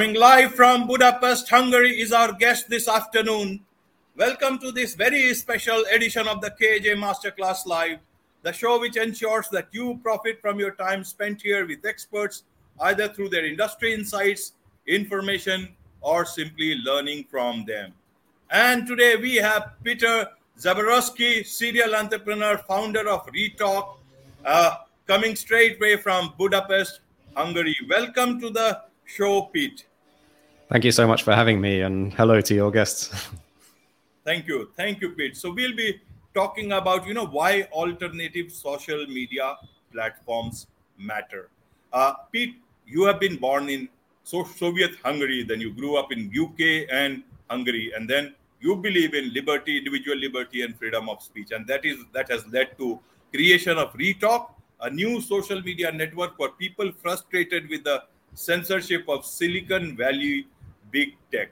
Coming 0.00 0.16
live 0.16 0.54
from 0.54 0.86
Budapest, 0.86 1.50
Hungary, 1.50 2.00
is 2.00 2.10
our 2.10 2.32
guest 2.32 2.70
this 2.70 2.88
afternoon. 2.88 3.60
Welcome 4.16 4.58
to 4.60 4.72
this 4.72 4.94
very 4.94 5.34
special 5.34 5.84
edition 5.94 6.26
of 6.26 6.40
the 6.40 6.52
KAJ 6.58 6.96
Masterclass 6.96 7.66
Live, 7.66 7.98
the 8.40 8.50
show 8.50 8.80
which 8.80 8.96
ensures 8.96 9.50
that 9.50 9.68
you 9.72 10.00
profit 10.02 10.40
from 10.40 10.58
your 10.58 10.70
time 10.70 11.04
spent 11.04 11.42
here 11.42 11.66
with 11.66 11.84
experts, 11.84 12.44
either 12.80 13.08
through 13.08 13.28
their 13.28 13.44
industry 13.44 13.92
insights, 13.92 14.54
information, 14.86 15.68
or 16.00 16.24
simply 16.24 16.76
learning 16.76 17.26
from 17.30 17.66
them. 17.66 17.92
And 18.50 18.86
today 18.86 19.16
we 19.16 19.36
have 19.36 19.72
Peter 19.84 20.28
Zaborszky, 20.58 21.44
serial 21.44 21.94
entrepreneur, 21.94 22.56
founder 22.56 23.06
of 23.06 23.26
Retalk, 23.26 23.98
uh, 24.46 24.76
coming 25.06 25.36
straight 25.36 25.78
way 25.78 25.98
from 25.98 26.32
Budapest, 26.38 27.00
Hungary. 27.36 27.76
Welcome 27.86 28.40
to 28.40 28.48
the 28.48 28.80
show, 29.04 29.42
Pete. 29.52 29.84
Thank 30.70 30.84
you 30.84 30.92
so 30.92 31.04
much 31.04 31.24
for 31.24 31.32
having 31.34 31.60
me, 31.60 31.80
and 31.80 32.14
hello 32.14 32.40
to 32.40 32.54
your 32.54 32.70
guests. 32.70 33.10
Thank 34.24 34.46
you, 34.46 34.70
thank 34.76 35.00
you, 35.00 35.08
Pete. 35.10 35.36
So 35.36 35.50
we'll 35.50 35.74
be 35.74 36.00
talking 36.34 36.72
about 36.72 37.08
you 37.08 37.14
know 37.14 37.26
why 37.26 37.62
alternative 37.72 38.52
social 38.52 39.04
media 39.06 39.56
platforms 39.92 40.68
matter. 40.96 41.48
Uh, 41.92 42.12
Pete, 42.30 42.54
you 42.86 43.02
have 43.04 43.18
been 43.18 43.36
born 43.38 43.68
in 43.68 43.88
so 44.22 44.44
Soviet 44.44 44.92
Hungary, 45.02 45.42
then 45.42 45.60
you 45.60 45.72
grew 45.72 45.96
up 45.96 46.12
in 46.12 46.30
UK 46.30 46.86
and 46.92 47.24
Hungary, 47.48 47.92
and 47.96 48.08
then 48.08 48.34
you 48.60 48.76
believe 48.76 49.14
in 49.14 49.34
liberty, 49.34 49.78
individual 49.78 50.18
liberty, 50.18 50.62
and 50.62 50.78
freedom 50.78 51.08
of 51.08 51.20
speech, 51.20 51.50
and 51.50 51.66
that 51.66 51.84
is 51.84 51.96
that 52.12 52.30
has 52.30 52.46
led 52.46 52.78
to 52.78 53.00
creation 53.32 53.76
of 53.76 53.92
Retalk, 53.94 54.50
a 54.82 54.90
new 54.90 55.20
social 55.20 55.60
media 55.62 55.90
network 55.90 56.36
for 56.36 56.50
people 56.50 56.92
frustrated 57.02 57.68
with 57.68 57.82
the 57.82 58.04
censorship 58.34 59.08
of 59.08 59.24
Silicon 59.24 59.96
Valley 59.96 60.46
big 60.90 61.16
tech. 61.32 61.50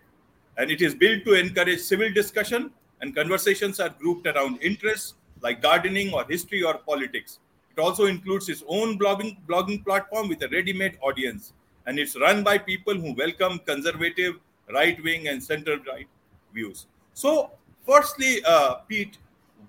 And 0.56 0.70
it 0.70 0.82
is 0.82 0.94
built 0.94 1.24
to 1.24 1.34
encourage 1.34 1.80
civil 1.80 2.12
discussion, 2.12 2.70
and 3.00 3.14
conversations 3.14 3.78
are 3.80 3.90
grouped 3.90 4.26
around 4.26 4.60
interests 4.60 5.14
like 5.40 5.62
gardening 5.62 6.12
or 6.12 6.24
history 6.24 6.62
or 6.62 6.78
politics. 6.78 7.38
It 7.76 7.80
also 7.80 8.06
includes 8.06 8.48
its 8.48 8.64
own 8.66 8.98
blogging, 8.98 9.36
blogging 9.48 9.84
platform 9.84 10.28
with 10.28 10.42
a 10.42 10.48
ready 10.48 10.72
made 10.72 10.98
audience. 11.00 11.52
And 11.86 11.98
it's 11.98 12.18
run 12.18 12.42
by 12.42 12.58
people 12.58 12.94
who 12.94 13.14
welcome 13.14 13.60
conservative, 13.60 14.34
right 14.72 15.02
wing, 15.04 15.28
and 15.28 15.42
center 15.42 15.78
right 15.86 16.08
views. 16.52 16.86
So, 17.14 17.52
firstly, 17.86 18.42
uh, 18.44 18.74
Pete, 18.88 19.18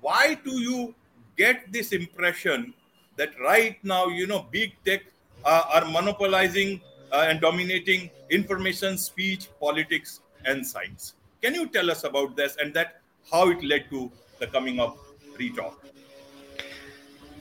why 0.01 0.37
do 0.43 0.59
you 0.59 0.95
get 1.37 1.71
this 1.71 1.91
impression 1.91 2.73
that 3.15 3.29
right 3.39 3.77
now, 3.83 4.07
you 4.07 4.27
know, 4.27 4.47
big 4.51 4.73
tech 4.85 5.01
uh, 5.45 5.63
are 5.73 5.85
monopolizing 5.85 6.81
uh, 7.11 7.25
and 7.27 7.41
dominating 7.41 8.09
information, 8.29 8.97
speech, 8.97 9.47
politics, 9.59 10.21
and 10.45 10.65
science. 10.65 11.15
Can 11.41 11.55
you 11.55 11.67
tell 11.67 11.89
us 11.89 12.03
about 12.03 12.35
this 12.35 12.57
and 12.57 12.73
that 12.73 13.01
how 13.31 13.49
it 13.49 13.63
led 13.63 13.89
to 13.89 14.11
the 14.39 14.47
coming 14.47 14.79
of 14.79 14.97
Retalk? 15.37 15.75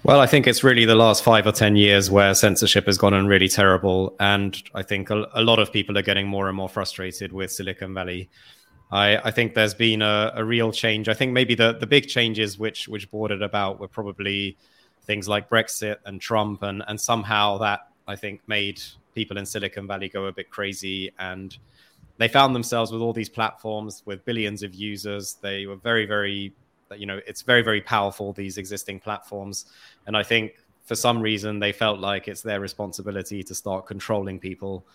Well, 0.05 0.21
I 0.21 0.27
think 0.27 0.47
it's 0.47 0.63
really 0.63 0.85
the 0.85 0.95
last 0.95 1.23
five 1.23 1.47
or 1.47 1.53
10 1.53 1.77
years 1.77 2.11
where 2.11 2.33
censorship 2.35 2.87
has 2.87 2.97
gone 2.97 3.15
on 3.15 3.27
really 3.27 3.49
terrible. 3.49 4.15
And 4.21 4.57
I 4.75 4.83
think 4.83 5.11
a, 5.11 5.27
a 5.35 5.43
lot 5.43 5.59
of 5.59 5.73
people 5.73 5.99
are 5.99 6.03
getting 6.03 6.27
more 6.27 6.49
and 6.49 6.57
more 6.57 6.69
frustrated 6.69 7.33
with 7.33 7.51
Silicon 7.51 7.93
Valley. 7.95 8.31
I, 8.91 9.19
I 9.19 9.31
think 9.33 9.55
there's 9.55 9.75
been 9.75 10.01
a, 10.01 10.33
a, 10.35 10.45
real 10.45 10.73
change. 10.73 11.09
I 11.09 11.15
think 11.15 11.33
maybe 11.33 11.55
the, 11.55 11.75
the 11.75 11.87
big 11.87 12.09
changes 12.09 12.59
which, 12.59 12.89
which 12.89 13.09
it 13.13 13.43
about 13.43 13.81
were 13.81 13.89
probably 13.89 14.57
things 15.03 15.29
like 15.29 15.51
Brexit 15.51 15.97
and 16.07 16.21
Trump. 16.21 16.63
And, 16.63 16.83
and 16.89 16.99
somehow 16.99 17.59
that, 17.59 17.89
I 18.07 18.17
think, 18.17 18.41
made 18.47 18.81
people 19.19 19.37
in 19.37 19.45
Silicon 19.45 19.85
Valley 19.89 20.09
go 20.09 20.27
a 20.27 20.33
bit 20.33 20.49
crazy 20.49 21.11
and 21.19 21.59
they 22.19 22.29
found 22.29 22.55
themselves 22.55 22.93
with 22.93 23.03
all 23.03 23.13
these 23.13 23.29
platforms 23.29 24.05
with 24.07 24.25
billions 24.25 24.63
of 24.63 24.73
users. 24.75 25.37
They 25.41 25.67
were 25.67 25.75
very, 25.75 26.07
very, 26.07 26.53
you 26.97 27.07
know, 27.07 27.21
it's 27.27 27.43
very, 27.43 27.63
very 27.63 27.81
powerful, 27.81 28.33
these 28.33 28.59
existing 28.59 29.01
platforms. 29.01 29.67
And 30.07 30.17
I 30.17 30.23
think 30.23 30.53
for 30.85 30.95
some 30.95 31.21
reason 31.21 31.59
they 31.59 31.73
felt 31.73 31.99
like 31.99 32.29
it's 32.29 32.43
their 32.43 32.61
responsibility 32.61 33.43
to 33.43 33.55
start 33.57 33.87
controlling 33.87 34.39
people. 34.39 34.87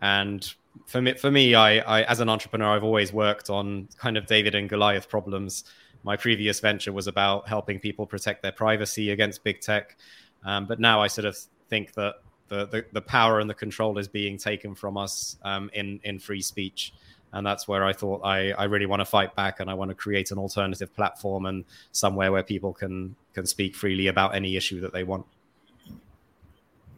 And 0.00 0.52
for 0.86 1.00
me, 1.00 1.14
for 1.14 1.30
me, 1.30 1.54
I, 1.54 1.78
I 1.78 2.02
as 2.02 2.18
an 2.18 2.28
entrepreneur, 2.28 2.74
I've 2.74 2.84
always 2.84 3.12
worked 3.12 3.50
on 3.50 3.88
kind 3.98 4.16
of 4.16 4.26
David 4.26 4.56
and 4.56 4.68
Goliath 4.68 5.08
problems. 5.08 5.64
My 6.02 6.16
previous 6.16 6.58
venture 6.58 6.92
was 6.92 7.06
about 7.06 7.48
helping 7.48 7.78
people 7.78 8.04
protect 8.04 8.42
their 8.42 8.52
privacy 8.52 9.10
against 9.10 9.44
big 9.44 9.60
tech. 9.60 9.96
Um, 10.44 10.66
but 10.66 10.80
now 10.80 11.00
I 11.00 11.06
sort 11.06 11.26
of 11.26 11.36
think 11.68 11.92
that 11.94 12.14
the, 12.50 12.66
the, 12.66 12.84
the 12.92 13.00
power 13.00 13.40
and 13.40 13.48
the 13.48 13.54
control 13.54 13.96
is 13.96 14.08
being 14.08 14.36
taken 14.36 14.74
from 14.74 14.98
us 14.98 15.38
um, 15.42 15.70
in 15.72 16.00
in 16.04 16.18
free 16.18 16.42
speech 16.42 16.92
and 17.32 17.46
that's 17.46 17.68
where 17.68 17.84
I 17.84 17.92
thought 17.92 18.22
I, 18.24 18.50
I 18.52 18.64
really 18.64 18.86
want 18.86 19.00
to 19.00 19.04
fight 19.04 19.34
back 19.36 19.60
and 19.60 19.70
I 19.70 19.74
want 19.74 19.90
to 19.90 19.94
create 19.94 20.30
an 20.30 20.38
alternative 20.38 20.94
platform 20.94 21.46
and 21.46 21.64
somewhere 21.92 22.32
where 22.32 22.42
people 22.42 22.72
can 22.72 23.14
can 23.34 23.46
speak 23.46 23.76
freely 23.76 24.08
about 24.08 24.34
any 24.34 24.56
issue 24.56 24.80
that 24.80 24.92
they 24.92 25.04
want. 25.04 25.24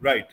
Right, 0.01 0.27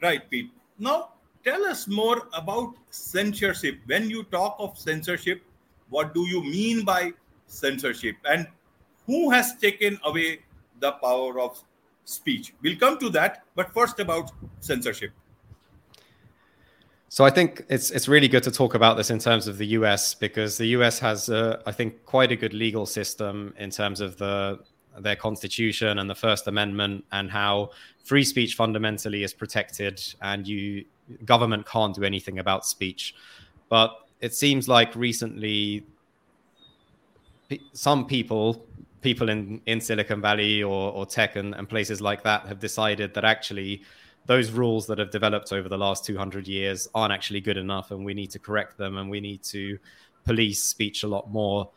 right, 0.00 0.28
Pete. 0.30 0.50
Now 0.78 1.10
tell 1.44 1.64
us 1.64 1.88
more 1.88 2.28
about 2.32 2.74
censorship. 2.90 3.78
When 3.86 4.08
you 4.08 4.22
talk 4.24 4.56
of 4.58 4.78
censorship, 4.78 5.42
what 5.88 6.14
do 6.14 6.26
you 6.28 6.42
mean 6.42 6.84
by 6.84 7.12
censorship, 7.46 8.16
and 8.24 8.46
who 9.06 9.30
has 9.30 9.56
taken 9.56 9.98
away 10.04 10.40
the 10.78 10.92
power 10.92 11.40
of 11.40 11.62
speech. 12.10 12.54
We'll 12.62 12.76
come 12.76 12.98
to 12.98 13.10
that, 13.10 13.44
but 13.54 13.72
first 13.72 14.00
about 14.00 14.30
censorship. 14.60 15.12
So 17.08 17.24
I 17.24 17.30
think 17.30 17.64
it's 17.68 17.90
it's 17.90 18.06
really 18.06 18.28
good 18.28 18.44
to 18.44 18.52
talk 18.52 18.74
about 18.74 18.96
this 18.96 19.10
in 19.10 19.18
terms 19.18 19.48
of 19.48 19.58
the 19.58 19.66
US 19.78 20.14
because 20.14 20.56
the 20.58 20.66
US 20.78 21.00
has, 21.00 21.28
uh, 21.28 21.60
I 21.66 21.72
think, 21.72 22.04
quite 22.04 22.30
a 22.30 22.36
good 22.36 22.54
legal 22.54 22.86
system 22.86 23.52
in 23.58 23.70
terms 23.70 24.00
of 24.00 24.16
the 24.16 24.60
their 24.98 25.16
constitution 25.16 25.98
and 25.98 26.08
the 26.08 26.14
First 26.14 26.46
Amendment 26.46 27.04
and 27.10 27.30
how 27.30 27.70
free 28.04 28.24
speech 28.24 28.54
fundamentally 28.54 29.22
is 29.22 29.32
protected 29.32 30.00
and 30.22 30.46
you 30.46 30.84
government 31.24 31.66
can't 31.66 31.94
do 31.94 32.04
anything 32.04 32.38
about 32.38 32.64
speech. 32.64 33.14
But 33.68 33.90
it 34.20 34.34
seems 34.34 34.68
like 34.68 34.94
recently 34.94 35.84
some 37.72 38.06
people 38.06 38.64
people 39.00 39.28
in, 39.28 39.60
in 39.66 39.80
Silicon 39.80 40.20
Valley 40.20 40.62
or, 40.62 40.92
or 40.92 41.06
tech 41.06 41.36
and, 41.36 41.54
and 41.54 41.68
places 41.68 42.00
like 42.00 42.22
that 42.24 42.46
have 42.46 42.58
decided 42.58 43.14
that 43.14 43.24
actually 43.24 43.82
those 44.26 44.50
rules 44.50 44.86
that 44.86 44.98
have 44.98 45.10
developed 45.10 45.52
over 45.52 45.68
the 45.68 45.78
last 45.78 46.04
200 46.04 46.46
years 46.46 46.88
aren't 46.94 47.12
actually 47.12 47.40
good 47.40 47.56
enough 47.56 47.90
and 47.90 48.04
we 48.04 48.14
need 48.14 48.30
to 48.30 48.38
correct 48.38 48.76
them 48.76 48.98
and 48.98 49.10
we 49.10 49.20
need 49.20 49.42
to 49.42 49.78
police 50.24 50.62
speech 50.62 51.02
a 51.02 51.08
lot 51.08 51.30
more. 51.30 51.70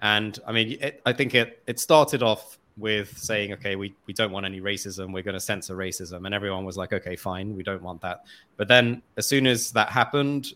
And 0.00 0.38
I 0.46 0.52
mean, 0.52 0.78
it, 0.80 1.02
I 1.04 1.12
think 1.12 1.34
it, 1.34 1.62
it 1.66 1.80
started 1.80 2.22
off 2.22 2.58
with 2.76 3.18
saying, 3.18 3.52
okay, 3.54 3.74
we, 3.76 3.94
we 4.06 4.14
don't 4.14 4.30
want 4.30 4.46
any 4.46 4.60
racism. 4.60 5.12
We're 5.12 5.24
going 5.24 5.34
to 5.34 5.40
censor 5.40 5.76
racism. 5.76 6.24
And 6.24 6.34
everyone 6.34 6.64
was 6.64 6.76
like, 6.76 6.92
okay, 6.92 7.16
fine. 7.16 7.56
We 7.56 7.64
don't 7.64 7.82
want 7.82 8.00
that. 8.02 8.24
But 8.56 8.68
then 8.68 9.02
as 9.16 9.26
soon 9.26 9.46
as 9.46 9.72
that 9.72 9.88
happened, 9.88 10.54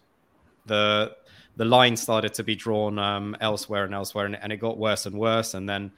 the, 0.66 1.16
the 1.56 1.64
line 1.64 1.96
started 1.96 2.32
to 2.34 2.44
be 2.44 2.54
drawn 2.54 2.98
um, 2.98 3.36
elsewhere 3.40 3.84
and 3.84 3.92
elsewhere, 3.92 4.26
and, 4.26 4.36
and, 4.36 4.52
it 4.52 4.56
got 4.58 4.78
worse 4.78 5.06
and 5.06 5.18
worse. 5.18 5.54
And 5.54 5.68
then 5.68 5.90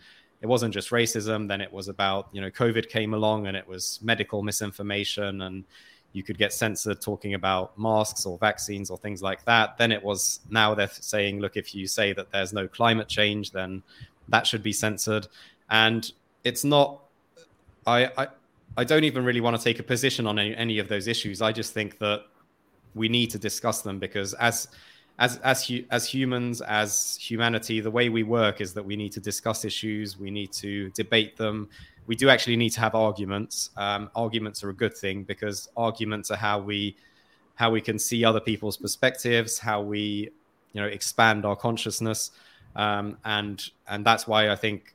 it 0.44 0.46
wasn't 0.46 0.74
just 0.74 0.90
racism. 0.90 1.48
Then 1.48 1.62
it 1.62 1.72
was 1.72 1.88
about 1.88 2.28
you 2.30 2.42
know 2.42 2.50
COVID 2.50 2.90
came 2.90 3.14
along, 3.14 3.46
and 3.46 3.56
it 3.56 3.66
was 3.66 3.98
medical 4.02 4.42
misinformation, 4.42 5.40
and 5.40 5.64
you 6.12 6.22
could 6.22 6.36
get 6.36 6.52
censored 6.52 7.00
talking 7.00 7.32
about 7.32 7.76
masks 7.78 8.26
or 8.26 8.36
vaccines 8.36 8.90
or 8.90 8.98
things 8.98 9.22
like 9.22 9.42
that. 9.46 9.78
Then 9.78 9.90
it 9.90 10.02
was 10.02 10.40
now 10.50 10.74
they're 10.74 10.90
saying, 10.90 11.40
look, 11.40 11.56
if 11.56 11.74
you 11.74 11.86
say 11.86 12.12
that 12.12 12.30
there's 12.30 12.52
no 12.52 12.68
climate 12.68 13.08
change, 13.08 13.52
then 13.52 13.82
that 14.28 14.46
should 14.46 14.62
be 14.62 14.70
censored. 14.70 15.28
And 15.70 16.12
it's 16.44 16.62
not. 16.62 17.00
I 17.86 18.10
I, 18.18 18.26
I 18.76 18.84
don't 18.84 19.04
even 19.04 19.24
really 19.24 19.40
want 19.40 19.56
to 19.56 19.64
take 19.64 19.78
a 19.78 19.82
position 19.82 20.26
on 20.26 20.38
any, 20.38 20.54
any 20.54 20.78
of 20.78 20.88
those 20.88 21.08
issues. 21.08 21.40
I 21.40 21.52
just 21.52 21.72
think 21.72 21.96
that 22.00 22.26
we 22.94 23.08
need 23.08 23.30
to 23.30 23.38
discuss 23.38 23.80
them 23.80 23.98
because 23.98 24.34
as 24.34 24.68
as 25.18 25.38
as 25.38 25.70
as 25.90 26.06
humans 26.06 26.60
as 26.62 27.16
humanity 27.20 27.80
the 27.80 27.90
way 27.90 28.08
we 28.08 28.22
work 28.24 28.60
is 28.60 28.74
that 28.74 28.84
we 28.84 28.96
need 28.96 29.12
to 29.12 29.20
discuss 29.20 29.64
issues 29.64 30.18
we 30.18 30.30
need 30.30 30.52
to 30.52 30.90
debate 30.90 31.36
them. 31.36 31.68
We 32.06 32.16
do 32.16 32.28
actually 32.28 32.56
need 32.56 32.70
to 32.70 32.80
have 32.80 32.94
arguments. 32.94 33.70
Um, 33.76 34.10
arguments 34.14 34.62
are 34.62 34.70
a 34.70 34.74
good 34.74 34.94
thing 34.94 35.22
because 35.22 35.70
arguments 35.76 36.30
are 36.30 36.36
how 36.36 36.58
we 36.58 36.96
how 37.54 37.70
we 37.70 37.80
can 37.80 37.98
see 37.98 38.24
other 38.24 38.40
people's 38.40 38.76
perspectives 38.76 39.58
how 39.58 39.80
we 39.80 40.30
you 40.72 40.80
know 40.80 40.86
expand 40.86 41.44
our 41.44 41.56
consciousness. 41.56 42.32
Um, 42.76 43.18
and 43.24 43.70
and 43.86 44.04
that's 44.04 44.26
why 44.26 44.50
i 44.50 44.56
think 44.56 44.94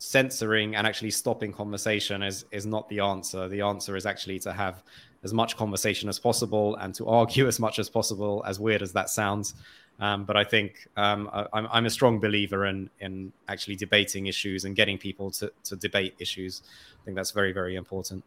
censoring 0.00 0.76
and 0.76 0.86
actually 0.86 1.10
stopping 1.10 1.52
conversation 1.52 2.22
is 2.22 2.46
is 2.50 2.66
not 2.66 2.88
the 2.88 3.00
answer. 3.00 3.48
The 3.48 3.60
answer 3.60 3.96
is 3.96 4.06
actually 4.06 4.38
to 4.40 4.52
have 4.52 4.82
as 5.22 5.34
much 5.34 5.56
conversation 5.56 6.08
as 6.08 6.18
possible 6.18 6.76
and 6.76 6.94
to 6.94 7.06
argue 7.06 7.46
as 7.52 7.58
much 7.58 7.78
as 7.78 7.88
possible, 7.88 8.42
as 8.46 8.58
weird 8.58 8.82
as 8.82 8.92
that 8.92 9.10
sounds. 9.10 9.54
Um, 10.00 10.24
but 10.24 10.36
I 10.36 10.44
think 10.44 10.88
um, 10.96 11.28
I, 11.32 11.46
I'm, 11.52 11.84
a 11.84 11.90
strong 11.90 12.20
believer 12.20 12.64
in 12.64 12.88
in 13.00 13.32
actually 13.48 13.76
debating 13.76 14.26
issues 14.28 14.64
and 14.64 14.74
getting 14.74 14.96
people 14.96 15.30
to, 15.32 15.52
to 15.64 15.76
debate 15.76 16.14
issues. 16.18 16.62
I 17.00 17.04
think 17.04 17.16
that's 17.16 17.32
very 17.32 17.52
very 17.52 17.76
important. 17.76 18.24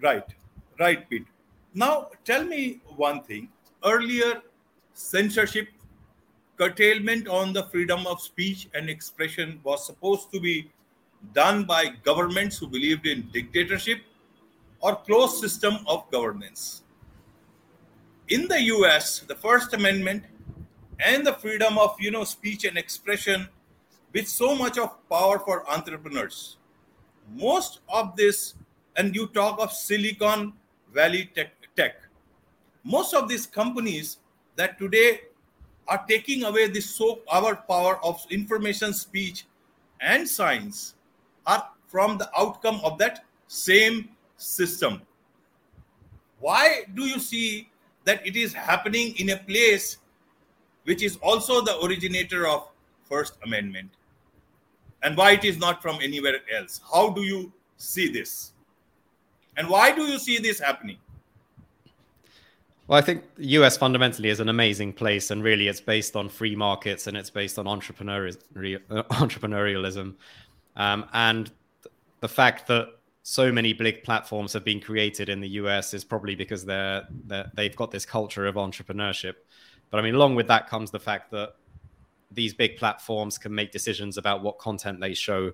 Right, 0.00 0.24
right, 0.78 1.08
Pete. 1.10 1.26
Now 1.74 2.10
tell 2.24 2.44
me 2.44 2.80
one 2.96 3.22
thing. 3.22 3.48
earlier 3.84 4.40
censorship 4.94 5.68
curtailment 6.56 7.26
on 7.28 7.52
the 7.52 7.64
freedom 7.64 8.06
of 8.06 8.20
speech 8.20 8.68
and 8.74 8.88
expression 8.88 9.60
was 9.64 9.84
supposed 9.84 10.30
to 10.32 10.40
be 10.40 10.70
done 11.32 11.64
by 11.64 11.88
governments 12.04 12.58
who 12.58 12.68
believed 12.68 13.06
in 13.06 13.28
dictatorship 13.32 13.98
or 14.84 14.96
closed 14.96 15.40
system 15.40 15.78
of 15.86 16.04
governance. 16.10 16.82
In 18.28 18.46
the 18.48 18.60
US, 18.74 19.20
the 19.20 19.34
First 19.34 19.72
Amendment 19.72 20.24
and 21.00 21.26
the 21.26 21.32
freedom 21.32 21.78
of 21.78 21.96
you 21.98 22.10
know 22.10 22.24
speech 22.24 22.64
and 22.64 22.76
expression 22.76 23.48
with 24.12 24.28
so 24.28 24.54
much 24.54 24.76
of 24.76 24.90
power 25.08 25.38
for 25.38 25.68
entrepreneurs. 25.70 26.58
Most 27.32 27.80
of 27.88 28.14
this, 28.14 28.54
and 28.96 29.16
you 29.16 29.26
talk 29.28 29.58
of 29.58 29.72
Silicon 29.72 30.52
Valley 30.92 31.30
tech, 31.34 31.52
tech 31.74 31.96
most 32.84 33.14
of 33.14 33.28
these 33.28 33.46
companies 33.46 34.18
that 34.56 34.78
today 34.78 35.22
are 35.88 36.04
taking 36.06 36.44
away 36.44 36.68
this 36.68 36.94
so 36.94 37.20
our 37.32 37.56
power 37.56 37.98
of 38.04 38.24
information 38.30 38.92
speech 38.92 39.46
and 40.00 40.28
science 40.28 40.94
are 41.46 41.70
from 41.88 42.18
the 42.18 42.28
outcome 42.38 42.80
of 42.84 42.98
that 42.98 43.24
same 43.48 44.10
system. 44.36 45.02
Why 46.40 46.84
do 46.94 47.04
you 47.04 47.18
see 47.18 47.70
that 48.04 48.26
it 48.26 48.36
is 48.36 48.52
happening 48.52 49.14
in 49.18 49.30
a 49.30 49.36
place 49.36 49.98
which 50.84 51.02
is 51.02 51.16
also 51.22 51.62
the 51.62 51.80
originator 51.80 52.46
of 52.46 52.68
first 53.04 53.38
amendment? 53.44 53.90
And 55.02 55.16
why 55.16 55.32
it 55.32 55.44
is 55.44 55.58
not 55.58 55.82
from 55.82 55.98
anywhere 56.02 56.40
else? 56.54 56.80
How 56.92 57.10
do 57.10 57.22
you 57.22 57.52
see 57.76 58.10
this? 58.10 58.52
And 59.56 59.68
why 59.68 59.94
do 59.94 60.02
you 60.02 60.18
see 60.18 60.38
this 60.38 60.58
happening? 60.58 60.98
Well, 62.86 62.98
I 62.98 63.02
think 63.02 63.24
the 63.36 63.46
US 63.58 63.78
fundamentally 63.78 64.28
is 64.28 64.40
an 64.40 64.50
amazing 64.50 64.92
place, 64.92 65.30
and 65.30 65.42
really 65.42 65.68
it's 65.68 65.80
based 65.80 66.16
on 66.16 66.28
free 66.28 66.54
markets 66.54 67.06
and 67.06 67.16
it's 67.16 67.30
based 67.30 67.58
on 67.58 67.64
entrepreneurialism. 67.64 70.14
Um, 70.76 71.06
and 71.14 71.50
the 72.20 72.28
fact 72.28 72.66
that 72.66 72.88
so 73.26 73.50
many 73.50 73.72
big 73.72 74.04
platforms 74.04 74.52
have 74.52 74.64
been 74.64 74.78
created 74.78 75.30
in 75.30 75.40
the 75.40 75.48
US 75.48 75.94
is 75.94 76.04
probably 76.04 76.34
because 76.34 76.62
they're, 76.64 77.08
they're 77.26 77.50
they've 77.54 77.74
got 77.74 77.90
this 77.90 78.04
culture 78.04 78.46
of 78.46 78.56
entrepreneurship. 78.56 79.34
But 79.90 79.98
I 79.98 80.02
mean, 80.02 80.14
along 80.14 80.34
with 80.34 80.46
that 80.48 80.68
comes 80.68 80.90
the 80.90 81.00
fact 81.00 81.30
that 81.30 81.54
these 82.30 82.52
big 82.52 82.76
platforms 82.76 83.38
can 83.38 83.54
make 83.54 83.72
decisions 83.72 84.18
about 84.18 84.42
what 84.42 84.58
content 84.58 85.00
they 85.00 85.14
show. 85.14 85.52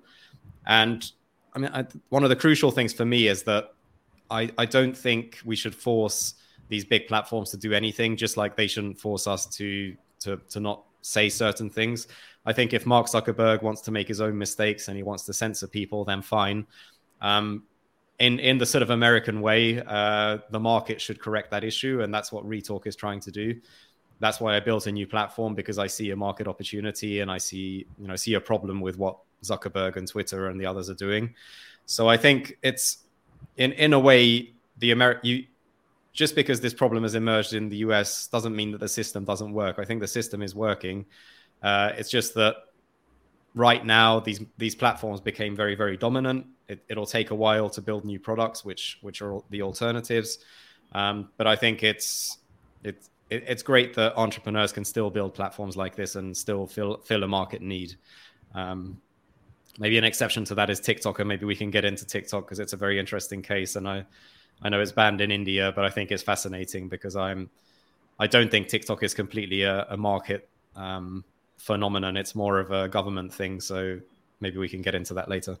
And 0.67 1.09
I 1.53 1.59
mean, 1.59 1.71
I, 1.73 1.85
one 2.09 2.23
of 2.23 2.29
the 2.29 2.35
crucial 2.35 2.71
things 2.71 2.91
for 2.91 3.05
me 3.05 3.27
is 3.27 3.43
that 3.43 3.73
I, 4.29 4.51
I 4.57 4.65
don't 4.65 4.97
think 4.97 5.39
we 5.45 5.55
should 5.55 5.73
force 5.73 6.33
these 6.67 6.83
big 6.83 7.07
platforms 7.07 7.51
to 7.51 7.57
do 7.57 7.71
anything, 7.71 8.17
just 8.17 8.35
like 8.35 8.57
they 8.57 8.67
shouldn't 8.67 8.99
force 8.99 9.27
us 9.27 9.45
to 9.57 9.95
to 10.19 10.41
to 10.49 10.59
not 10.59 10.83
say 11.03 11.29
certain 11.29 11.69
things. 11.69 12.07
I 12.45 12.51
think 12.51 12.73
if 12.73 12.85
Mark 12.85 13.07
Zuckerberg 13.07 13.61
wants 13.61 13.81
to 13.81 13.91
make 13.91 14.07
his 14.07 14.19
own 14.19 14.37
mistakes 14.37 14.87
and 14.87 14.97
he 14.97 15.03
wants 15.03 15.25
to 15.25 15.33
censor 15.33 15.67
people, 15.67 16.03
then 16.03 16.21
fine. 16.21 16.65
Um, 17.21 17.63
in 18.19 18.39
in 18.39 18.57
the 18.57 18.65
sort 18.65 18.83
of 18.83 18.89
American 18.91 19.41
way, 19.41 19.81
uh, 19.81 20.39
the 20.51 20.59
market 20.59 21.01
should 21.01 21.19
correct 21.19 21.51
that 21.51 21.63
issue, 21.63 22.01
and 22.01 22.13
that's 22.13 22.31
what 22.31 22.47
Retalk 22.47 22.85
is 22.85 22.95
trying 22.95 23.19
to 23.21 23.31
do. 23.31 23.59
That's 24.19 24.39
why 24.39 24.55
I 24.55 24.59
built 24.59 24.85
a 24.85 24.91
new 24.91 25.07
platform 25.07 25.55
because 25.55 25.79
I 25.79 25.87
see 25.87 26.11
a 26.11 26.15
market 26.15 26.47
opportunity 26.47 27.21
and 27.21 27.31
I 27.31 27.39
see 27.39 27.87
you 27.99 28.07
know 28.07 28.15
see 28.15 28.35
a 28.35 28.41
problem 28.41 28.79
with 28.79 28.97
what 28.97 29.17
Zuckerberg 29.43 29.95
and 29.95 30.07
Twitter 30.07 30.49
and 30.49 30.61
the 30.61 30.67
others 30.67 30.89
are 30.89 30.95
doing. 30.95 31.33
So 31.87 32.07
I 32.07 32.17
think 32.17 32.57
it's 32.61 32.99
in 33.57 33.71
in 33.73 33.93
a 33.93 33.99
way 33.99 34.53
the 34.77 34.91
Ameri- 34.91 35.47
just 36.13 36.35
because 36.35 36.61
this 36.61 36.73
problem 36.73 37.03
has 37.03 37.15
emerged 37.15 37.53
in 37.53 37.69
the 37.69 37.77
US 37.77 38.27
doesn't 38.27 38.55
mean 38.55 38.71
that 38.71 38.79
the 38.79 38.87
system 38.87 39.23
doesn't 39.25 39.53
work. 39.53 39.79
I 39.79 39.85
think 39.85 40.01
the 40.01 40.07
system 40.07 40.41
is 40.41 40.53
working. 40.53 41.05
Uh, 41.63 41.91
it's 41.95 42.09
just 42.09 42.33
that 42.35 42.55
right 43.53 43.85
now 43.85 44.19
these 44.19 44.41
these 44.57 44.75
platforms 44.75 45.21
became 45.21 45.55
very 45.55 45.75
very 45.75 45.97
dominant. 45.97 46.45
It, 46.67 46.97
will 46.97 47.05
take 47.05 47.31
a 47.31 47.35
while 47.35 47.69
to 47.71 47.81
build 47.81 48.05
new 48.05 48.19
products, 48.19 48.63
which 48.63 48.97
which 49.01 49.21
are 49.21 49.41
the 49.49 49.61
alternatives. 49.61 50.39
Um, 50.93 51.29
but 51.37 51.47
I 51.47 51.55
think 51.55 51.83
it's 51.83 52.37
it's 52.83 53.09
it's 53.29 53.63
great 53.63 53.93
that 53.95 54.17
entrepreneurs 54.17 54.71
can 54.71 54.85
still 54.85 55.09
build 55.09 55.33
platforms 55.33 55.77
like 55.77 55.95
this 55.95 56.15
and 56.15 56.35
still 56.35 56.67
fill 56.67 56.97
fill 56.97 57.23
a 57.23 57.27
market 57.27 57.61
need. 57.61 57.95
Um, 58.53 59.01
maybe 59.79 59.97
an 59.97 60.03
exception 60.03 60.45
to 60.45 60.55
that 60.55 60.69
is 60.69 60.79
TikTok, 60.79 61.19
and 61.19 61.27
maybe 61.27 61.45
we 61.45 61.55
can 61.55 61.71
get 61.71 61.85
into 61.85 62.05
TikTok 62.05 62.45
because 62.45 62.59
it's 62.59 62.73
a 62.73 62.77
very 62.77 62.99
interesting 62.99 63.41
case, 63.41 63.75
and 63.75 63.87
I 63.87 64.05
I 64.61 64.69
know 64.69 64.79
it's 64.79 64.91
banned 64.91 65.21
in 65.21 65.31
India, 65.31 65.73
but 65.75 65.83
I 65.83 65.89
think 65.89 66.11
it's 66.11 66.23
fascinating 66.23 66.87
because 66.87 67.15
I'm 67.15 67.49
I 68.19 68.27
don't 68.27 68.51
think 68.51 68.67
TikTok 68.67 69.03
is 69.03 69.13
completely 69.13 69.63
a, 69.63 69.87
a 69.89 69.97
market 69.97 70.47
um, 70.75 71.23
phenomenon. 71.61 72.17
It's 72.17 72.35
more 72.35 72.59
of 72.59 72.71
a 72.71 72.87
government 72.87 73.33
thing. 73.33 73.61
So 73.61 73.99
maybe 74.39 74.57
we 74.57 74.67
can 74.67 74.81
get 74.81 74.95
into 74.95 75.13
that 75.13 75.29
later. 75.29 75.57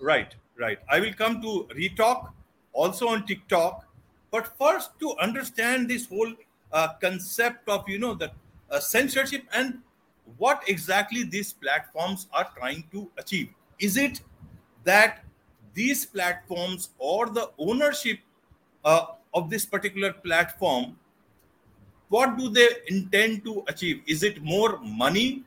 Right, 0.00 0.34
right. 0.58 0.78
I 0.90 1.00
will 1.00 1.12
come 1.12 1.40
to 1.42 1.68
Retalk 1.74 2.30
also 2.72 3.08
on 3.08 3.26
TikTok, 3.26 3.86
but 4.30 4.56
first 4.58 4.98
to 5.00 5.16
understand 5.18 5.88
this 5.88 6.06
whole 6.06 6.32
uh, 6.72 6.88
concept 7.00 7.68
of 7.68 7.88
you 7.88 7.98
know 7.98 8.14
the 8.14 8.30
uh, 8.70 8.80
censorship 8.80 9.44
and 9.52 9.78
what 10.38 10.62
exactly 10.68 11.24
these 11.24 11.52
platforms 11.52 12.26
are 12.32 12.48
trying 12.56 12.84
to 12.92 13.10
achieve. 13.18 13.50
Is 13.78 13.96
it 13.96 14.20
that 14.84 15.24
these 15.74 16.06
platforms 16.06 16.90
or 16.98 17.26
the 17.26 17.50
ownership 17.58 18.18
uh, 18.84 19.06
of 19.34 19.50
this 19.50 19.64
particular 19.64 20.12
platform 20.12 20.96
what 22.14 22.36
do 22.38 22.48
they 22.58 22.68
intend 22.94 23.44
to 23.44 23.62
achieve 23.72 24.02
is 24.14 24.22
it 24.28 24.42
more 24.42 24.78
money 25.02 25.42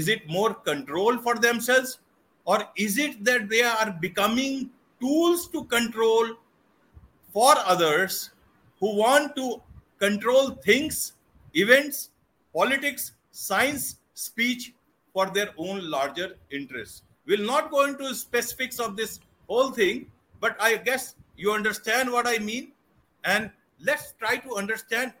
is 0.00 0.08
it 0.14 0.28
more 0.36 0.52
control 0.68 1.18
for 1.26 1.34
themselves 1.46 1.98
or 2.44 2.58
is 2.76 2.98
it 3.06 3.22
that 3.24 3.48
they 3.48 3.62
are 3.62 3.90
becoming 4.06 4.70
tools 5.00 5.46
to 5.48 5.64
control 5.76 6.34
for 7.32 7.52
others 7.74 8.30
who 8.80 8.94
want 8.96 9.34
to 9.36 9.48
control 9.98 10.50
things 10.68 11.00
events 11.64 12.10
politics 12.60 13.12
science 13.30 13.96
speech 14.14 14.72
for 15.12 15.26
their 15.38 15.50
own 15.56 15.84
larger 15.96 16.30
interests 16.50 17.02
we'll 17.26 17.46
not 17.46 17.70
go 17.70 17.84
into 17.84 18.14
specifics 18.14 18.78
of 18.78 18.96
this 18.96 19.20
whole 19.48 19.70
thing. 19.70 20.06
But 20.40 20.56
I 20.60 20.76
guess 20.76 21.14
you 21.36 21.52
understand 21.52 22.10
what 22.10 22.26
I 22.26 22.38
mean. 22.38 22.72
And 23.24 23.50
let's 23.80 24.12
try 24.18 24.36
to 24.36 24.56
understand 24.56 25.12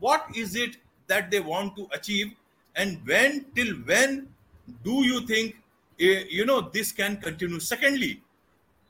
what 0.00 0.26
is 0.34 0.56
it 0.56 0.76
that 1.06 1.30
they 1.30 1.40
want 1.40 1.76
to 1.76 1.88
achieve? 1.92 2.32
And 2.76 3.00
when 3.06 3.46
till 3.54 3.74
when 3.84 4.28
do 4.82 5.04
you 5.04 5.26
think 5.26 5.56
uh, 6.00 6.24
you 6.28 6.44
know 6.44 6.60
this 6.60 6.92
can 6.92 7.16
continue? 7.18 7.60
Secondly 7.60 8.20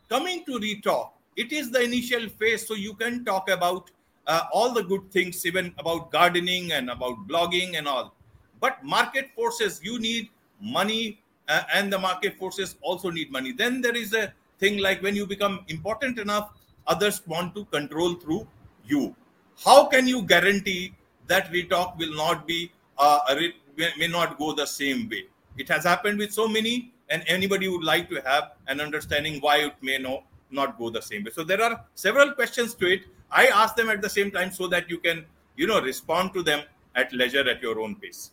coming 0.09 0.45
to 0.45 0.59
Retalk 0.59 1.11
it 1.37 1.53
is 1.53 1.71
the 1.71 1.83
initial 1.83 2.29
phase 2.29 2.67
so 2.67 2.75
you 2.75 2.95
can 2.95 3.25
talk 3.25 3.51
about 3.51 3.91
uh, 4.27 4.43
all 4.53 4.73
the 4.73 4.83
good 4.83 5.11
things 5.11 5.45
even 5.45 5.75
about 5.79 6.11
gardening 6.11 6.73
and 6.73 6.91
about 6.91 7.27
blogging 7.29 7.77
and 7.77 7.89
all. 7.89 8.15
But 8.61 8.83
market 8.85 9.31
forces 9.35 9.81
you 9.83 9.99
need 9.99 10.29
money 10.61 11.21
uh, 11.49 11.63
and 11.75 11.93
the 11.93 11.99
market 11.99 12.39
forces 12.39 12.77
also 12.81 13.11
need 13.11 13.31
money. 13.31 13.53
Then 13.53 13.81
there 13.81 13.97
is 13.97 14.15
a 14.15 14.33
thing 14.59 14.79
like 14.79 15.03
when 15.03 15.17
you 15.17 15.27
become 15.27 15.65
important 15.69 16.19
enough, 16.19 16.53
others 16.87 17.27
want 17.27 17.55
to 17.57 17.65
control 17.67 18.15
through 18.15 18.47
you. 18.87 19.15
How 19.63 19.87
can 19.87 20.07
you 20.07 20.23
guarantee 20.23 20.95
that 21.27 21.51
Retalk 21.53 21.97
will 21.99 22.15
not 22.15 22.47
be 22.47 22.73
uh, 22.99 23.21
may 23.77 24.09
not 24.09 24.39
go 24.39 24.53
the 24.53 24.67
same 24.67 25.09
way? 25.09 25.27
It 25.57 25.69
has 25.69 25.85
happened 25.85 26.19
with 26.19 26.33
so 26.33 26.49
many, 26.49 26.93
and 27.09 27.23
anybody 27.27 27.69
would 27.69 27.85
like 27.85 28.09
to 28.11 28.21
have 28.23 28.53
an 28.67 28.81
understanding 28.81 29.41
why 29.41 29.59
it 29.59 29.75
may 29.83 29.99
no, 29.99 30.25
not 30.51 30.79
go 30.79 30.91
the 30.91 31.03
same 31.03 31.25
way. 31.25 31.31
So 31.33 31.45
there 31.45 31.63
are 31.63 31.85
several 31.95 32.33
questions 32.33 32.75
to 32.75 32.87
it. 32.87 33.03
I 33.31 33.47
ask 33.47 33.77
them 33.77 33.89
at 33.89 34.03
the 34.03 34.11
same 34.11 34.31
time 34.31 34.51
so 34.53 34.67
that 34.69 34.91
you 34.91 34.99
can, 34.99 35.25
you 35.57 35.67
know, 35.67 35.81
respond 35.81 36.33
to 36.35 36.43
them 36.43 36.63
at 36.95 37.13
leisure 37.13 37.49
at 37.49 37.63
your 37.63 37.81
own 37.81 37.97
pace. 37.97 38.31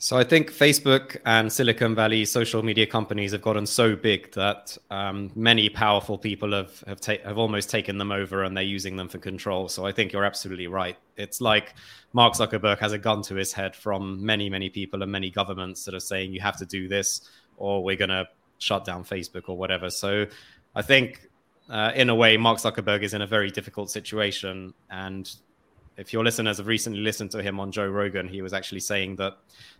So 0.00 0.16
I 0.16 0.22
think 0.22 0.52
Facebook 0.52 1.16
and 1.26 1.52
Silicon 1.52 1.96
Valley 1.96 2.24
social 2.24 2.62
media 2.62 2.86
companies 2.86 3.32
have 3.32 3.42
gotten 3.42 3.66
so 3.66 3.96
big 3.96 4.30
that 4.34 4.78
um, 4.90 5.32
many 5.34 5.68
powerful 5.68 6.16
people 6.16 6.52
have 6.52 6.84
have, 6.86 7.00
ta- 7.00 7.24
have 7.24 7.36
almost 7.36 7.68
taken 7.68 7.98
them 7.98 8.12
over 8.12 8.44
and 8.44 8.56
they're 8.56 8.62
using 8.62 8.94
them 8.94 9.08
for 9.08 9.18
control. 9.18 9.68
So 9.68 9.86
I 9.86 9.90
think 9.90 10.12
you're 10.12 10.24
absolutely 10.24 10.68
right. 10.68 10.96
It's 11.16 11.40
like 11.40 11.74
Mark 12.12 12.34
Zuckerberg 12.34 12.78
has 12.78 12.92
a 12.92 12.98
gun 12.98 13.22
to 13.22 13.34
his 13.34 13.52
head 13.52 13.74
from 13.74 14.24
many 14.24 14.48
many 14.48 14.70
people 14.70 15.02
and 15.02 15.10
many 15.10 15.30
governments 15.30 15.84
that 15.86 15.94
are 15.94 16.00
saying 16.00 16.32
you 16.32 16.40
have 16.42 16.58
to 16.58 16.66
do 16.66 16.86
this 16.86 17.28
or 17.56 17.82
we're 17.82 17.96
going 17.96 18.08
to 18.10 18.28
shut 18.58 18.84
down 18.84 19.02
Facebook 19.02 19.48
or 19.48 19.56
whatever. 19.56 19.90
So 19.90 20.26
I 20.76 20.82
think 20.82 21.28
uh, 21.68 21.90
in 21.96 22.08
a 22.08 22.14
way 22.14 22.36
Mark 22.36 22.58
Zuckerberg 22.58 23.02
is 23.02 23.14
in 23.14 23.22
a 23.22 23.26
very 23.26 23.50
difficult 23.50 23.90
situation 23.90 24.74
and 24.90 25.28
if 25.98 26.12
your 26.12 26.22
listeners 26.22 26.58
have 26.58 26.68
recently 26.68 27.00
listened 27.00 27.32
to 27.32 27.42
him 27.42 27.58
on 27.58 27.72
Joe 27.72 27.88
Rogan, 27.88 28.28
he 28.28 28.40
was 28.40 28.52
actually 28.52 28.80
saying 28.80 29.16
that 29.16 29.36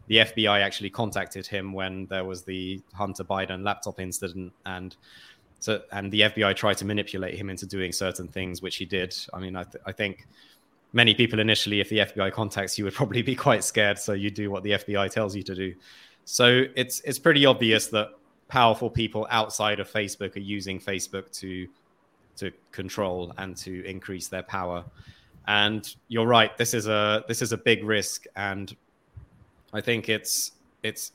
the 0.08 0.16
FBI 0.16 0.60
actually 0.60 0.90
contacted 0.90 1.46
him 1.46 1.72
when 1.72 2.06
there 2.06 2.24
was 2.24 2.42
the 2.42 2.82
Hunter 2.92 3.22
Biden 3.22 3.62
laptop 3.62 4.00
incident, 4.00 4.52
and 4.66 4.96
so 5.60 5.80
and 5.92 6.10
the 6.10 6.22
FBI 6.22 6.56
tried 6.56 6.76
to 6.78 6.84
manipulate 6.84 7.36
him 7.36 7.48
into 7.48 7.66
doing 7.66 7.92
certain 7.92 8.26
things, 8.26 8.60
which 8.60 8.76
he 8.76 8.84
did. 8.84 9.16
I 9.32 9.38
mean, 9.38 9.54
I, 9.54 9.62
th- 9.62 9.82
I 9.86 9.92
think 9.92 10.26
many 10.92 11.14
people 11.14 11.38
initially, 11.38 11.80
if 11.80 11.88
the 11.88 11.98
FBI 11.98 12.32
contacts 12.32 12.76
you, 12.76 12.84
would 12.84 12.94
probably 12.94 13.22
be 13.22 13.36
quite 13.36 13.62
scared. 13.62 13.98
So 13.98 14.12
you 14.12 14.30
do 14.30 14.50
what 14.50 14.64
the 14.64 14.72
FBI 14.72 15.10
tells 15.10 15.36
you 15.36 15.44
to 15.44 15.54
do. 15.54 15.74
So 16.24 16.64
it's 16.74 17.00
it's 17.02 17.18
pretty 17.18 17.46
obvious 17.46 17.86
that 17.88 18.10
powerful 18.48 18.90
people 18.90 19.26
outside 19.30 19.78
of 19.78 19.90
Facebook 19.90 20.34
are 20.36 20.40
using 20.40 20.80
Facebook 20.80 21.30
to 21.38 21.68
to 22.38 22.50
control 22.72 23.32
and 23.38 23.56
to 23.58 23.84
increase 23.84 24.26
their 24.26 24.42
power. 24.42 24.84
And 25.48 25.92
you're 26.08 26.26
right, 26.26 26.56
this 26.56 26.74
is 26.74 26.86
a 26.86 27.24
this 27.26 27.42
is 27.42 27.52
a 27.52 27.56
big 27.56 27.82
risk, 27.82 28.26
and 28.36 28.76
I 29.72 29.80
think 29.80 30.08
it's 30.08 30.52
it's 30.82 31.12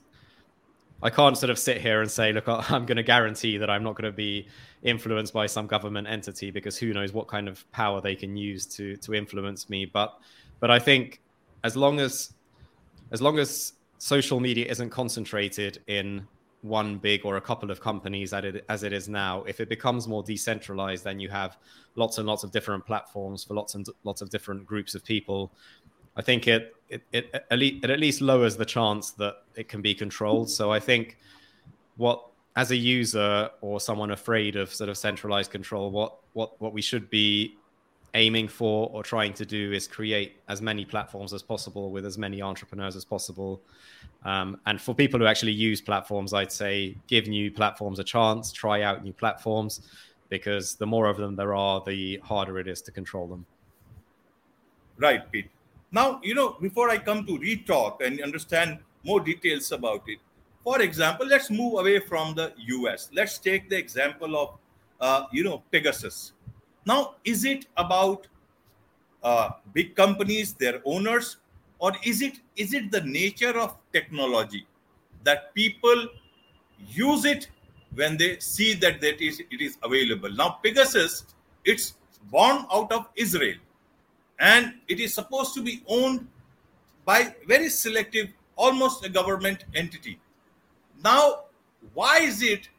I 1.04 1.10
can't 1.10 1.38
sort 1.38 1.52
of 1.52 1.60
sit 1.60 1.82
here 1.82 2.02
and 2.02 2.10
say, 2.10 2.34
look, 2.34 2.48
I'm 2.72 2.86
going 2.86 2.98
to 2.98 3.04
guarantee 3.04 3.58
that 3.58 3.70
I'm 3.70 3.84
not 3.84 3.96
going 3.96 4.12
to 4.12 4.16
be 4.16 4.48
influenced 4.82 5.34
by 5.34 5.46
some 5.46 5.68
government 5.68 6.08
entity 6.08 6.50
because 6.50 6.78
who 6.78 6.94
knows 6.94 7.14
what 7.14 7.28
kind 7.28 7.48
of 7.48 7.70
power 7.72 8.02
they 8.02 8.16
can 8.16 8.36
use 8.36 8.66
to 8.76 8.98
to 8.98 9.14
influence 9.14 9.70
me. 9.70 9.86
But 9.86 10.18
but 10.60 10.72
I 10.72 10.80
think 10.80 11.22
as 11.64 11.78
long 11.78 12.00
as 12.00 12.34
as 13.12 13.22
long 13.22 13.38
as 13.38 13.74
social 14.00 14.40
media 14.40 14.66
isn't 14.66 14.90
concentrated 14.90 15.80
in 15.88 16.28
one 16.64 16.98
big 16.98 17.26
or 17.26 17.38
a 17.38 17.42
couple 17.42 17.70
of 17.70 17.80
companies 17.80 18.34
as 18.34 18.84
it 18.84 18.94
is 18.94 19.08
now, 19.08 19.44
if 19.44 19.60
it 19.60 19.70
becomes 19.70 20.08
more 20.08 20.24
decentralized, 20.24 21.04
then 21.04 21.20
you 21.20 21.30
have 21.30 21.58
lots 21.96 22.18
and 22.18 22.28
lots 22.28 22.44
of 22.44 22.52
different 22.52 22.86
platforms 22.86 23.44
for 23.44 23.54
lots 23.54 23.76
and 23.76 23.86
lots 24.04 24.22
of 24.22 24.30
different 24.30 24.66
groups 24.66 24.96
of 24.96 25.04
people 25.04 25.52
I 26.16 26.22
think 26.22 26.48
it 26.48 26.76
it, 26.90 27.02
it, 27.12 27.46
at 27.50 27.58
least, 27.58 27.84
it 27.84 27.90
at 27.90 28.00
least 28.00 28.22
lowers 28.22 28.56
the 28.56 28.66
chance 28.66 29.12
that 29.12 29.38
it 29.56 29.68
can 29.68 29.82
be 29.82 29.96
controlled. 29.96 30.50
So 30.50 30.72
I 30.72 30.80
think 30.80 31.18
what 31.98 32.28
as 32.56 32.70
a 32.70 32.76
user 32.76 33.50
or 33.62 33.80
someone 33.80 34.12
afraid 34.12 34.56
of 34.56 34.72
sort 34.72 34.90
of 34.90 34.98
centralized 34.98 35.52
control, 35.52 35.90
what 35.90 36.18
what 36.34 36.60
what 36.62 36.74
we 36.74 36.82
should 36.82 37.10
be 37.10 37.56
aiming 38.14 38.48
for 38.48 38.90
or 38.94 39.04
trying 39.04 39.34
to 39.34 39.46
do 39.46 39.72
is 39.72 39.88
create 39.88 40.38
as 40.48 40.62
many 40.62 40.86
platforms 40.86 41.34
as 41.34 41.42
possible 41.42 41.90
with 41.92 42.06
as 42.06 42.18
many 42.18 42.42
entrepreneurs 42.42 42.96
as 42.96 43.06
possible. 43.06 43.62
Um, 44.24 44.60
and 44.66 44.80
for 44.80 44.94
people 44.94 45.20
who 45.20 45.26
actually 45.26 45.52
use 45.52 45.82
platforms, 45.82 46.34
I'd 46.34 46.52
say 46.52 46.96
give 47.08 47.28
new 47.28 47.52
platforms 47.52 48.00
a 48.00 48.04
chance, 48.04 48.52
try 48.52 48.84
out 48.84 49.04
new 49.04 49.14
platforms, 49.14 49.82
because 50.30 50.76
the 50.76 50.86
more 50.86 51.08
of 51.08 51.18
them 51.18 51.36
there 51.36 51.54
are, 51.56 51.82
the 51.86 52.20
harder 52.24 52.60
it 52.60 52.68
is 52.68 52.82
to 52.84 52.92
control 52.92 53.28
them. 53.28 53.46
Right, 54.98 55.30
Pete. 55.32 55.50
Now, 55.92 56.20
you 56.24 56.34
know, 56.34 56.58
before 56.62 56.90
I 56.90 56.98
come 56.98 57.26
to 57.26 57.38
retalk 57.38 58.02
and 58.02 58.22
understand 58.22 58.80
more 59.04 59.20
details 59.20 59.72
about 59.72 60.04
it, 60.08 60.20
for 60.64 60.82
example, 60.82 61.28
let's 61.28 61.52
move 61.52 61.80
away 61.80 62.00
from 62.00 62.36
the 62.36 62.54
US. 62.58 63.10
Let's 63.14 63.38
take 63.38 63.70
the 63.70 63.78
example 63.78 64.38
of, 64.38 64.58
uh, 65.02 65.26
you 65.32 65.44
know, 65.44 65.62
Pegasus. 65.72 66.32
Now, 66.86 67.16
is 67.24 67.46
it 67.46 67.66
about 67.78 68.28
uh, 69.24 69.52
big 69.74 69.96
companies, 69.96 70.54
their 70.54 70.82
owners, 70.86 71.38
or 71.80 71.94
is 72.04 72.22
it 72.22 72.40
is 72.56 72.74
it 72.74 72.92
the 72.92 73.02
nature 73.02 73.58
of 73.58 73.78
technology 73.92 74.66
that 75.24 75.54
people 75.54 76.08
use 76.88 77.26
it 77.26 77.50
when 77.96 78.18
they 78.18 78.40
see 78.40 78.74
that 78.76 79.02
that 79.02 79.22
is 79.22 79.40
it 79.40 79.62
is 79.62 79.78
available? 79.84 80.32
Now, 80.32 80.60
Pegasus, 80.64 81.26
it's 81.66 81.96
born 82.32 82.66
out 82.72 82.92
of 82.92 83.08
Israel 83.16 83.58
and 84.40 84.74
it 84.88 85.00
is 85.00 85.14
supposed 85.14 85.54
to 85.54 85.62
be 85.62 85.82
owned 85.88 86.28
by 87.06 87.36
very 87.48 87.70
selective 87.70 88.30
almost 88.56 89.06
a 89.06 89.10
government 89.10 89.66
entity 89.76 90.20
now 91.04 91.46
why 91.94 92.20
is 92.20 92.42
it 92.42 92.70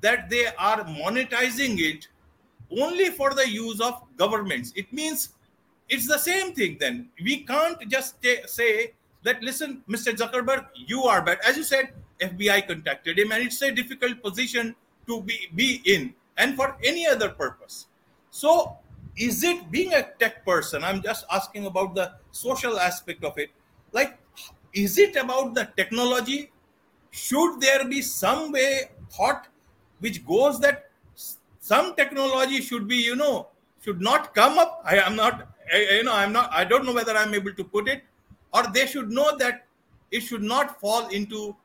that 0.00 0.28
they 0.30 0.46
are 0.58 0.84
monetizing 0.84 1.78
it 1.78 2.08
only 2.80 3.10
for 3.10 3.34
the 3.34 3.48
use 3.48 3.80
of 3.80 4.02
governments. 4.16 4.72
It 4.76 4.92
means 4.92 5.30
it's 5.88 6.06
the 6.06 6.18
same 6.18 6.54
thing 6.54 6.76
then. 6.80 7.08
We 7.22 7.44
can't 7.44 7.78
just 7.88 8.16
say 8.46 8.92
that 9.22 9.42
listen 9.42 9.82
mr 9.88 10.12
zuckerberg 10.16 10.66
you 10.74 11.04
are 11.04 11.22
bad. 11.22 11.38
As 11.46 11.56
you 11.56 11.62
said 11.62 11.92
fbi 12.20 12.66
contacted 12.66 13.18
him 13.18 13.32
and 13.32 13.42
it's 13.42 13.60
a 13.62 13.70
difficult 13.70 14.22
position 14.22 14.74
to 15.06 15.22
be, 15.22 15.48
be 15.54 15.82
in 15.84 16.14
and 16.38 16.56
for 16.56 16.76
any 16.84 17.06
other 17.06 17.28
purpose. 17.28 17.86
So 18.30 18.78
is 19.16 19.44
it 19.44 19.70
being 19.70 19.92
a 19.94 20.08
tech 20.18 20.44
person? 20.44 20.82
I'm 20.82 21.02
just 21.02 21.26
asking 21.30 21.66
about 21.66 21.94
the 21.94 22.12
social 22.30 22.78
aspect 22.78 23.24
of 23.24 23.38
it. 23.38 23.50
Like 23.92 24.18
is 24.72 24.98
it 24.98 25.16
about 25.16 25.54
the 25.54 25.68
technology? 25.76 26.50
Should 27.10 27.60
there 27.60 27.84
be 27.84 28.00
some 28.00 28.52
way 28.52 28.90
thought 29.10 29.48
which 30.00 30.26
goes 30.26 30.58
that 30.60 30.88
some 31.70 31.94
technology 31.94 32.60
should 32.60 32.88
be 32.88 32.96
you 32.96 33.14
know 33.14 33.46
should 33.84 34.00
not 34.00 34.34
come 34.34 34.58
up. 34.58 34.82
I 34.84 34.96
am 34.96 35.14
not 35.14 35.48
I, 35.72 35.78
you 35.98 36.02
know 36.02 36.12
i'm 36.12 36.32
not 36.32 36.52
i 36.52 36.64
don't 36.64 36.84
know 36.84 36.92
whether 36.92 37.16
i'm 37.16 37.34
able 37.34 37.52
to 37.54 37.64
put 37.64 37.88
it. 37.88 38.02
Or 38.52 38.64
they 38.74 38.86
should 38.86 39.10
know 39.10 39.36
that 39.38 39.66
it 40.10 40.20
should 40.20 40.42
not 40.42 40.80
fall 40.80 41.08
into 41.08 41.56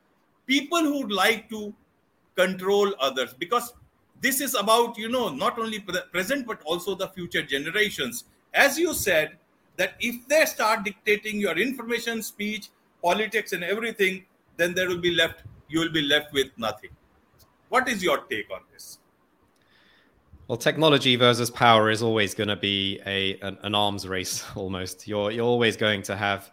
people 0.46 0.78
who 0.78 1.00
would 1.00 1.12
like 1.12 1.50
to 1.50 1.74
control 2.36 2.94
others. 3.00 3.34
Because 3.34 3.74
this 4.20 4.40
is 4.40 4.54
about 4.54 4.96
you 4.96 5.08
know 5.08 5.28
not 5.30 5.58
only 5.58 5.80
present 6.12 6.46
but 6.46 6.62
also 6.62 6.94
the 6.94 7.08
future 7.08 7.42
generations. 7.42 8.24
As 8.54 8.78
you 8.78 8.94
said 8.94 9.36
that 9.78 9.94
if 9.98 10.26
they 10.28 10.44
start 10.44 10.84
dictating 10.84 11.40
your 11.40 11.58
information 11.58 12.22
speech 12.22 12.70
politics 13.02 13.52
and 13.52 13.64
everything 13.64 14.24
then 14.56 14.74
there 14.74 14.88
will 14.88 15.04
be 15.08 15.14
left 15.14 15.42
you 15.68 15.80
will 15.80 15.92
be 16.00 16.02
left 16.02 16.32
with 16.32 16.56
nothing. 16.56 16.90
What 17.68 17.88
is 17.88 18.02
your 18.02 18.18
take 18.30 18.48
on 18.52 18.60
this 18.72 18.98
well 20.48 20.56
technology 20.56 21.14
versus 21.14 21.50
power 21.50 21.90
is 21.90 22.02
always 22.02 22.34
going 22.34 22.48
to 22.48 22.56
be 22.56 23.00
a 23.06 23.38
an, 23.40 23.58
an, 23.62 23.74
arms 23.74 24.08
race 24.08 24.44
almost. 24.56 25.06
You're 25.06 25.30
you're 25.30 25.46
always 25.46 25.76
going 25.76 26.02
to 26.02 26.16
have 26.16 26.50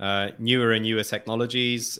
uh, 0.00 0.30
newer 0.38 0.72
and 0.72 0.82
newer 0.82 1.04
technologies 1.04 1.98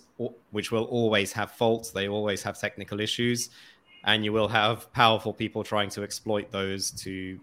which 0.50 0.72
will 0.72 0.84
always 0.84 1.32
have 1.32 1.52
faults. 1.52 1.90
They 1.90 2.08
always 2.08 2.42
have 2.42 2.58
technical 2.58 3.00
issues. 3.00 3.50
And 4.04 4.24
you 4.24 4.32
will 4.32 4.48
have 4.48 4.90
powerful 4.92 5.34
people 5.34 5.62
trying 5.62 5.90
to 5.90 6.02
exploit 6.02 6.50
those 6.50 6.90
to 7.02 7.38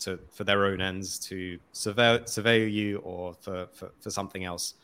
to 0.00 0.18
for 0.32 0.44
their 0.44 0.64
own 0.64 0.80
ends 0.80 1.18
to 1.18 1.58
surveil 1.72 2.28
survey 2.28 2.66
you 2.68 2.98
or 2.98 3.34
for, 3.34 3.68
for, 3.72 3.90
for 4.00 4.10
something 4.10 4.44
else. 4.44 4.74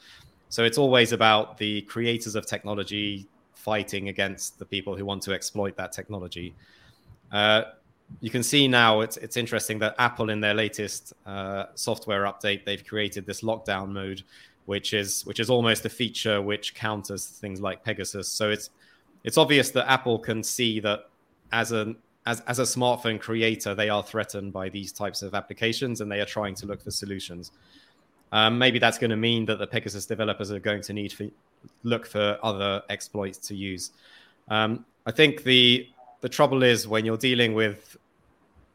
So 0.51 0.63
it's 0.63 0.79
always 0.79 1.11
about 1.13 1.59
the 1.59 1.83
creators 1.83 2.37
of 2.37 2.47
technology 2.47 3.27
fighting 3.55 4.09
against 4.09 4.59
the 4.61 4.65
people 4.65 4.95
who 4.95 5.05
want 5.05 5.23
to 5.23 5.33
exploit 5.33 5.77
that 5.77 5.91
technology. 5.91 6.55
Uh, 7.33 7.63
you 8.21 8.31
can 8.31 8.43
see 8.43 8.69
now 8.69 9.01
it's 9.01 9.17
it's 9.19 9.37
interesting 9.37 9.79
that 9.79 9.95
apple 9.99 10.31
in 10.31 10.41
their 10.41 10.55
latest 10.55 11.13
uh, 11.27 11.67
software 11.75 12.25
update 12.25 12.65
they've 12.65 12.85
created 12.87 13.27
this 13.27 13.43
lockdown 13.43 13.89
mode 13.89 14.23
which 14.67 14.95
is 14.95 15.25
which 15.27 15.41
is 15.41 15.51
almost 15.51 15.85
a 15.85 15.89
feature 15.89 16.41
which 16.41 16.75
counters 16.75 17.27
things 17.27 17.61
like 17.61 17.85
pegasus 17.85 18.29
so 18.29 18.51
it's 18.51 18.71
it's 19.25 19.37
obvious 19.37 19.71
that 19.71 19.91
apple 19.91 20.19
can 20.19 20.43
see 20.43 20.81
that 20.81 21.09
as 21.53 21.73
a 21.73 21.95
as, 22.27 22.41
as 22.49 22.59
a 22.59 22.63
smartphone 22.63 23.21
creator, 23.21 23.75
they 23.75 23.89
are 23.89 24.03
threatened 24.03 24.53
by 24.53 24.69
these 24.69 24.93
types 24.93 25.23
of 25.23 25.35
applications 25.35 26.01
and 26.01 26.11
they 26.11 26.21
are 26.21 26.27
trying 26.27 26.55
to 26.57 26.67
look 26.67 26.83
for 26.83 26.91
solutions. 26.91 27.53
Um, 28.33 28.59
maybe 28.59 28.79
that's 28.79 28.99
going 28.99 29.11
to 29.11 29.17
mean 29.17 29.47
that 29.47 29.61
the 29.61 29.67
Pegasus 29.67 30.05
developers 30.05 30.51
are 30.51 30.59
going 30.59 30.83
to 30.83 30.93
need 30.93 31.13
to 31.13 31.31
look 31.85 32.07
for 32.07 32.37
other 32.43 32.83
exploits 32.91 33.39
to 33.39 33.55
use. 33.55 33.93
Um, 34.49 34.85
I 35.07 35.13
think 35.13 35.45
the 35.45 35.89
the 36.27 36.31
trouble 36.31 36.65
is 36.65 36.89
when 36.89 37.05
you're 37.05 37.17
dealing 37.17 37.55
with 37.55 37.97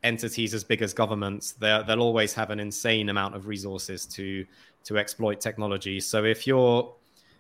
entities 0.04 0.54
as 0.54 0.64
big 0.64 0.82
as 0.82 0.94
governments, 0.94 1.52
they'll 1.60 2.00
always 2.00 2.34
have 2.34 2.50
an 2.50 2.62
insane 2.62 3.10
amount 3.10 3.36
of 3.36 3.46
resources 3.46 4.06
to 4.06 4.46
to 4.86 4.98
exploit 4.98 5.42
technology. 5.42 6.00
So 6.00 6.24
if 6.24 6.48
you're 6.48 6.94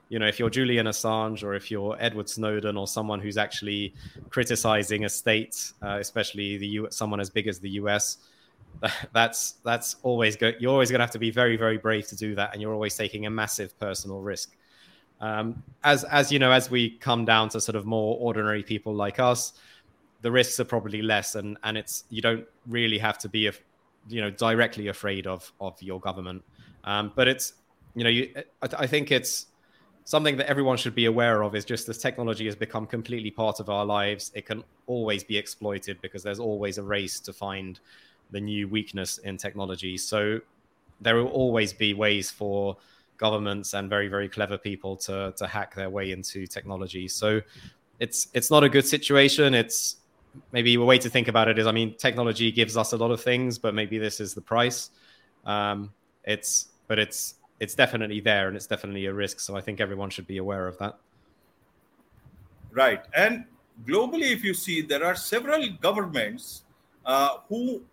you 0.09 0.19
know, 0.19 0.27
if 0.27 0.37
you're 0.37 0.49
Julian 0.49 0.87
Assange 0.87 1.45
or 1.45 1.53
if 1.53 1.71
you're 1.71 1.95
Edward 1.97 2.27
Snowden 2.27 2.75
or 2.75 2.87
someone 2.87 3.21
who's 3.21 3.37
actually 3.37 3.93
criticizing 4.29 5.05
a 5.05 5.09
state, 5.09 5.71
uh, 5.81 5.99
especially 6.01 6.57
the 6.57 6.67
U- 6.67 6.87
someone 6.91 7.21
as 7.21 7.29
big 7.29 7.47
as 7.47 7.61
the 7.61 7.69
US, 7.81 8.17
that's 9.13 9.53
that's 9.63 9.95
always 10.03 10.35
go- 10.35 10.51
you're 10.59 10.73
always 10.73 10.91
going 10.91 10.99
to 10.99 11.05
have 11.05 11.11
to 11.11 11.19
be 11.19 11.31
very 11.31 11.55
very 11.55 11.77
brave 11.77 12.05
to 12.09 12.17
do 12.17 12.35
that, 12.35 12.51
and 12.51 12.61
you're 12.61 12.73
always 12.73 12.97
taking 12.97 13.27
a 13.27 13.29
massive 13.29 13.79
personal 13.79 14.19
risk. 14.19 14.57
Um, 15.21 15.63
as 15.85 16.03
as 16.03 16.33
you 16.33 16.39
know, 16.39 16.51
as 16.51 16.69
we 16.69 16.97
come 16.97 17.23
down 17.23 17.47
to 17.53 17.61
sort 17.61 17.77
of 17.77 17.85
more 17.85 18.17
ordinary 18.19 18.61
people 18.61 18.93
like 18.93 19.17
us, 19.17 19.53
the 20.21 20.31
risks 20.31 20.59
are 20.59 20.65
probably 20.65 21.01
less, 21.01 21.35
and 21.35 21.57
and 21.63 21.77
it's 21.77 22.05
you 22.09 22.21
don't 22.21 22.45
really 22.67 22.97
have 22.97 23.17
to 23.19 23.29
be 23.29 23.47
a, 23.47 23.53
you 24.07 24.21
know 24.21 24.29
directly 24.29 24.87
afraid 24.87 25.27
of 25.27 25.51
of 25.59 25.81
your 25.81 25.99
government. 25.99 26.43
Um, 26.83 27.11
but 27.15 27.27
it's 27.27 27.53
you 27.95 28.03
know 28.03 28.09
you 28.09 28.31
I, 28.61 28.67
I 28.79 28.87
think 28.87 29.11
it's 29.11 29.47
something 30.03 30.35
that 30.37 30.49
everyone 30.49 30.77
should 30.77 30.95
be 30.95 31.05
aware 31.05 31.43
of 31.43 31.55
is 31.55 31.63
just 31.63 31.87
this 31.87 31.97
technology 31.97 32.45
has 32.45 32.55
become 32.55 32.85
completely 32.85 33.31
part 33.31 33.59
of 33.59 33.69
our 33.69 33.85
lives, 33.85 34.31
it 34.33 34.45
can 34.45 34.63
always 34.87 35.23
be 35.23 35.37
exploited 35.37 36.01
because 36.01 36.23
there's 36.23 36.39
always 36.39 36.77
a 36.77 36.83
race 36.83 37.19
to 37.19 37.31
find 37.31 37.79
the 38.31 38.41
new 38.41 38.67
weakness 38.67 39.19
in 39.19 39.37
technology. 39.37 39.97
So 39.97 40.39
there 41.01 41.15
will 41.15 41.27
always 41.27 41.71
be 41.71 41.93
ways 41.93 42.31
for 42.31 42.77
governments 43.17 43.73
and 43.75 43.89
very 43.89 44.07
very 44.07 44.27
clever 44.27 44.57
people 44.57 44.97
to 44.97 45.33
to 45.37 45.45
hack 45.47 45.75
their 45.75 45.89
way 45.89 46.11
into 46.11 46.47
technology. 46.47 47.07
So 47.07 47.41
it's 47.99 48.27
it's 48.33 48.49
not 48.49 48.63
a 48.63 48.69
good 48.69 48.85
situation. 48.85 49.53
It's 49.53 49.97
maybe 50.51 50.75
a 50.75 50.81
way 50.81 50.97
to 50.97 51.09
think 51.09 51.27
about 51.27 51.47
it 51.47 51.59
is, 51.59 51.67
I 51.67 51.71
mean, 51.71 51.95
technology 51.95 52.51
gives 52.51 52.77
us 52.77 52.93
a 52.93 52.97
lot 52.97 53.11
of 53.11 53.21
things, 53.21 53.57
but 53.57 53.73
maybe 53.73 53.97
this 53.97 54.19
is 54.19 54.33
the 54.33 54.41
price. 54.41 54.89
Um, 55.45 55.91
it's, 56.23 56.69
but 56.87 56.99
it's 56.99 57.35
it's 57.61 57.75
definitely 57.75 58.19
there, 58.19 58.47
and 58.47 58.57
it's 58.57 58.65
definitely 58.65 59.05
a 59.05 59.13
risk. 59.13 59.39
So 59.39 59.55
I 59.55 59.61
think 59.61 59.79
everyone 59.79 60.09
should 60.09 60.25
be 60.25 60.37
aware 60.37 60.67
of 60.67 60.77
that. 60.79 60.97
Right, 62.71 63.03
and 63.15 63.45
globally, 63.85 64.31
if 64.33 64.43
you 64.43 64.55
see, 64.55 64.81
there 64.81 65.05
are 65.05 65.15
several 65.15 65.69
governments 65.79 66.63
uh, 67.05 67.37
who 67.49 67.83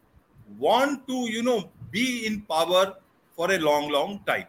want 0.59 1.07
to, 1.07 1.31
you 1.31 1.43
know, 1.43 1.71
be 1.91 2.27
in 2.27 2.41
power 2.43 2.95
for 3.37 3.53
a 3.53 3.59
long, 3.59 3.91
long 3.91 4.21
time, 4.27 4.47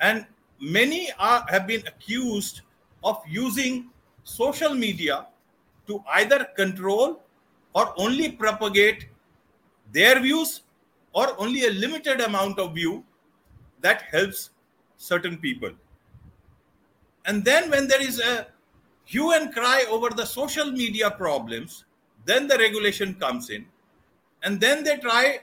and 0.00 0.26
many 0.60 1.08
are 1.18 1.44
have 1.48 1.66
been 1.66 1.82
accused 1.86 2.60
of 3.02 3.22
using 3.26 3.88
social 4.24 4.74
media 4.74 5.26
to 5.90 6.02
either 6.20 6.46
control 6.56 7.20
or 7.74 7.92
only 7.96 8.30
propagate 8.30 9.06
their 9.92 10.20
views 10.20 10.62
or 11.12 11.28
only 11.38 11.66
a 11.66 11.70
limited 11.70 12.20
amount 12.20 12.58
of 12.58 12.74
view 12.74 13.04
that 13.80 14.02
helps 14.02 14.50
certain 14.96 15.36
people. 15.36 15.70
And 17.26 17.44
then 17.44 17.70
when 17.70 17.88
there 17.88 18.02
is 18.02 18.20
a 18.20 18.46
hue 19.04 19.32
and 19.32 19.52
cry 19.52 19.84
over 19.90 20.10
the 20.10 20.24
social 20.24 20.70
media 20.70 21.10
problems, 21.10 21.84
then 22.24 22.46
the 22.46 22.56
regulation 22.58 23.14
comes 23.14 23.50
in. 23.50 23.66
And 24.42 24.60
then 24.60 24.84
they 24.84 24.96
try 24.98 25.40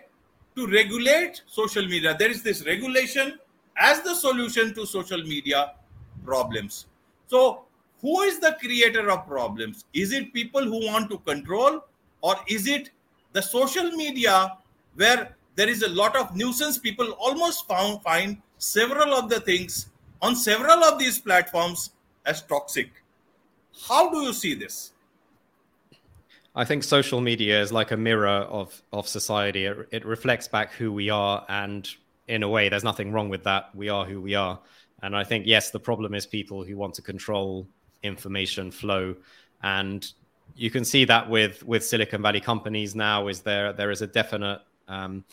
to 0.56 0.68
regulate 0.68 1.42
social 1.46 1.86
media. 1.86 2.16
There 2.18 2.32
is 2.32 2.42
this 2.42 2.66
regulation 2.66 3.38
as 3.78 4.02
the 4.02 4.16
solution 4.16 4.74
to 4.76 4.86
social 4.86 5.22
media 5.24 5.74
problems. 6.26 6.88
So, 7.28 7.67
who 8.02 8.22
is 8.22 8.40
the 8.40 8.56
creator 8.60 9.10
of 9.10 9.28
problems? 9.28 9.86
Is 9.94 10.12
it 10.12 10.34
people 10.34 10.64
who 10.64 10.86
want 10.86 11.10
to 11.10 11.18
control, 11.20 11.84
or 12.22 12.36
is 12.48 12.68
it 12.68 12.92
the 13.34 13.42
social 13.42 13.92
media 13.92 14.58
where 14.96 15.36
there 15.56 15.70
is 15.70 15.82
a 15.82 15.90
lot 15.90 16.16
of 16.16 16.36
nuisance? 16.36 16.78
People 16.78 17.12
almost 17.12 17.68
found, 17.68 18.02
find 18.04 18.38
several 18.58 19.14
of 19.14 19.30
the 19.30 19.40
things 19.40 19.90
on 20.22 20.36
several 20.36 20.84
of 20.84 21.00
these 21.00 21.20
platforms 21.20 21.92
as 22.26 22.42
toxic. 22.42 22.90
How 23.88 24.10
do 24.10 24.22
you 24.22 24.34
see 24.34 24.54
this? 24.54 24.94
I 26.56 26.66
think 26.66 26.84
social 26.84 27.22
media 27.22 27.62
is 27.62 27.72
like 27.72 27.92
a 27.92 27.98
mirror 27.98 28.28
of 28.28 28.82
of 28.92 29.08
society. 29.08 29.66
It, 29.66 29.88
it 29.92 30.06
reflects 30.06 30.48
back 30.48 30.72
who 30.74 30.92
we 30.92 31.10
are, 31.12 31.46
and 31.50 31.88
in 32.28 32.42
a 32.42 32.50
way, 32.50 32.70
there's 32.70 32.84
nothing 32.84 33.12
wrong 33.12 33.30
with 33.30 33.44
that. 33.44 33.70
We 33.76 33.90
are 33.90 34.06
who 34.06 34.20
we 34.20 34.34
are, 34.34 34.60
and 35.04 35.16
I 35.16 35.24
think 35.24 35.46
yes, 35.46 35.70
the 35.70 35.80
problem 35.80 36.16
is 36.16 36.26
people 36.26 36.64
who 36.64 36.76
want 36.76 36.96
to 36.96 37.04
control 37.04 37.68
information 38.04 38.72
flow, 38.72 39.16
and 39.64 40.12
you 40.56 40.72
can 40.72 40.86
see 40.86 41.06
that 41.06 41.30
with 41.30 41.64
with 41.64 41.86
Silicon 41.86 42.22
Valley 42.22 42.42
companies 42.42 42.96
now. 42.96 43.28
Is 43.28 43.42
there 43.42 43.74
there 43.74 43.92
is 43.92 44.02
a 44.02 44.08
definite 44.08 44.62
um, 44.88 45.24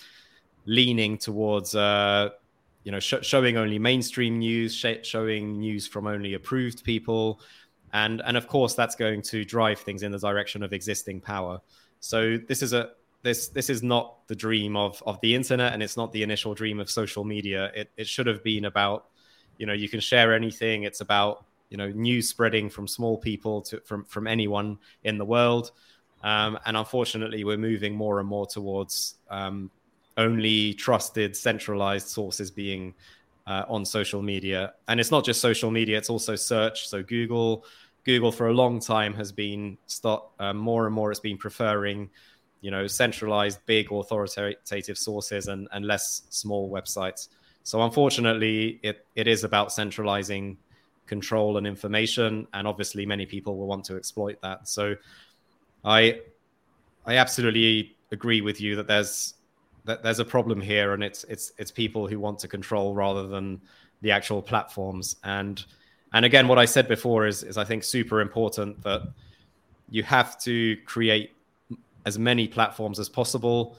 leaning 0.66 1.18
towards 1.18 1.74
uh, 1.74 2.30
you 2.84 2.92
know 2.92 3.00
sh- 3.00 3.22
showing 3.22 3.56
only 3.56 3.78
mainstream 3.78 4.38
news, 4.38 4.74
sh- 4.74 5.02
showing 5.02 5.58
news 5.58 5.86
from 5.86 6.06
only 6.06 6.34
approved 6.34 6.84
people, 6.84 7.40
and 7.92 8.22
and 8.24 8.36
of 8.36 8.46
course 8.48 8.74
that's 8.74 8.94
going 8.94 9.22
to 9.22 9.44
drive 9.44 9.80
things 9.80 10.02
in 10.02 10.12
the 10.12 10.18
direction 10.18 10.62
of 10.62 10.72
existing 10.72 11.20
power. 11.20 11.60
So 12.00 12.36
this 12.36 12.62
is 12.62 12.72
a 12.72 12.90
this 13.22 13.48
this 13.48 13.70
is 13.70 13.82
not 13.82 14.26
the 14.28 14.36
dream 14.36 14.76
of 14.76 15.02
of 15.06 15.20
the 15.22 15.34
internet, 15.34 15.72
and 15.72 15.82
it's 15.82 15.96
not 15.96 16.12
the 16.12 16.22
initial 16.22 16.54
dream 16.54 16.78
of 16.78 16.90
social 16.90 17.24
media. 17.24 17.72
It 17.74 17.90
it 17.96 18.06
should 18.06 18.26
have 18.26 18.44
been 18.44 18.66
about 18.66 19.06
you 19.58 19.66
know 19.66 19.72
you 19.72 19.88
can 19.88 20.00
share 20.00 20.34
anything. 20.34 20.82
It's 20.84 21.00
about 21.00 21.46
you 21.74 21.78
know 21.78 21.88
news 21.88 22.28
spreading 22.28 22.70
from 22.70 22.86
small 22.86 23.18
people 23.18 23.60
to 23.60 23.80
from 23.80 24.04
from 24.04 24.28
anyone 24.28 24.78
in 25.02 25.18
the 25.18 25.24
world. 25.24 25.72
Um, 26.22 26.56
and 26.66 26.76
unfortunately, 26.76 27.42
we're 27.42 27.56
moving 27.56 27.96
more 27.96 28.20
and 28.20 28.28
more 28.28 28.46
towards 28.46 29.16
um, 29.28 29.72
only 30.16 30.74
trusted 30.74 31.34
centralized 31.34 32.06
sources 32.06 32.52
being 32.52 32.94
uh, 33.48 33.64
on 33.68 33.84
social 33.84 34.22
media. 34.22 34.74
And 34.86 35.00
it's 35.00 35.10
not 35.10 35.24
just 35.24 35.40
social 35.40 35.72
media 35.72 35.98
it's 35.98 36.10
also 36.10 36.36
search. 36.36 36.86
So 36.88 37.02
google 37.02 37.64
google 38.04 38.30
for 38.30 38.46
a 38.46 38.54
long 38.54 38.78
time 38.78 39.12
has 39.14 39.32
been 39.32 39.76
start 39.88 40.22
uh, 40.38 40.52
more 40.52 40.86
and 40.86 40.94
more 40.94 41.10
it's 41.10 41.18
been 41.18 41.38
preferring 41.38 42.08
you 42.60 42.70
know 42.70 42.86
centralized 42.86 43.58
big 43.66 43.90
authoritative 43.90 44.96
sources 44.96 45.48
and, 45.48 45.66
and 45.72 45.84
less 45.84 46.22
small 46.30 46.70
websites. 46.70 47.30
So 47.64 47.82
unfortunately 47.82 48.78
it, 48.84 49.06
it 49.16 49.26
is 49.26 49.42
about 49.42 49.72
centralizing 49.72 50.56
control 51.06 51.56
and 51.56 51.66
information 51.66 52.46
and 52.54 52.66
obviously 52.66 53.04
many 53.04 53.26
people 53.26 53.56
will 53.56 53.66
want 53.66 53.84
to 53.84 53.96
exploit 53.96 54.40
that 54.40 54.66
so 54.66 54.94
i 55.84 56.18
i 57.06 57.16
absolutely 57.16 57.94
agree 58.12 58.40
with 58.40 58.60
you 58.60 58.76
that 58.76 58.86
there's 58.86 59.34
that 59.84 60.02
there's 60.02 60.18
a 60.18 60.24
problem 60.24 60.60
here, 60.60 60.94
and 60.94 61.04
it's 61.04 61.24
it's 61.24 61.52
it's 61.58 61.70
people 61.70 62.06
who 62.08 62.18
want 62.18 62.38
to 62.40 62.48
control 62.48 62.94
rather 62.94 63.26
than 63.26 63.60
the 64.00 64.10
actual 64.10 64.42
platforms. 64.42 65.16
And 65.24 65.64
and 66.12 66.24
again, 66.24 66.48
what 66.48 66.58
I 66.58 66.64
said 66.64 66.88
before 66.88 67.26
is 67.26 67.42
is 67.42 67.56
I 67.58 67.64
think 67.64 67.84
super 67.84 68.20
important 68.20 68.82
that 68.82 69.02
you 69.90 70.02
have 70.02 70.38
to 70.40 70.76
create 70.86 71.32
as 72.06 72.18
many 72.18 72.48
platforms 72.48 72.98
as 72.98 73.08
possible, 73.08 73.76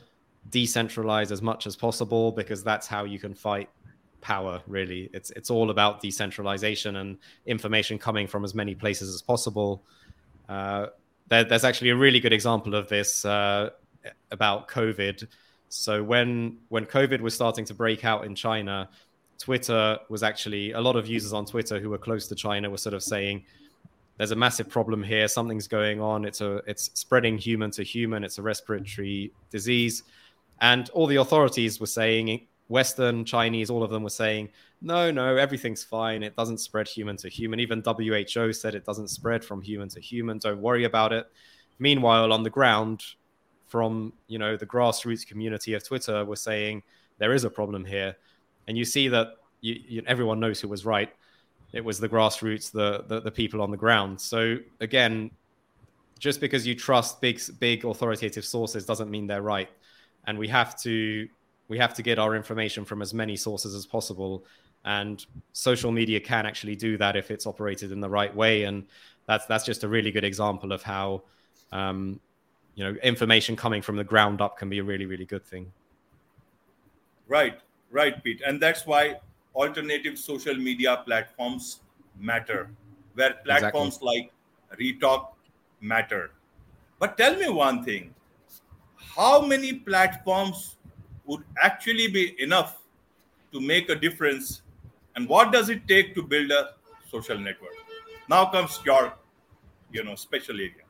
decentralize 0.51 1.31
as 1.31 1.41
much 1.41 1.67
as 1.67 1.75
possible, 1.75 2.31
because 2.31 2.63
that's 2.63 2.87
how 2.87 3.03
you 3.03 3.19
can 3.19 3.33
fight 3.33 3.69
power. 4.33 4.61
Really, 4.67 5.09
it's 5.13 5.29
it's 5.31 5.49
all 5.49 5.69
about 5.69 6.01
decentralization 6.01 6.97
and 6.97 7.17
information 7.45 7.97
coming 7.97 8.27
from 8.27 8.43
as 8.43 8.53
many 8.53 8.75
places 8.75 9.13
as 9.13 9.21
possible. 9.21 9.81
Uh, 10.49 10.87
there, 11.29 11.43
there's 11.43 11.63
actually 11.63 11.91
a 11.91 11.95
really 11.95 12.19
good 12.19 12.33
example 12.33 12.75
of 12.75 12.87
this 12.89 13.25
uh, 13.25 13.69
about 14.31 14.67
COVID 14.67 15.27
so 15.75 16.03
when 16.03 16.57
when 16.69 16.85
COVID 16.85 17.21
was 17.21 17.33
starting 17.33 17.65
to 17.65 17.73
break 17.73 18.05
out 18.05 18.25
in 18.25 18.35
China, 18.35 18.89
Twitter 19.37 19.99
was 20.09 20.23
actually 20.23 20.71
a 20.71 20.79
lot 20.79 20.95
of 20.95 21.07
users 21.07 21.33
on 21.33 21.45
Twitter 21.45 21.79
who 21.79 21.89
were 21.89 21.97
close 21.97 22.27
to 22.27 22.35
China 22.35 22.69
were 22.69 22.77
sort 22.77 22.93
of 22.93 23.03
saying, 23.03 23.43
"There's 24.17 24.31
a 24.31 24.35
massive 24.35 24.69
problem 24.69 25.03
here. 25.03 25.27
Something's 25.27 25.67
going 25.67 25.99
on. 25.99 26.25
It's 26.25 26.41
a 26.41 26.61
it's 26.65 26.91
spreading 26.93 27.37
human 27.37 27.71
to 27.71 27.83
human. 27.83 28.23
It's 28.23 28.37
a 28.37 28.41
respiratory 28.41 29.31
disease," 29.49 30.03
and 30.61 30.89
all 30.91 31.07
the 31.07 31.17
authorities 31.17 31.79
were 31.79 31.87
saying, 31.87 32.47
Western 32.67 33.25
Chinese, 33.25 33.69
all 33.69 33.83
of 33.83 33.91
them 33.91 34.03
were 34.03 34.09
saying, 34.09 34.49
"No, 34.81 35.11
no, 35.11 35.35
everything's 35.35 35.83
fine. 35.83 36.23
It 36.23 36.35
doesn't 36.35 36.57
spread 36.57 36.87
human 36.87 37.17
to 37.17 37.29
human." 37.29 37.59
Even 37.59 37.83
WHO 37.85 38.53
said 38.53 38.75
it 38.75 38.85
doesn't 38.85 39.09
spread 39.09 39.43
from 39.43 39.61
human 39.61 39.89
to 39.89 39.99
human. 39.99 40.39
Don't 40.39 40.61
worry 40.61 40.83
about 40.83 41.13
it. 41.13 41.27
Meanwhile, 41.77 42.31
on 42.33 42.43
the 42.43 42.49
ground, 42.49 43.03
from 43.67 44.13
you 44.27 44.39
know 44.39 44.57
the 44.57 44.65
grassroots 44.65 45.25
community 45.25 45.73
of 45.73 45.83
Twitter 45.83 46.25
were 46.25 46.35
saying 46.35 46.83
there 47.17 47.33
is 47.33 47.43
a 47.43 47.49
problem 47.49 47.85
here, 47.85 48.15
and 48.67 48.77
you 48.77 48.85
see 48.85 49.07
that 49.09 49.27
you, 49.61 49.79
you, 49.87 50.03
everyone 50.07 50.39
knows 50.39 50.59
who 50.59 50.67
was 50.67 50.85
right. 50.85 51.11
It 51.73 51.83
was 51.83 51.99
the 51.99 52.09
grassroots, 52.09 52.71
the, 52.71 53.03
the 53.07 53.21
the 53.21 53.31
people 53.31 53.61
on 53.61 53.69
the 53.69 53.77
ground. 53.77 54.19
So 54.21 54.57
again, 54.79 55.31
just 56.19 56.39
because 56.39 56.65
you 56.65 56.75
trust 56.75 57.21
big 57.21 57.41
big 57.59 57.85
authoritative 57.85 58.45
sources 58.45 58.85
doesn't 58.85 59.11
mean 59.11 59.27
they're 59.27 59.41
right, 59.41 59.69
and 60.25 60.37
we 60.37 60.47
have 60.47 60.79
to 60.81 61.27
we 61.67 61.77
have 61.77 61.93
to 61.95 62.03
get 62.03 62.19
our 62.19 62.35
information 62.35 62.85
from 62.85 63.01
as 63.01 63.13
many 63.13 63.35
sources 63.35 63.73
as 63.73 63.85
possible. 63.85 64.45
And 64.83 65.25
social 65.53 65.91
media 65.91 66.19
can 66.19 66.45
actually 66.45 66.75
do 66.75 66.97
that 66.97 67.15
if 67.15 67.31
it's 67.31 67.47
operated 67.47 67.91
in 67.91 67.99
the 67.99 68.09
right 68.09 68.33
way. 68.35 68.63
And 68.63 68.85
that's 69.25 69.45
that's 69.45 69.65
just 69.65 69.83
a 69.83 69.87
really 69.87 70.11
good 70.11 70.23
example 70.23 70.71
of 70.71 70.83
how 70.83 71.23
um, 71.71 72.19
you 72.75 72.83
know 72.83 72.99
information 73.01 73.55
coming 73.55 73.81
from 73.81 73.95
the 73.95 74.03
ground 74.03 74.41
up 74.41 74.57
can 74.57 74.69
be 74.69 74.79
a 74.79 74.83
really 74.83 75.05
really 75.05 75.25
good 75.25 75.43
thing 75.43 75.71
right 77.27 77.59
right 77.89 78.23
pete 78.23 78.41
and 78.45 78.61
that's 78.61 78.85
why 78.85 79.15
alternative 79.55 80.19
social 80.19 80.55
media 80.55 81.01
platforms 81.05 81.79
matter 82.19 82.69
where 83.15 83.33
platforms 83.45 83.95
exactly. 83.95 84.29
like 84.69 84.79
retalk 84.79 85.27
matter 85.81 86.31
but 86.99 87.17
tell 87.17 87.35
me 87.35 87.49
one 87.49 87.83
thing 87.83 88.13
how 89.15 89.41
many 89.41 89.73
platforms 89.73 90.75
would 91.25 91.43
actually 91.61 92.07
be 92.07 92.35
enough 92.41 92.83
to 93.51 93.61
make 93.61 93.89
a 93.89 93.95
difference 93.95 94.61
and 95.15 95.27
what 95.27 95.51
does 95.51 95.69
it 95.69 95.87
take 95.87 96.13
to 96.15 96.21
build 96.21 96.51
a 96.51 96.71
social 97.09 97.37
network 97.37 97.73
now 98.29 98.45
comes 98.45 98.79
your 98.85 99.13
you 99.91 100.03
know 100.03 100.15
special 100.15 100.59
area 100.59 100.85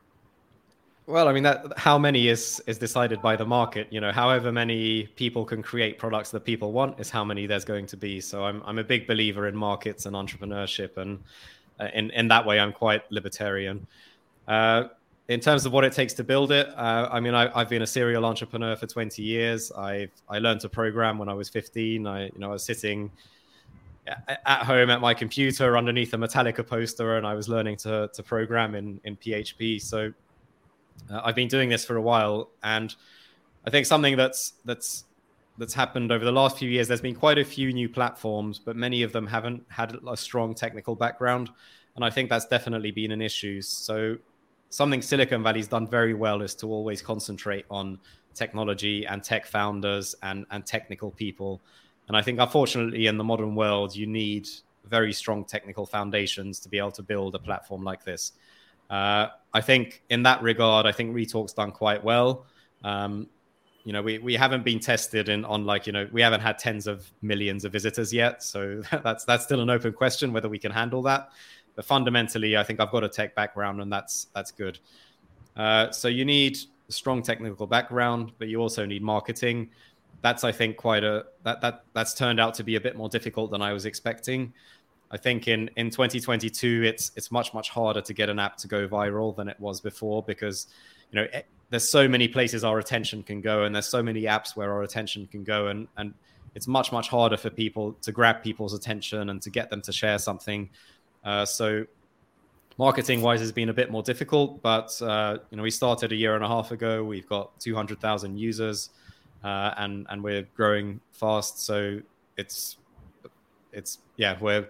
well, 1.08 1.28
I 1.28 1.32
mean 1.32 1.44
that 1.44 1.78
how 1.78 1.98
many 1.98 2.26
is 2.26 2.60
is 2.66 2.78
decided 2.78 3.22
by 3.22 3.36
the 3.36 3.46
market. 3.46 3.86
You 3.90 4.00
know, 4.00 4.10
however 4.10 4.50
many 4.50 5.04
people 5.14 5.44
can 5.44 5.62
create 5.62 5.98
products 5.98 6.32
that 6.32 6.44
people 6.44 6.72
want 6.72 6.98
is 6.98 7.10
how 7.10 7.24
many 7.24 7.46
there's 7.46 7.64
going 7.64 7.86
to 7.86 7.96
be. 7.96 8.20
So 8.20 8.44
I'm 8.44 8.60
I'm 8.66 8.80
a 8.80 8.84
big 8.84 9.06
believer 9.06 9.46
in 9.46 9.56
markets 9.56 10.06
and 10.06 10.16
entrepreneurship, 10.16 10.96
and 10.96 11.22
uh, 11.78 11.88
in 11.94 12.10
in 12.10 12.26
that 12.28 12.44
way 12.44 12.58
I'm 12.58 12.72
quite 12.72 13.02
libertarian. 13.12 13.86
Uh, 14.48 14.84
in 15.28 15.40
terms 15.40 15.66
of 15.66 15.72
what 15.72 15.84
it 15.84 15.92
takes 15.92 16.12
to 16.14 16.24
build 16.24 16.52
it, 16.52 16.68
uh, 16.76 17.08
I 17.10 17.20
mean 17.20 17.34
I, 17.34 17.58
have 17.58 17.68
been 17.68 17.82
a 17.82 17.86
serial 17.86 18.24
entrepreneur 18.24 18.76
for 18.76 18.86
20 18.86 19.22
years. 19.22 19.72
I 19.76 20.08
I 20.28 20.38
learned 20.38 20.60
to 20.60 20.68
program 20.68 21.18
when 21.18 21.28
I 21.28 21.34
was 21.34 21.48
15. 21.48 22.06
I 22.06 22.26
you 22.26 22.32
know 22.38 22.50
I 22.50 22.52
was 22.52 22.64
sitting 22.64 23.10
at 24.06 24.62
home 24.62 24.90
at 24.90 25.00
my 25.00 25.14
computer 25.14 25.76
underneath 25.76 26.14
a 26.14 26.16
Metallica 26.16 26.66
poster, 26.66 27.16
and 27.16 27.26
I 27.26 27.34
was 27.34 27.48
learning 27.48 27.76
to 27.78 28.08
to 28.12 28.22
program 28.22 28.74
in 28.74 29.00
in 29.04 29.16
PHP. 29.16 29.80
So 29.82 30.12
uh, 31.10 31.20
I've 31.24 31.34
been 31.34 31.48
doing 31.48 31.68
this 31.68 31.84
for 31.84 31.96
a 31.96 32.02
while, 32.02 32.50
and 32.62 32.94
I 33.66 33.70
think 33.70 33.86
something 33.86 34.16
that's 34.16 34.54
that's 34.64 35.04
that's 35.58 35.74
happened 35.74 36.12
over 36.12 36.24
the 36.24 36.32
last 36.32 36.58
few 36.58 36.68
years. 36.68 36.86
There's 36.86 37.00
been 37.00 37.14
quite 37.16 37.38
a 37.38 37.44
few 37.44 37.72
new 37.72 37.88
platforms, 37.88 38.58
but 38.58 38.76
many 38.76 39.02
of 39.02 39.12
them 39.12 39.26
haven't 39.26 39.64
had 39.68 39.96
a 40.06 40.16
strong 40.16 40.54
technical 40.54 40.94
background, 40.94 41.50
and 41.96 42.04
I 42.04 42.10
think 42.10 42.30
that's 42.30 42.46
definitely 42.46 42.92
been 42.92 43.10
an 43.10 43.22
issue. 43.22 43.60
So 43.62 44.18
something 44.70 45.02
Silicon 45.02 45.42
Valley's 45.42 45.68
done 45.68 45.86
very 45.86 46.14
well 46.14 46.42
is 46.42 46.54
to 46.56 46.66
always 46.66 47.02
concentrate 47.02 47.64
on 47.70 47.98
technology 48.34 49.06
and 49.06 49.22
tech 49.22 49.46
founders 49.46 50.14
and 50.22 50.46
and 50.50 50.66
technical 50.66 51.10
people. 51.10 51.60
And 52.08 52.16
I 52.16 52.22
think 52.22 52.38
unfortunately 52.38 53.06
in 53.06 53.16
the 53.16 53.24
modern 53.24 53.54
world 53.54 53.96
you 53.96 54.06
need 54.06 54.48
very 54.84 55.12
strong 55.12 55.44
technical 55.44 55.86
foundations 55.86 56.60
to 56.60 56.68
be 56.68 56.78
able 56.78 56.92
to 56.92 57.02
build 57.02 57.34
a 57.34 57.38
platform 57.38 57.82
like 57.82 58.04
this. 58.04 58.32
Uh, 58.88 59.28
I 59.52 59.60
think 59.60 60.02
in 60.10 60.22
that 60.22 60.42
regard, 60.42 60.86
I 60.86 60.92
think 60.92 61.14
Retalk's 61.14 61.52
done 61.52 61.72
quite 61.72 62.02
well. 62.04 62.46
Um, 62.84 63.28
you 63.84 63.92
know, 63.92 64.02
we, 64.02 64.18
we 64.18 64.34
haven't 64.34 64.64
been 64.64 64.80
tested 64.80 65.28
in 65.28 65.44
on 65.44 65.64
like, 65.64 65.86
you 65.86 65.92
know, 65.92 66.08
we 66.12 66.20
haven't 66.20 66.40
had 66.40 66.58
tens 66.58 66.86
of 66.86 67.08
millions 67.22 67.64
of 67.64 67.72
visitors 67.72 68.12
yet. 68.12 68.42
So 68.42 68.82
that's 69.04 69.24
that's 69.24 69.44
still 69.44 69.60
an 69.60 69.70
open 69.70 69.92
question 69.92 70.32
whether 70.32 70.48
we 70.48 70.58
can 70.58 70.72
handle 70.72 71.02
that. 71.02 71.30
But 71.76 71.84
fundamentally, 71.84 72.56
I 72.56 72.64
think 72.64 72.80
I've 72.80 72.90
got 72.90 73.04
a 73.04 73.08
tech 73.08 73.34
background 73.34 73.80
and 73.80 73.92
that's 73.92 74.26
that's 74.34 74.50
good. 74.50 74.78
Uh, 75.56 75.90
so 75.90 76.08
you 76.08 76.24
need 76.24 76.58
a 76.88 76.92
strong 76.92 77.22
technical 77.22 77.66
background, 77.66 78.32
but 78.38 78.48
you 78.48 78.60
also 78.60 78.84
need 78.84 79.02
marketing. 79.02 79.70
That's 80.22 80.42
I 80.42 80.52
think 80.52 80.76
quite 80.76 81.04
a 81.04 81.26
that 81.44 81.60
that 81.60 81.84
that's 81.92 82.14
turned 82.14 82.40
out 82.40 82.54
to 82.54 82.64
be 82.64 82.76
a 82.76 82.80
bit 82.80 82.96
more 82.96 83.08
difficult 83.08 83.50
than 83.50 83.62
I 83.62 83.72
was 83.72 83.84
expecting. 83.84 84.52
I 85.10 85.18
think 85.18 85.48
in 85.48 85.70
in 85.76 85.90
2022 85.90 86.82
it's 86.84 87.12
it's 87.14 87.30
much 87.30 87.54
much 87.54 87.70
harder 87.70 88.00
to 88.00 88.12
get 88.12 88.28
an 88.28 88.38
app 88.38 88.56
to 88.58 88.68
go 88.68 88.88
viral 88.88 89.36
than 89.36 89.48
it 89.48 89.58
was 89.60 89.80
before 89.80 90.22
because 90.22 90.66
you 91.12 91.20
know 91.20 91.24
it, 91.24 91.30
eh, 91.34 91.42
there's 91.70 91.88
so 91.88 92.08
many 92.08 92.28
places 92.28 92.64
our 92.64 92.78
attention 92.78 93.22
can 93.22 93.40
go 93.40 93.64
and 93.64 93.74
there's 93.74 93.88
so 93.88 94.02
many 94.02 94.22
apps 94.22 94.56
where 94.56 94.72
our 94.72 94.82
attention 94.82 95.26
can 95.26 95.44
go 95.44 95.68
and 95.68 95.86
and 95.96 96.14
it's 96.54 96.66
much 96.66 96.90
much 96.90 97.08
harder 97.08 97.36
for 97.36 97.50
people 97.50 97.92
to 98.02 98.10
grab 98.10 98.42
people's 98.42 98.72
attention 98.72 99.30
and 99.30 99.42
to 99.42 99.50
get 99.50 99.68
them 99.70 99.82
to 99.82 99.92
share 99.92 100.18
something 100.18 100.70
so 101.44 101.84
marketing 102.78 103.22
wise 103.22 103.40
has 103.40 103.52
been 103.52 103.68
a 103.68 103.74
bit 103.74 103.90
more 103.90 104.02
difficult 104.02 104.62
but 104.62 105.00
uh, 105.02 105.38
you 105.50 105.56
know 105.56 105.62
we 105.62 105.70
started 105.70 106.12
a 106.12 106.14
year 106.14 106.34
and 106.34 106.44
a 106.44 106.48
half 106.48 106.70
ago 106.70 107.02
we've 107.02 107.28
got 107.28 107.58
200,000 107.60 108.38
users 108.38 108.90
uh, 109.44 109.72
and 109.78 110.06
and 110.10 110.22
we're 110.22 110.46
growing 110.54 111.00
fast 111.12 111.64
so 111.64 112.00
it's 112.36 112.76
it's 113.72 113.98
yeah 114.16 114.36
we're 114.40 114.66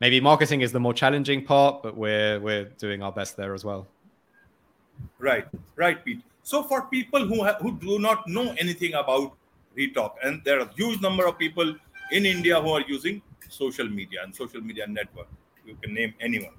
maybe 0.00 0.20
marketing 0.20 0.62
is 0.62 0.72
the 0.72 0.80
more 0.80 0.94
challenging 0.94 1.44
part, 1.44 1.82
but 1.82 1.96
we're 1.96 2.40
we're 2.40 2.64
doing 2.84 3.02
our 3.02 3.12
best 3.12 3.36
there 3.36 3.54
as 3.54 3.64
well. 3.64 3.86
Right, 5.18 5.46
right, 5.76 6.04
Pete. 6.04 6.22
So 6.42 6.62
for 6.62 6.82
people 6.82 7.26
who 7.26 7.44
ha- 7.44 7.58
who 7.60 7.72
do 7.72 7.98
not 7.98 8.26
know 8.26 8.54
anything 8.58 8.94
about 8.94 9.36
Retalk, 9.76 10.14
and 10.24 10.42
there 10.44 10.58
are 10.58 10.66
a 10.66 10.72
huge 10.74 11.00
number 11.00 11.26
of 11.26 11.38
people 11.38 11.74
in 12.10 12.26
India 12.26 12.60
who 12.60 12.70
are 12.70 12.84
using 12.88 13.22
social 13.48 13.88
media 13.88 14.20
and 14.24 14.34
social 14.34 14.60
media 14.60 14.86
network. 14.86 15.28
You 15.70 15.76
can 15.82 15.94
name 15.94 16.14
anyone. 16.20 16.56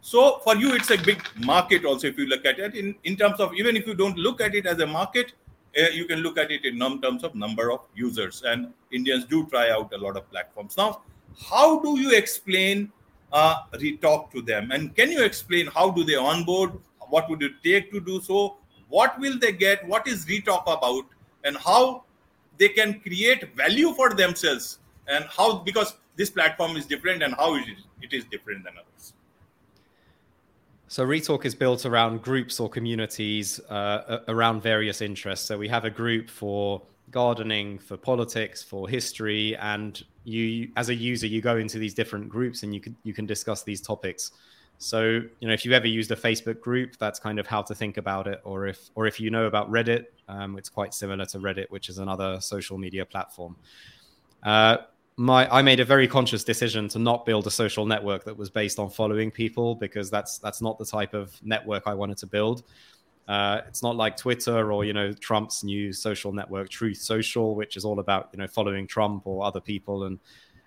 So 0.00 0.40
for 0.44 0.56
you, 0.56 0.74
it's 0.74 0.90
a 0.90 0.96
big 0.96 1.22
market. 1.44 1.84
Also, 1.84 2.06
if 2.06 2.18
you 2.18 2.26
look 2.26 2.46
at 2.46 2.58
it. 2.58 2.74
In 2.74 2.94
in 3.04 3.16
terms 3.16 3.38
of 3.38 3.54
even 3.54 3.76
if 3.76 3.86
you 3.86 3.94
don't 3.94 4.16
look 4.16 4.40
at 4.40 4.54
it 4.54 4.66
as 4.66 4.80
a 4.80 4.86
market, 4.86 5.32
uh, 5.78 5.88
you 6.00 6.06
can 6.06 6.20
look 6.20 6.38
at 6.38 6.50
it 6.50 6.64
in 6.64 6.78
terms 7.02 7.22
of 7.22 7.34
number 7.34 7.70
of 7.70 7.80
users. 7.94 8.42
And 8.54 8.72
Indians 9.00 9.26
do 9.26 9.46
try 9.54 9.70
out 9.70 9.92
a 9.92 9.98
lot 9.98 10.16
of 10.16 10.30
platforms. 10.30 10.76
Now 10.76 11.02
how 11.38 11.80
do 11.80 11.98
you 11.98 12.12
explain 12.12 12.92
uh, 13.32 13.62
Retalk 13.74 14.30
to 14.32 14.42
them? 14.42 14.70
And 14.70 14.94
can 14.94 15.10
you 15.10 15.22
explain 15.24 15.66
how 15.66 15.90
do 15.90 16.04
they 16.04 16.16
onboard? 16.16 16.72
What 17.08 17.28
would 17.28 17.42
it 17.42 17.52
take 17.64 17.90
to 17.92 18.00
do 18.00 18.20
so? 18.20 18.56
What 18.88 19.18
will 19.18 19.38
they 19.38 19.52
get? 19.52 19.86
What 19.86 20.06
is 20.06 20.26
Retalk 20.26 20.62
about? 20.62 21.04
And 21.44 21.56
how 21.56 22.04
they 22.58 22.68
can 22.68 23.00
create 23.00 23.54
value 23.56 23.92
for 23.94 24.14
themselves? 24.14 24.78
And 25.08 25.24
how 25.24 25.58
because 25.58 25.96
this 26.16 26.30
platform 26.30 26.76
is 26.76 26.86
different 26.86 27.22
and 27.22 27.34
how 27.34 27.54
it 27.54 27.68
is, 27.68 27.84
it 28.02 28.12
is 28.12 28.24
different 28.30 28.64
than 28.64 28.74
others 28.74 29.14
so 30.90 31.06
Retalk 31.06 31.44
is 31.44 31.54
built 31.54 31.86
around 31.86 32.20
groups 32.20 32.58
or 32.58 32.68
communities 32.68 33.60
uh, 33.70 34.22
around 34.26 34.60
various 34.60 35.00
interests. 35.00 35.46
So 35.46 35.56
we 35.56 35.68
have 35.68 35.84
a 35.84 35.90
group 35.90 36.28
for 36.28 36.82
gardening, 37.12 37.78
for 37.78 37.96
politics, 37.96 38.60
for 38.60 38.88
history, 38.88 39.56
and 39.58 40.02
you 40.24 40.68
as 40.76 40.88
a 40.88 40.94
user 40.94 41.28
you 41.28 41.40
go 41.40 41.58
into 41.58 41.78
these 41.78 41.94
different 41.94 42.28
groups 42.28 42.64
and 42.64 42.74
you 42.74 42.80
can 42.80 42.96
you 43.04 43.14
can 43.14 43.24
discuss 43.24 43.62
these 43.62 43.80
topics. 43.80 44.32
So 44.78 45.22
you 45.38 45.46
know 45.46 45.54
if 45.54 45.64
you've 45.64 45.74
ever 45.74 45.86
used 45.86 46.10
a 46.10 46.16
Facebook 46.16 46.60
group, 46.60 46.96
that's 46.98 47.20
kind 47.20 47.38
of 47.38 47.46
how 47.46 47.62
to 47.62 47.72
think 47.74 47.96
about 47.96 48.26
it. 48.26 48.40
Or 48.42 48.66
if 48.66 48.90
or 48.96 49.06
if 49.06 49.20
you 49.20 49.30
know 49.30 49.46
about 49.46 49.70
Reddit, 49.70 50.06
um, 50.26 50.58
it's 50.58 50.68
quite 50.68 50.92
similar 50.92 51.24
to 51.26 51.38
Reddit, 51.38 51.70
which 51.70 51.88
is 51.88 51.98
another 51.98 52.40
social 52.40 52.78
media 52.78 53.06
platform. 53.06 53.54
Uh, 54.42 54.78
my 55.20 55.46
I 55.54 55.60
made 55.60 55.80
a 55.80 55.84
very 55.84 56.08
conscious 56.08 56.42
decision 56.44 56.88
to 56.88 56.98
not 56.98 57.26
build 57.26 57.46
a 57.46 57.50
social 57.50 57.84
network 57.84 58.24
that 58.24 58.34
was 58.34 58.48
based 58.48 58.78
on 58.78 58.88
following 58.88 59.30
people 59.30 59.74
because 59.74 60.10
that's 60.10 60.38
that's 60.38 60.62
not 60.62 60.78
the 60.78 60.86
type 60.86 61.12
of 61.12 61.38
network 61.42 61.82
I 61.86 61.92
wanted 61.92 62.16
to 62.18 62.26
build. 62.26 62.62
Uh, 63.28 63.60
it's 63.68 63.82
not 63.82 63.96
like 63.96 64.16
Twitter 64.16 64.72
or 64.72 64.82
you 64.86 64.94
know 64.94 65.12
Trump's 65.12 65.62
new 65.62 65.92
social 65.92 66.32
network, 66.32 66.70
Truth 66.70 66.96
Social, 66.96 67.54
which 67.54 67.76
is 67.76 67.84
all 67.84 68.00
about 68.00 68.30
you 68.32 68.38
know 68.38 68.46
following 68.46 68.86
Trump 68.86 69.26
or 69.26 69.44
other 69.44 69.60
people 69.60 70.04
and 70.04 70.18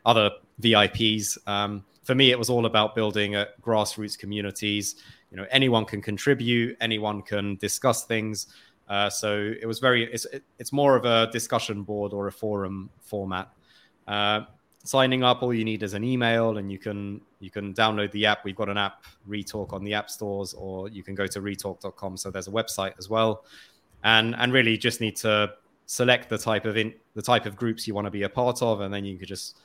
other 0.05 0.29
VIPs. 0.61 1.39
Um, 1.47 1.83
for 2.03 2.13
me, 2.13 2.29
it 2.29 2.37
was 2.37 2.51
all 2.51 2.67
about 2.67 2.93
building 2.93 3.35
a 3.35 3.47
grassroots 3.59 4.15
communities. 4.15 4.97
You 5.31 5.37
know, 5.37 5.47
anyone 5.49 5.83
can 5.83 5.99
contribute, 5.99 6.77
anyone 6.79 7.23
can 7.23 7.55
discuss 7.55 8.05
things. 8.05 8.45
Uh, 8.87 9.09
so 9.09 9.51
it 9.59 9.65
was 9.65 9.79
very. 9.79 10.13
It's 10.13 10.27
it's 10.59 10.71
more 10.71 10.95
of 10.95 11.05
a 11.05 11.31
discussion 11.31 11.81
board 11.81 12.13
or 12.13 12.27
a 12.27 12.31
forum 12.31 12.91
format. 13.01 13.49
Uh, 14.07 14.41
signing 14.83 15.23
up 15.23 15.41
all 15.41 15.53
you 15.53 15.63
need 15.63 15.81
is 15.81 15.93
an 15.93 16.03
email 16.03 16.57
and 16.57 16.71
you 16.71 16.77
can 16.77 17.21
you 17.39 17.49
can 17.49 17.73
download 17.73 18.11
the 18.11 18.25
app. 18.25 18.43
We've 18.43 18.55
got 18.55 18.69
an 18.69 18.77
app 18.77 19.03
retalk 19.27 19.73
on 19.73 19.83
the 19.83 19.93
app 19.93 20.09
stores 20.09 20.53
or 20.53 20.89
you 20.89 21.03
can 21.03 21.15
go 21.15 21.25
to 21.27 21.41
retalk.com 21.41 22.17
so 22.17 22.29
there's 22.29 22.47
a 22.47 22.51
website 22.51 22.93
as 22.97 23.09
well. 23.09 23.45
And 24.03 24.35
and 24.35 24.51
really 24.51 24.77
just 24.77 24.99
need 24.99 25.15
to 25.17 25.53
select 25.85 26.29
the 26.29 26.37
type 26.37 26.65
of 26.65 26.77
in 26.77 26.93
the 27.15 27.21
type 27.21 27.45
of 27.45 27.55
groups 27.55 27.87
you 27.87 27.93
want 27.93 28.05
to 28.05 28.11
be 28.11 28.23
a 28.23 28.29
part 28.29 28.61
of 28.61 28.81
and 28.81 28.93
then 28.93 29.05
you 29.05 29.17
could 29.17 29.27
just 29.27 29.57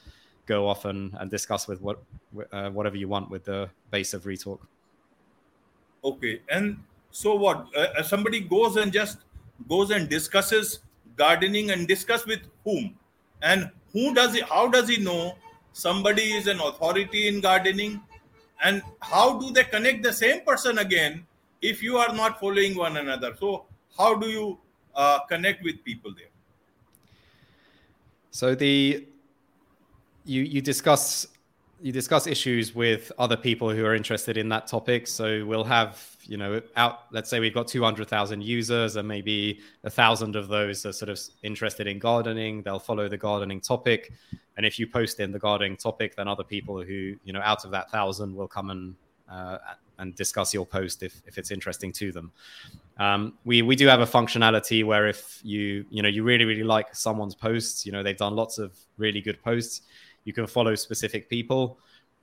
go 0.46 0.66
off 0.66 0.84
and, 0.84 1.14
and 1.20 1.30
discuss 1.30 1.68
with 1.68 1.80
what 1.80 2.02
uh, 2.52 2.70
whatever 2.70 2.96
you 2.96 3.08
want 3.08 3.28
with 3.30 3.44
the 3.44 3.68
base 3.90 4.14
of 4.14 4.24
retalk. 4.24 4.60
Okay 6.04 6.40
and 6.48 6.78
so 7.10 7.34
what? 7.34 7.66
Uh, 7.74 8.02
somebody 8.02 8.40
goes 8.40 8.76
and 8.76 8.92
just 8.92 9.18
goes 9.68 9.90
and 9.90 10.08
discusses 10.08 10.80
gardening 11.16 11.70
and 11.72 11.88
discuss 11.88 12.26
with 12.26 12.42
whom 12.64 12.94
and 13.42 13.70
who 13.92 14.14
does 14.14 14.34
he 14.34 14.40
how 14.40 14.68
does 14.68 14.88
he 14.88 14.98
know 15.02 15.36
somebody 15.72 16.32
is 16.32 16.46
an 16.46 16.60
authority 16.60 17.28
in 17.28 17.40
gardening? 17.40 18.00
And 18.62 18.82
how 19.00 19.38
do 19.38 19.52
they 19.52 19.64
connect 19.64 20.02
the 20.02 20.12
same 20.12 20.40
person 20.40 20.78
again 20.78 21.26
if 21.62 21.82
you 21.82 21.96
are 21.96 22.12
not 22.14 22.40
following 22.40 22.76
one 22.76 22.96
another? 22.96 23.34
So 23.38 23.66
how 23.96 24.14
do 24.14 24.28
you 24.28 24.58
uh, 24.94 25.20
connect 25.20 25.62
with 25.62 25.82
people 25.84 26.12
there? 26.14 26.32
So 28.30 28.54
the 28.54 29.06
you 30.24 30.42
you 30.42 30.60
discuss 30.60 31.26
you 31.80 31.92
discuss 31.92 32.26
issues 32.26 32.74
with 32.74 33.12
other 33.18 33.36
people 33.36 33.70
who 33.70 33.84
are 33.84 33.94
interested 33.94 34.36
in 34.36 34.48
that 34.48 34.66
topic. 34.66 35.06
So 35.06 35.44
we'll 35.46 35.64
have, 35.64 36.16
you 36.22 36.36
know, 36.36 36.60
out. 36.76 37.12
Let's 37.12 37.30
say 37.30 37.40
we've 37.40 37.54
got 37.54 37.68
two 37.68 37.82
hundred 37.82 38.08
thousand 38.08 38.42
users, 38.42 38.96
and 38.96 39.06
maybe 39.06 39.60
a 39.84 39.90
thousand 39.90 40.36
of 40.36 40.48
those 40.48 40.84
are 40.86 40.92
sort 40.92 41.08
of 41.08 41.20
interested 41.42 41.86
in 41.86 41.98
gardening. 41.98 42.62
They'll 42.62 42.78
follow 42.78 43.08
the 43.08 43.16
gardening 43.16 43.60
topic, 43.60 44.12
and 44.56 44.66
if 44.66 44.78
you 44.78 44.86
post 44.86 45.20
in 45.20 45.30
the 45.30 45.38
gardening 45.38 45.76
topic, 45.76 46.16
then 46.16 46.26
other 46.26 46.44
people 46.44 46.82
who, 46.82 47.14
you 47.24 47.32
know, 47.32 47.40
out 47.42 47.64
of 47.64 47.70
that 47.70 47.90
thousand 47.90 48.34
will 48.34 48.48
come 48.48 48.70
and 48.70 48.94
uh, 49.30 49.58
and 49.98 50.14
discuss 50.14 50.54
your 50.54 50.64
post 50.66 51.02
if, 51.02 51.20
if 51.26 51.38
it's 51.38 51.50
interesting 51.50 51.92
to 51.92 52.12
them. 52.12 52.32
Um, 52.98 53.34
we 53.44 53.62
we 53.62 53.76
do 53.76 53.86
have 53.86 54.00
a 54.00 54.06
functionality 54.06 54.84
where 54.84 55.06
if 55.06 55.40
you 55.44 55.84
you 55.90 56.02
know 56.02 56.08
you 56.08 56.24
really 56.24 56.44
really 56.44 56.64
like 56.64 56.94
someone's 56.94 57.36
posts, 57.36 57.86
you 57.86 57.92
know 57.92 58.02
they've 58.02 58.16
done 58.16 58.34
lots 58.34 58.58
of 58.58 58.76
really 58.96 59.20
good 59.20 59.40
posts 59.42 59.82
you 60.28 60.34
can 60.34 60.46
follow 60.46 60.74
specific 60.74 61.30
people, 61.30 61.78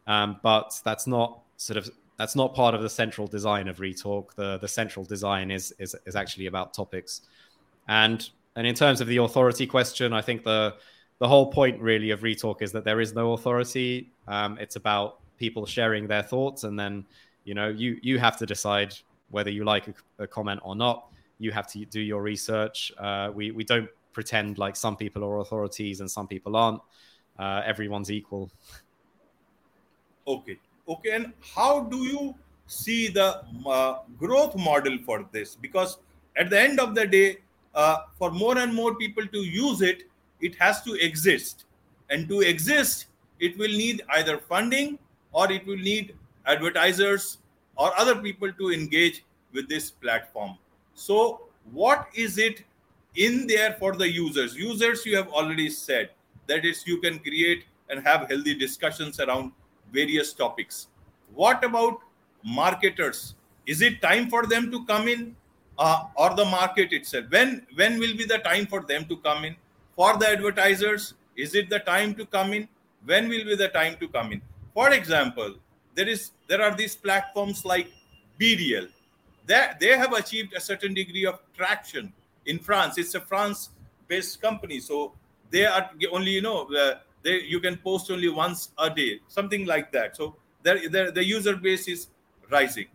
um, 0.06 0.40
but 0.44 0.80
that's 0.86 1.08
not 1.08 1.42
sort 1.58 1.78
of 1.78 1.90
that's 2.20 2.36
not 2.36 2.54
part 2.54 2.76
of 2.76 2.84
the 2.84 2.90
central 2.90 3.26
design 3.26 3.68
of 3.68 3.78
Retalk. 3.78 4.36
The 4.36 4.60
the 4.60 4.68
central 4.68 5.04
design 5.04 5.50
is 5.50 5.74
is 5.80 5.96
is 6.06 6.16
actually 6.16 6.46
about 6.46 6.72
topics, 6.72 7.22
and 7.88 8.30
and 8.56 8.68
in 8.68 8.76
terms 8.76 9.02
of 9.02 9.08
the 9.08 9.18
authority 9.18 9.66
question, 9.66 10.14
I 10.14 10.22
think 10.22 10.44
the 10.44 10.76
the 11.18 11.28
whole 11.28 11.52
point 11.52 11.82
really 11.82 12.12
of 12.12 12.20
Retalk 12.20 12.62
is 12.62 12.72
that 12.74 12.84
there 12.86 13.02
is 13.02 13.16
no 13.16 13.34
authority. 13.34 14.12
Um, 14.28 14.60
it's 14.60 14.76
about 14.76 15.18
people 15.40 15.66
sharing 15.66 16.08
their 16.08 16.22
thoughts, 16.22 16.64
and 16.64 16.80
then 16.80 17.08
you 17.44 17.56
know 17.56 17.70
you 17.70 17.98
you 18.04 18.20
have 18.20 18.38
to 18.38 18.46
decide 18.46 18.94
whether 19.32 19.50
you 19.50 19.64
like 19.64 19.88
a, 19.88 19.96
a 20.26 20.28
comment 20.28 20.62
or 20.64 20.76
not. 20.76 21.08
You 21.40 21.52
have 21.52 21.66
to 21.74 21.84
do 21.86 22.02
your 22.02 22.22
research. 22.22 22.92
Uh, 23.00 23.32
we 23.34 23.50
we 23.50 23.64
don't 23.64 23.90
pretend 24.14 24.58
like 24.58 24.76
some 24.76 24.96
people 24.96 25.24
are 25.26 25.40
authorities 25.40 26.00
and 26.00 26.10
some 26.10 26.28
people 26.28 26.56
aren't 26.56 26.82
uh, 27.40 27.62
everyone's 27.66 28.12
equal. 28.12 28.50
Okay, 30.28 30.58
okay. 30.88 31.12
And 31.12 31.34
how 31.56 31.82
do 31.82 31.98
you 31.98 32.36
see 32.68 33.08
the 33.08 33.42
uh, 33.66 34.00
growth 34.18 34.56
model 34.56 34.98
for 35.06 35.26
this? 35.32 35.56
Because 35.56 35.98
at 36.36 36.50
the 36.50 36.60
end 36.60 36.80
of 36.80 36.96
the 36.96 37.06
day, 37.06 37.38
uh, 37.74 37.98
for 38.18 38.32
more 38.32 38.58
and 38.58 38.74
more 38.74 38.96
people 38.96 39.28
to 39.28 39.40
use 39.40 39.82
it, 39.82 40.04
it 40.42 40.56
has 40.56 40.82
to 40.84 40.94
exist. 40.94 41.66
And 42.10 42.28
to 42.30 42.42
exist, 42.42 43.08
it 43.40 43.58
will 43.58 43.72
need 43.72 44.04
either 44.10 44.38
funding 44.38 44.98
or 45.34 45.52
it 45.52 45.66
will 45.68 45.78
need 45.78 46.16
advertisers 46.46 47.40
or 47.76 47.98
other 47.98 48.16
people 48.16 48.52
to 48.52 48.72
engage 48.72 49.24
with 49.54 49.68
this 49.68 49.90
platform. 49.92 50.58
So, 50.94 51.42
what 51.72 52.08
is 52.16 52.38
it 52.38 52.64
in 53.16 53.48
there 53.48 53.74
for 53.80 53.96
the 53.96 54.10
users? 54.10 54.56
Users, 54.56 55.06
you 55.06 55.16
have 55.18 55.30
already 55.30 55.70
said 55.70 56.12
that 56.48 56.66
is, 56.66 56.86
you 56.86 57.00
can 57.00 57.20
create 57.20 57.66
and 57.90 58.06
have 58.06 58.30
healthy 58.30 58.56
discussions 58.56 59.20
around 59.20 59.52
various 59.92 60.34
topics. 60.34 60.88
What 61.34 61.64
about 61.64 62.00
marketers? 62.44 63.36
Is 63.66 63.82
it 63.82 64.02
time 64.02 64.30
for 64.30 64.46
them 64.46 64.72
to 64.72 64.86
come 64.86 65.08
in, 65.08 65.36
uh, 65.78 66.04
or 66.16 66.36
the 66.36 66.46
market 66.46 66.94
itself? 66.94 67.26
When 67.30 67.66
when 67.76 68.00
will 68.00 68.16
be 68.16 68.26
the 68.26 68.40
time 68.40 68.66
for 68.68 68.82
them 68.82 69.06
to 69.06 69.18
come 69.18 69.46
in? 69.46 69.56
For 69.96 70.18
the 70.18 70.28
advertisers, 70.30 71.14
is 71.36 71.56
it 71.56 71.70
the 71.70 71.80
time 71.80 72.16
to 72.16 72.26
come 72.26 72.54
in? 72.54 72.68
When 73.06 73.30
will 73.30 73.46
be 73.46 73.56
the 73.56 73.70
time 73.70 73.98
to 74.00 74.08
come 74.08 74.32
in? 74.34 74.42
For 74.74 74.92
example, 74.92 75.56
there 75.96 76.08
is 76.08 76.32
there 76.48 76.62
are 76.62 76.76
these 76.76 76.96
platforms 76.96 77.66
like 77.66 77.88
BeReal. 78.40 78.90
They, 79.46 79.68
they 79.80 79.98
have 79.98 80.14
achieved 80.14 80.54
a 80.54 80.60
certain 80.60 80.94
degree 80.94 81.26
of 81.26 81.40
traction 81.56 82.12
in 82.46 82.60
France. 82.60 82.98
It's 82.98 83.16
a 83.16 83.22
France-based 83.22 84.42
company, 84.42 84.80
so 84.80 85.14
they 85.56 85.66
are 85.66 85.90
only 86.12 86.32
you 86.32 86.42
know 86.42 86.68
uh, 86.84 86.96
they 87.24 87.36
you 87.54 87.60
can 87.66 87.78
post 87.78 88.12
only 88.12 88.30
once 88.30 88.72
a 88.78 88.90
day, 88.90 89.20
something 89.28 89.66
like 89.66 89.92
that. 89.94 90.18
So 90.18 90.36
their, 90.64 90.90
their 90.90 91.12
the 91.12 91.24
user 91.24 91.56
base 91.56 91.88
is 91.88 92.08
rising. 92.52 92.88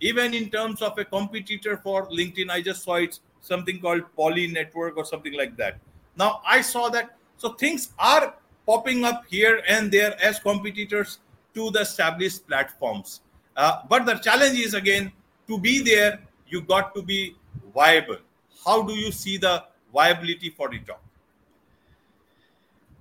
Even 0.00 0.34
in 0.34 0.48
terms 0.50 0.80
of 0.80 0.96
a 0.98 1.04
competitor 1.04 1.76
for 1.76 2.06
LinkedIn, 2.08 2.50
I 2.50 2.60
just 2.62 2.84
saw 2.84 2.94
it's 3.06 3.20
something 3.40 3.80
called 3.80 4.02
Poly 4.16 4.46
Network 4.46 4.96
or 4.96 5.04
something 5.04 5.34
like 5.42 5.56
that. 5.56 5.78
Now 6.16 6.40
I 6.46 6.60
saw 6.60 6.88
that 6.90 7.16
so 7.36 7.52
things 7.64 7.90
are 7.98 8.34
popping 8.64 9.04
up 9.04 9.24
here 9.28 9.62
and 9.68 9.90
there 9.90 10.14
as 10.22 10.38
competitors 10.38 11.18
to 11.54 11.70
the 11.70 11.80
established 11.80 12.46
platforms. 12.46 13.20
Uh, 13.56 13.80
but 13.88 14.06
the 14.06 14.14
challenge 14.28 14.58
is 14.58 14.74
again 14.74 15.10
to 15.48 15.58
be 15.58 15.82
there, 15.82 16.20
you 16.48 16.60
got 16.60 16.94
to 16.94 17.02
be 17.02 17.36
viable. 17.74 18.18
How 18.64 18.82
do 18.82 18.94
you 18.94 19.10
see 19.12 19.36
the 19.36 19.64
viability 19.92 20.50
for 20.50 20.68
the 20.70 20.78
job? 20.78 20.98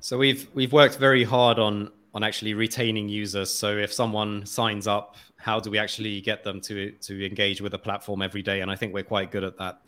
So 0.03 0.17
we've 0.17 0.49
we've 0.53 0.73
worked 0.73 0.97
very 0.97 1.23
hard 1.23 1.59
on 1.59 1.89
on 2.13 2.23
actually 2.23 2.53
retaining 2.53 3.07
users. 3.07 3.49
So 3.49 3.77
if 3.77 3.93
someone 3.93 4.45
signs 4.45 4.85
up, 4.85 5.15
how 5.37 5.61
do 5.61 5.71
we 5.71 5.79
actually 5.79 6.19
get 6.19 6.43
them 6.43 6.59
to 6.59 6.91
to 6.91 7.25
engage 7.25 7.61
with 7.61 7.71
the 7.71 7.79
platform 7.79 8.21
every 8.21 8.41
day? 8.41 8.59
And 8.59 8.69
I 8.69 8.75
think 8.75 8.93
we're 8.93 9.03
quite 9.03 9.31
good 9.31 9.45
at 9.45 9.57
that. 9.59 9.81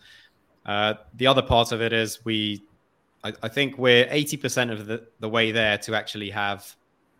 Uh, 0.65 0.93
the 1.15 1.27
other 1.27 1.41
part 1.41 1.73
of 1.73 1.81
it 1.81 1.91
is 1.91 2.23
we, 2.23 2.63
I, 3.25 3.33
I 3.43 3.49
think 3.49 3.77
we're 3.77 4.07
eighty 4.09 4.37
percent 4.37 4.71
of 4.71 4.87
the, 4.87 5.05
the 5.19 5.27
way 5.27 5.51
there 5.51 5.77
to 5.79 5.93
actually 5.95 6.29
have 6.29 6.73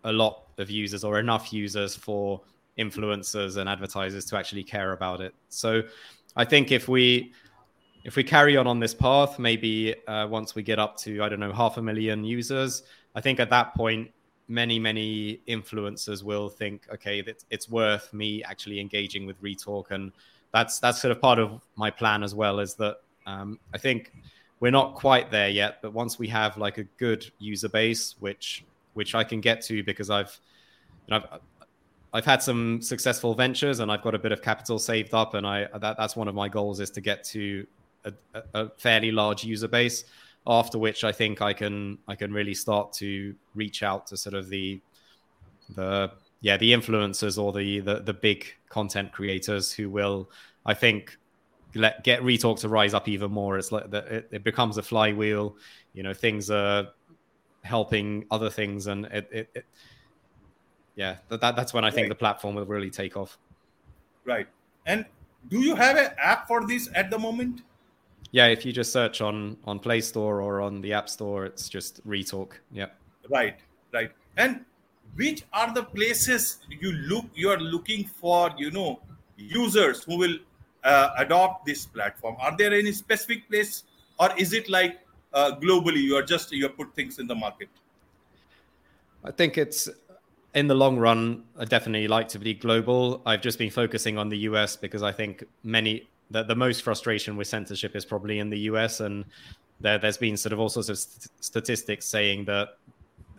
a 0.04 0.12
lot 0.12 0.44
of 0.56 0.70
users 0.70 1.04
or 1.04 1.18
enough 1.18 1.52
users 1.52 1.94
for 1.94 2.40
influencers 2.78 3.58
and 3.58 3.68
advertisers 3.68 4.24
to 4.24 4.38
actually 4.38 4.64
care 4.64 4.92
about 4.92 5.20
it. 5.20 5.34
So 5.50 5.82
I 6.34 6.46
think 6.46 6.72
if 6.72 6.88
we 6.88 7.34
if 8.06 8.14
we 8.14 8.22
carry 8.22 8.56
on 8.56 8.68
on 8.68 8.78
this 8.78 8.94
path, 8.94 9.36
maybe 9.36 9.92
uh, 10.06 10.28
once 10.28 10.54
we 10.54 10.62
get 10.62 10.78
up 10.78 10.96
to 10.98 11.22
I 11.24 11.28
don't 11.28 11.40
know 11.40 11.52
half 11.52 11.76
a 11.76 11.82
million 11.82 12.24
users, 12.24 12.84
I 13.16 13.20
think 13.20 13.40
at 13.40 13.50
that 13.50 13.74
point 13.74 14.12
many 14.48 14.78
many 14.78 15.40
influencers 15.48 16.22
will 16.22 16.48
think, 16.48 16.86
okay, 16.94 17.20
that 17.22 17.44
it's 17.50 17.68
worth 17.68 18.14
me 18.14 18.44
actually 18.44 18.78
engaging 18.78 19.26
with 19.26 19.42
Retalk, 19.42 19.90
and 19.90 20.12
that's 20.52 20.78
that's 20.78 21.02
sort 21.02 21.10
of 21.10 21.20
part 21.20 21.40
of 21.40 21.60
my 21.74 21.90
plan 21.90 22.22
as 22.22 22.32
well. 22.32 22.60
Is 22.60 22.74
that 22.74 22.98
um, 23.26 23.58
I 23.74 23.78
think 23.78 24.12
we're 24.60 24.70
not 24.70 24.94
quite 24.94 25.32
there 25.32 25.48
yet, 25.48 25.82
but 25.82 25.92
once 25.92 26.16
we 26.16 26.28
have 26.28 26.56
like 26.56 26.78
a 26.78 26.84
good 26.98 27.28
user 27.40 27.68
base, 27.68 28.14
which 28.20 28.64
which 28.94 29.16
I 29.16 29.24
can 29.24 29.40
get 29.40 29.62
to 29.62 29.82
because 29.82 30.10
I've 30.10 30.38
you 31.08 31.18
know, 31.18 31.24
I've, 31.32 31.40
I've 32.12 32.24
had 32.24 32.40
some 32.40 32.80
successful 32.80 33.34
ventures 33.34 33.80
and 33.80 33.90
I've 33.90 34.02
got 34.02 34.14
a 34.14 34.18
bit 34.20 34.30
of 34.30 34.42
capital 34.42 34.78
saved 34.78 35.12
up, 35.12 35.34
and 35.34 35.44
I 35.44 35.66
that, 35.76 35.96
that's 35.96 36.14
one 36.14 36.28
of 36.28 36.36
my 36.36 36.48
goals 36.48 36.78
is 36.78 36.90
to 36.90 37.00
get 37.00 37.24
to 37.24 37.66
a, 38.34 38.42
a 38.54 38.70
fairly 38.78 39.12
large 39.12 39.44
user 39.44 39.68
base. 39.68 40.04
After 40.46 40.78
which, 40.78 41.02
I 41.02 41.12
think 41.12 41.42
I 41.42 41.52
can 41.52 41.98
I 42.06 42.14
can 42.14 42.32
really 42.32 42.54
start 42.54 42.92
to 42.94 43.34
reach 43.54 43.82
out 43.82 44.06
to 44.08 44.16
sort 44.16 44.34
of 44.34 44.48
the 44.48 44.80
the 45.74 46.12
yeah 46.40 46.56
the 46.56 46.72
influencers 46.72 47.42
or 47.42 47.52
the 47.52 47.80
the, 47.80 48.00
the 48.00 48.14
big 48.14 48.46
content 48.68 49.12
creators 49.12 49.72
who 49.72 49.90
will 49.90 50.30
I 50.64 50.74
think 50.74 51.18
let 51.74 52.04
get 52.04 52.22
Retalk 52.22 52.60
to 52.60 52.68
rise 52.68 52.94
up 52.94 53.08
even 53.08 53.30
more. 53.30 53.58
It's 53.58 53.72
like 53.72 53.90
that 53.90 54.06
it, 54.06 54.28
it, 54.30 54.44
becomes 54.44 54.78
a 54.78 54.82
flywheel. 54.82 55.56
You 55.94 56.04
know, 56.04 56.14
things 56.14 56.50
are 56.50 56.88
helping 57.62 58.24
other 58.30 58.48
things, 58.48 58.86
and 58.86 59.06
it, 59.06 59.28
it, 59.32 59.50
it 59.54 59.66
yeah, 60.94 61.16
that, 61.28 61.40
that's 61.40 61.74
when 61.74 61.84
I 61.84 61.90
think 61.90 62.04
right. 62.04 62.08
the 62.08 62.14
platform 62.14 62.54
will 62.54 62.64
really 62.64 62.90
take 62.90 63.16
off. 63.16 63.38
Right. 64.24 64.48
And 64.86 65.04
do 65.48 65.60
you 65.60 65.76
have 65.76 65.96
an 65.96 66.10
app 66.18 66.48
for 66.48 66.66
this 66.66 66.88
at 66.94 67.10
the 67.10 67.18
moment? 67.18 67.62
Yeah, 68.32 68.46
if 68.46 68.66
you 68.66 68.72
just 68.72 68.92
search 68.92 69.20
on 69.20 69.56
on 69.64 69.78
Play 69.78 70.00
Store 70.00 70.42
or 70.42 70.60
on 70.60 70.80
the 70.80 70.92
App 70.92 71.08
Store, 71.08 71.46
it's 71.46 71.68
just 71.68 72.06
Retalk. 72.06 72.52
Yeah. 72.72 72.86
Right, 73.30 73.56
right. 73.92 74.10
And 74.36 74.64
which 75.14 75.44
are 75.52 75.72
the 75.72 75.82
places 75.82 76.58
you 76.68 76.92
look 76.92 77.24
you 77.34 77.50
are 77.50 77.58
looking 77.58 78.04
for, 78.04 78.50
you 78.58 78.70
know, 78.70 79.00
users 79.36 80.04
who 80.04 80.18
will 80.18 80.36
uh, 80.84 81.10
adopt 81.18 81.66
this 81.66 81.86
platform? 81.86 82.36
Are 82.40 82.56
there 82.56 82.72
any 82.72 82.92
specific 82.92 83.48
place, 83.48 83.84
or 84.18 84.30
is 84.36 84.52
it 84.52 84.68
like 84.68 85.00
uh, 85.32 85.52
globally 85.56 86.02
you 86.02 86.16
are 86.16 86.22
just 86.22 86.52
you 86.52 86.68
put 86.68 86.94
things 86.94 87.18
in 87.18 87.26
the 87.26 87.34
market? 87.34 87.68
I 89.24 89.32
think 89.32 89.58
it's 89.58 89.88
in 90.54 90.68
the 90.68 90.74
long 90.74 90.98
run. 90.98 91.44
I 91.58 91.64
definitely 91.64 92.08
like 92.08 92.28
to 92.28 92.38
be 92.38 92.54
global. 92.54 93.22
I've 93.26 93.42
just 93.42 93.58
been 93.58 93.70
focusing 93.70 94.16
on 94.18 94.28
the 94.28 94.38
US 94.50 94.76
because 94.76 95.02
I 95.02 95.12
think 95.12 95.44
many 95.62 96.08
the, 96.30 96.42
the 96.42 96.54
most 96.54 96.82
frustration 96.82 97.36
with 97.36 97.46
censorship 97.46 97.94
is 97.94 98.04
probably 98.04 98.38
in 98.38 98.50
the 98.50 98.58
US, 98.70 99.00
and 99.00 99.24
there, 99.80 99.98
has 99.98 100.16
been 100.16 100.36
sort 100.36 100.52
of 100.52 100.60
all 100.60 100.68
sorts 100.68 100.88
of 100.88 100.98
st- 100.98 101.28
statistics 101.40 102.06
saying 102.06 102.44
that 102.46 102.78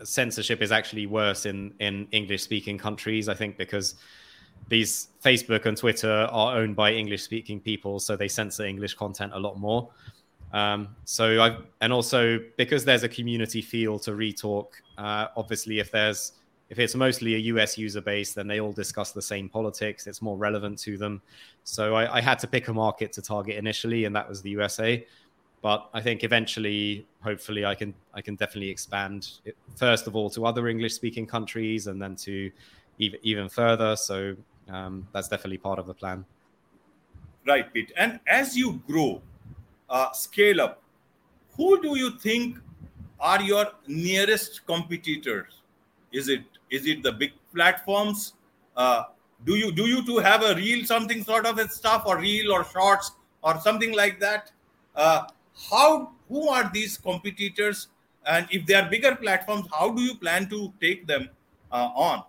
censorship 0.04 0.62
is 0.62 0.72
actually 0.72 1.06
worse 1.06 1.46
in 1.46 1.74
in 1.80 2.06
English 2.12 2.42
speaking 2.42 2.78
countries. 2.78 3.28
I 3.28 3.34
think 3.34 3.56
because 3.56 3.96
these 4.68 5.08
Facebook 5.24 5.66
and 5.66 5.76
Twitter 5.76 6.28
are 6.30 6.56
owned 6.56 6.76
by 6.76 6.92
English 6.92 7.22
speaking 7.22 7.60
people, 7.60 7.98
so 7.98 8.16
they 8.16 8.28
censor 8.28 8.64
English 8.64 8.94
content 8.94 9.32
a 9.34 9.38
lot 9.38 9.58
more. 9.58 9.90
Um, 10.52 10.96
so 11.04 11.40
I 11.40 11.58
and 11.80 11.92
also 11.92 12.38
because 12.56 12.84
there's 12.84 13.02
a 13.02 13.08
community 13.08 13.60
feel 13.60 13.98
to 14.00 14.12
Retalk. 14.12 14.68
Uh, 14.96 15.26
obviously, 15.36 15.78
if 15.78 15.90
there's 15.90 16.32
if 16.70 16.78
it's 16.78 16.94
mostly 16.94 17.34
a 17.34 17.38
US 17.38 17.78
user 17.78 18.00
base, 18.00 18.34
then 18.34 18.46
they 18.46 18.60
all 18.60 18.72
discuss 18.72 19.12
the 19.12 19.22
same 19.22 19.48
politics. 19.48 20.06
It's 20.06 20.20
more 20.20 20.36
relevant 20.36 20.78
to 20.80 20.98
them. 20.98 21.22
So 21.64 21.94
I, 21.94 22.18
I, 22.18 22.20
had 22.20 22.38
to 22.40 22.46
pick 22.46 22.68
a 22.68 22.74
market 22.74 23.12
to 23.14 23.22
target 23.22 23.56
initially, 23.56 24.04
and 24.04 24.14
that 24.14 24.28
was 24.28 24.42
the 24.42 24.50
USA. 24.50 25.06
But 25.62 25.88
I 25.94 26.00
think 26.00 26.24
eventually, 26.24 27.06
hopefully, 27.22 27.64
I 27.64 27.74
can 27.74 27.94
I 28.14 28.20
can 28.20 28.36
definitely 28.36 28.70
expand 28.70 29.30
it, 29.44 29.56
first 29.76 30.06
of 30.06 30.14
all 30.14 30.30
to 30.30 30.46
other 30.46 30.68
English 30.68 30.94
speaking 30.94 31.26
countries, 31.26 31.86
and 31.86 32.00
then 32.00 32.14
to 32.16 32.50
even 32.98 33.18
even 33.22 33.48
further. 33.48 33.96
So 33.96 34.36
um, 34.68 35.08
that's 35.12 35.28
definitely 35.28 35.58
part 35.58 35.78
of 35.78 35.86
the 35.86 35.94
plan. 35.94 36.24
Right, 37.46 37.72
Pete. 37.72 37.92
And 37.96 38.20
as 38.26 38.56
you 38.56 38.82
grow, 38.86 39.22
uh, 39.88 40.12
scale 40.12 40.60
up, 40.60 40.82
who 41.56 41.80
do 41.80 41.98
you 41.98 42.18
think 42.18 42.58
are 43.18 43.42
your 43.42 43.72
nearest 43.86 44.66
competitors? 44.66 45.62
Is 46.12 46.28
it 46.28 46.42
is 46.70 46.86
it 46.86 47.02
the 47.02 47.12
big 47.12 47.32
platforms? 47.54 48.34
Uh, 48.76 49.04
do 49.44 49.54
you 49.54 49.72
do 49.72 49.86
you 49.86 50.04
to 50.06 50.18
have 50.18 50.42
a 50.42 50.54
reel 50.54 50.84
something 50.84 51.22
sort 51.22 51.46
of 51.46 51.58
stuff 51.70 52.04
or 52.06 52.18
reel 52.18 52.52
or 52.52 52.64
shorts 52.64 53.12
or 53.42 53.60
something 53.60 53.94
like 53.94 54.18
that? 54.20 54.50
Uh, 54.94 55.22
how 55.70 56.12
who 56.28 56.48
are 56.48 56.70
these 56.72 56.98
competitors? 56.98 57.88
And 58.26 58.46
if 58.50 58.66
they 58.66 58.74
are 58.74 58.88
bigger 58.88 59.14
platforms, 59.14 59.66
how 59.72 59.90
do 59.90 60.02
you 60.02 60.14
plan 60.14 60.48
to 60.50 60.72
take 60.80 61.06
them 61.06 61.30
uh, 61.72 61.90
on? 61.94 62.24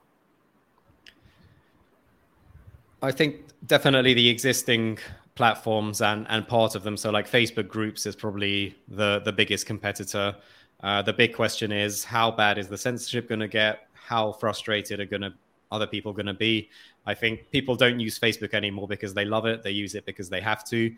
I 3.02 3.12
think 3.12 3.38
definitely 3.66 4.14
the 4.14 4.30
existing 4.30 5.00
platforms 5.36 6.02
and 6.02 6.26
and 6.30 6.48
part 6.48 6.76
of 6.76 6.84
them. 6.84 6.96
So 6.98 7.12
like 7.12 7.30
Facebook 7.30 7.68
groups 7.68 8.06
is 8.06 8.16
probably 8.16 8.76
the 8.88 9.20
the 9.20 9.32
biggest 9.32 9.66
competitor. 9.66 10.36
Uh, 10.82 11.02
the 11.02 11.14
big 11.14 11.34
question 11.34 11.72
is 11.72 12.04
how 12.06 12.32
bad 12.32 12.58
is 12.58 12.68
the 12.70 12.78
censorship 12.78 13.28
going 13.28 13.42
to 13.42 13.48
get? 13.48 13.89
How 14.10 14.32
frustrated 14.32 15.00
are 15.00 15.06
going 15.06 15.22
to 15.22 15.32
other 15.72 15.86
people 15.86 16.12
going 16.14 16.26
to 16.26 16.34
be. 16.34 16.68
I 17.06 17.14
think 17.14 17.52
people 17.52 17.76
don't 17.76 18.00
use 18.00 18.18
Facebook 18.18 18.56
anymore 18.56 18.88
because 18.88 19.14
they 19.14 19.24
love 19.24 19.46
it. 19.46 19.62
They 19.62 19.70
use 19.70 19.94
it 19.94 20.04
because 20.04 20.30
they 20.30 20.42
have 20.42 20.66
to. 20.66 20.92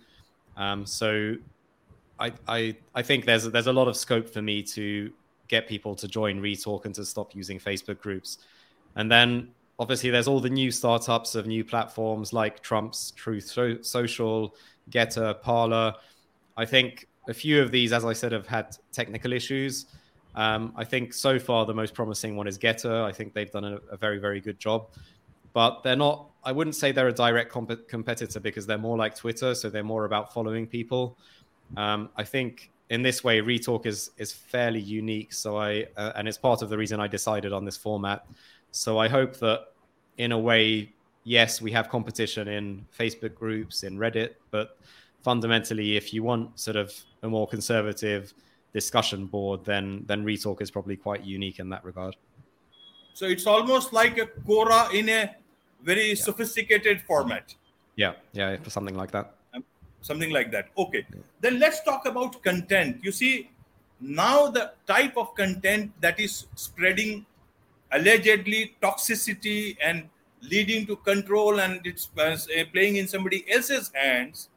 Um, 0.55 0.85
so 0.85 1.35
I, 2.17 2.31
I, 2.47 2.77
I 2.95 3.01
think 3.01 3.25
there's 3.25 3.43
there's 3.51 3.67
a 3.67 3.73
lot 3.73 3.89
of 3.89 3.97
scope 3.97 4.29
for 4.29 4.41
me 4.41 4.63
to 4.63 5.11
get 5.49 5.67
people 5.67 5.93
to 5.95 6.07
join 6.07 6.41
Retalk 6.41 6.85
and 6.85 6.95
to 6.95 7.03
stop 7.03 7.35
using 7.35 7.59
Facebook 7.59 7.99
groups. 7.99 8.37
And 8.95 9.11
then 9.11 9.49
obviously 9.77 10.09
there's 10.09 10.29
all 10.29 10.39
the 10.39 10.49
new 10.49 10.71
startups 10.71 11.35
of 11.35 11.47
new 11.47 11.65
platforms 11.65 12.31
like 12.31 12.61
Trump's 12.61 13.11
Truth 13.11 13.47
so- 13.47 13.81
Social, 13.81 14.55
Gettr, 14.89 15.41
Parler. 15.41 15.93
I 16.55 16.65
think 16.65 17.07
a 17.27 17.33
few 17.33 17.61
of 17.61 17.71
these, 17.71 17.91
as 17.91 18.05
I 18.05 18.13
said, 18.13 18.31
have 18.31 18.47
had 18.47 18.77
technical 18.93 19.33
issues. 19.33 19.87
Um, 20.35 20.73
I 20.75 20.83
think 20.83 21.13
so 21.13 21.39
far 21.39 21.65
the 21.65 21.73
most 21.73 21.93
promising 21.93 22.35
one 22.35 22.47
is 22.47 22.57
Gettr. 22.57 23.03
I 23.03 23.11
think 23.11 23.33
they've 23.33 23.51
done 23.51 23.65
a, 23.65 23.79
a 23.91 23.97
very, 23.97 24.17
very 24.17 24.39
good 24.39 24.59
job, 24.59 24.87
but 25.53 25.83
they're 25.83 25.95
not. 25.95 26.29
I 26.43 26.51
wouldn't 26.51 26.75
say 26.75 26.91
they're 26.91 27.09
a 27.09 27.13
direct 27.13 27.51
comp- 27.51 27.87
competitor 27.87 28.39
because 28.39 28.65
they're 28.65 28.77
more 28.77 28.97
like 28.97 29.15
Twitter, 29.15 29.53
so 29.53 29.69
they're 29.69 29.83
more 29.83 30.05
about 30.05 30.33
following 30.33 30.65
people. 30.65 31.17
Um, 31.77 32.09
I 32.15 32.23
think 32.23 32.71
in 32.89 33.01
this 33.01 33.23
way, 33.23 33.41
Retalk 33.41 33.85
is 33.85 34.11
is 34.17 34.31
fairly 34.31 34.79
unique. 34.79 35.33
So 35.33 35.57
I 35.57 35.87
uh, 35.97 36.13
and 36.15 36.27
it's 36.27 36.37
part 36.37 36.61
of 36.61 36.69
the 36.69 36.77
reason 36.77 36.99
I 36.99 37.07
decided 37.07 37.53
on 37.53 37.65
this 37.65 37.77
format. 37.77 38.25
So 38.71 38.97
I 38.97 39.07
hope 39.07 39.37
that 39.37 39.67
in 40.17 40.31
a 40.31 40.39
way, 40.39 40.93
yes, 41.23 41.61
we 41.61 41.71
have 41.71 41.89
competition 41.89 42.47
in 42.47 42.85
Facebook 42.97 43.35
groups, 43.35 43.83
in 43.83 43.97
Reddit, 43.97 44.35
but 44.49 44.77
fundamentally, 45.23 45.97
if 45.97 46.13
you 46.13 46.23
want 46.23 46.59
sort 46.59 46.77
of 46.77 46.93
a 47.23 47.27
more 47.27 47.47
conservative 47.47 48.33
discussion 48.73 49.25
board, 49.25 49.65
then 49.65 50.03
then 50.07 50.23
Retalk 50.23 50.61
is 50.61 50.71
probably 50.71 50.95
quite 50.95 51.23
unique 51.23 51.59
in 51.59 51.69
that 51.69 51.83
regard. 51.83 52.15
So 53.13 53.25
it's 53.25 53.45
almost 53.45 53.93
like 53.93 54.17
a 54.17 54.25
Quora 54.25 54.93
in 54.93 55.09
a 55.09 55.35
very 55.83 56.09
yeah. 56.09 56.15
sophisticated 56.15 57.01
format. 57.01 57.55
Yeah, 57.95 58.13
yeah, 58.31 58.55
for 58.57 58.69
something 58.69 58.95
like 58.95 59.11
that. 59.11 59.35
Um, 59.53 59.63
something 60.01 60.31
like 60.31 60.51
that. 60.51 60.69
Okay. 60.77 61.05
Yeah. 61.09 61.21
Then 61.41 61.59
let's 61.59 61.83
talk 61.83 62.05
about 62.05 62.41
content. 62.41 62.99
You 63.03 63.11
see, 63.11 63.49
now 63.99 64.47
the 64.47 64.71
type 64.87 65.17
of 65.17 65.35
content 65.35 65.91
that 65.99 66.19
is 66.19 66.47
spreading 66.55 67.25
allegedly 67.91 68.75
toxicity 68.81 69.75
and 69.83 70.09
leading 70.41 70.87
to 70.87 70.95
control 70.95 71.59
and 71.59 71.85
it's 71.85 72.09
uh, 72.17 72.35
playing 72.73 72.95
in 72.95 73.07
somebody 73.07 73.45
else's 73.51 73.91
hands 73.93 74.49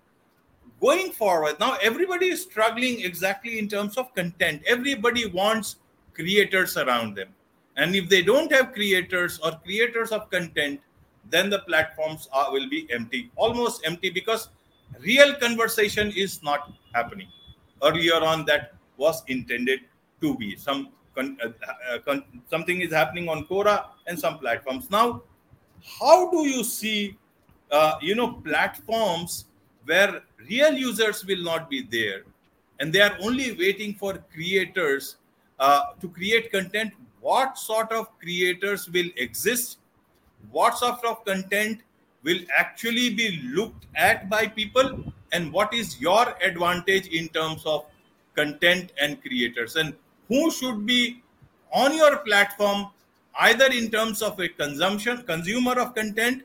going 0.81 1.13
forward 1.13 1.59
now 1.61 1.77
everybody 1.83 2.27
is 2.27 2.43
struggling 2.43 3.01
exactly 3.01 3.59
in 3.59 3.69
terms 3.69 3.97
of 3.97 4.15
content. 4.15 4.63
Everybody 4.67 5.27
wants 5.27 5.77
creators 6.13 6.77
around 6.77 7.17
them. 7.17 7.29
And 7.77 7.97
if 7.97 8.09
they 8.09 8.23
don't 8.23 8.53
have 8.53 8.73
creators 8.73 9.39
or 9.41 9.53
creators 9.65 10.13
of 10.13 10.31
content 10.31 10.81
then 11.31 11.51
the 11.51 11.61
platforms 11.61 12.29
are, 12.33 12.53
will 12.53 12.69
be 12.69 12.87
empty 12.93 13.31
almost 13.37 13.83
empty 13.85 14.11
because 14.11 14.51
real 15.01 15.35
conversation 15.35 16.13
is 16.15 16.43
not 16.43 16.73
happening. 16.95 17.29
Earlier 17.83 18.23
on 18.23 18.45
that 18.47 18.75
was 18.97 19.23
intended 19.29 19.81
to 20.21 20.37
be. 20.37 20.57
Some 20.57 20.91
con, 21.15 21.37
uh, 21.43 21.49
uh, 21.49 21.99
con, 22.01 22.25
something 22.51 22.81
is 22.81 22.93
happening 22.93 23.29
on 23.29 23.47
Quora 23.47 23.87
and 24.07 24.19
some 24.19 24.39
platforms. 24.39 24.91
Now, 24.91 25.23
how 26.01 26.31
do 26.31 26.47
you 26.49 26.65
see, 26.65 27.17
uh, 27.71 27.97
you 28.01 28.15
know, 28.15 28.33
platforms 28.33 29.47
where 29.85 30.23
real 30.49 30.73
users 30.73 31.25
will 31.25 31.43
not 31.43 31.69
be 31.71 31.83
there, 31.83 32.23
and 32.81 32.93
they 32.93 33.01
are 33.01 33.17
only 33.21 33.53
waiting 33.53 33.95
for 33.95 34.19
creators 34.33 35.17
uh, 35.59 35.93
to 36.01 36.09
create 36.09 36.51
content? 36.51 36.93
What 37.21 37.57
sort 37.59 37.93
of 37.93 38.19
creators 38.19 38.89
will 38.91 39.09
exist? 39.17 39.79
What 40.51 40.77
sort 40.77 41.05
of 41.05 41.25
content 41.25 41.81
will 42.23 42.41
actually 42.57 43.11
be 43.15 43.43
looked 43.45 43.87
at 43.95 44.29
by 44.29 44.47
people? 44.47 45.05
And 45.33 45.53
what 45.53 45.73
is 45.75 46.01
your 46.01 46.37
advantage 46.43 47.07
in 47.09 47.29
terms 47.29 47.65
of 47.65 47.87
content 48.37 48.93
and 49.01 49.21
creators? 49.23 49.77
And 49.77 49.95
who 50.29 50.51
should 50.51 50.87
be 50.87 51.23
on 51.73 51.95
your 51.97 52.19
platform 52.19 52.89
either 53.41 53.67
in 53.67 53.91
terms 53.91 54.23
of 54.23 54.39
a 54.39 54.49
consumption 54.49 55.23
consumer 55.23 55.73
of 55.73 55.95
content 55.95 56.43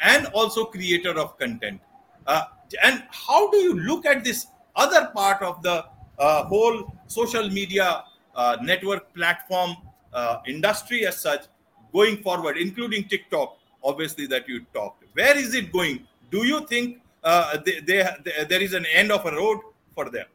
and 0.00 0.26
also 0.28 0.64
creator 0.64 1.18
of 1.18 1.38
content 1.38 1.80
uh, 2.26 2.44
and 2.82 3.02
how 3.10 3.50
do 3.50 3.56
you 3.58 3.74
look 3.74 4.06
at 4.06 4.24
this 4.24 4.46
other 4.76 5.10
part 5.14 5.42
of 5.42 5.62
the 5.62 5.84
uh, 6.18 6.44
whole 6.44 6.92
social 7.06 7.48
media 7.50 8.04
uh, 8.34 8.56
network 8.62 9.12
platform 9.14 9.76
uh, 10.12 10.38
industry 10.46 11.06
as 11.06 11.18
such 11.18 11.46
going 11.92 12.16
forward 12.18 12.56
including 12.56 13.04
tiktok 13.04 13.56
obviously 13.82 14.26
that 14.26 14.48
you 14.48 14.64
talked 14.74 15.04
where 15.14 15.36
is 15.36 15.54
it 15.54 15.72
going 15.72 16.06
do 16.30 16.46
you 16.46 16.66
think 16.66 17.00
uh, 17.22 17.58
they, 17.64 17.80
they, 17.80 18.08
they, 18.24 18.44
there 18.48 18.62
is 18.62 18.72
an 18.72 18.86
end 18.86 19.10
of 19.12 19.24
a 19.26 19.32
road 19.32 19.60
for 19.94 20.08
them 20.10 20.26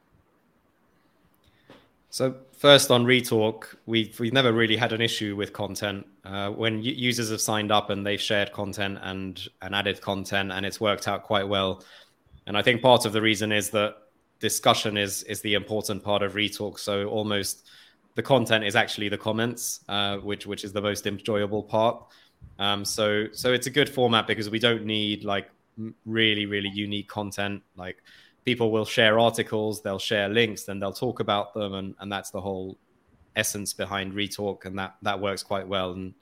so 2.09 2.33
first 2.57 2.91
on 2.91 3.05
Retalk, 3.05 3.75
we've 3.85 4.17
we've 4.21 4.31
never 4.31 4.53
really 4.53 4.77
had 4.77 4.93
an 4.93 5.01
issue 5.01 5.35
with 5.35 5.51
content. 5.51 6.07
Uh, 6.23 6.49
when 6.49 6.81
users 6.81 7.29
have 7.29 7.41
signed 7.41 7.73
up 7.73 7.89
and 7.89 8.05
they've 8.05 8.21
shared 8.21 8.53
content 8.53 8.97
and 9.01 9.49
and 9.61 9.75
added 9.75 9.99
content, 9.99 10.53
and 10.53 10.65
it's 10.65 10.79
worked 10.79 11.09
out 11.09 11.23
quite 11.23 11.45
well. 11.45 11.83
And 12.47 12.57
I 12.57 12.61
think 12.61 12.81
part 12.81 13.05
of 13.05 13.13
the 13.13 13.21
reason 13.21 13.51
is 13.51 13.69
that 13.71 13.95
discussion 14.39 14.97
is 14.97 15.23
is 15.23 15.41
the 15.41 15.53
important 15.53 16.03
part 16.03 16.21
of 16.21 16.33
Retalk. 16.33 16.79
So 16.79 17.07
almost 17.07 17.67
the 18.15 18.23
content 18.23 18.63
is 18.63 18.75
actually 18.75 19.09
the 19.09 19.17
comments, 19.17 19.81
uh, 19.89 20.17
which 20.17 20.45
which 20.45 20.63
is 20.63 20.73
the 20.73 20.81
most 20.81 21.07
enjoyable 21.07 21.63
part. 21.63 22.03
Um, 22.59 22.85
so 22.85 23.27
so 23.31 23.53
it's 23.53 23.67
a 23.67 23.71
good 23.71 23.89
format 23.89 24.27
because 24.27 24.49
we 24.49 24.59
don't 24.59 24.85
need 24.85 25.23
like 25.23 25.49
really 26.05 26.45
really 26.45 26.69
unique 26.69 27.09
content 27.09 27.61
like 27.75 27.97
people 28.45 28.71
will 28.71 28.85
share 28.85 29.19
articles, 29.19 29.81
they'll 29.81 29.99
share 29.99 30.29
links, 30.29 30.63
then 30.63 30.79
they'll 30.79 30.93
talk 30.93 31.19
about 31.19 31.53
them, 31.53 31.73
and, 31.73 31.95
and 31.99 32.11
that's 32.11 32.29
the 32.29 32.39
whole 32.39 32.77
essence 33.35 33.73
behind 33.73 34.13
Retalk, 34.13 34.65
and 34.65 34.77
that 34.77 34.95
that 35.01 35.19
works 35.19 35.43
quite 35.43 35.67
well. 35.67 35.91
And 35.91 36.13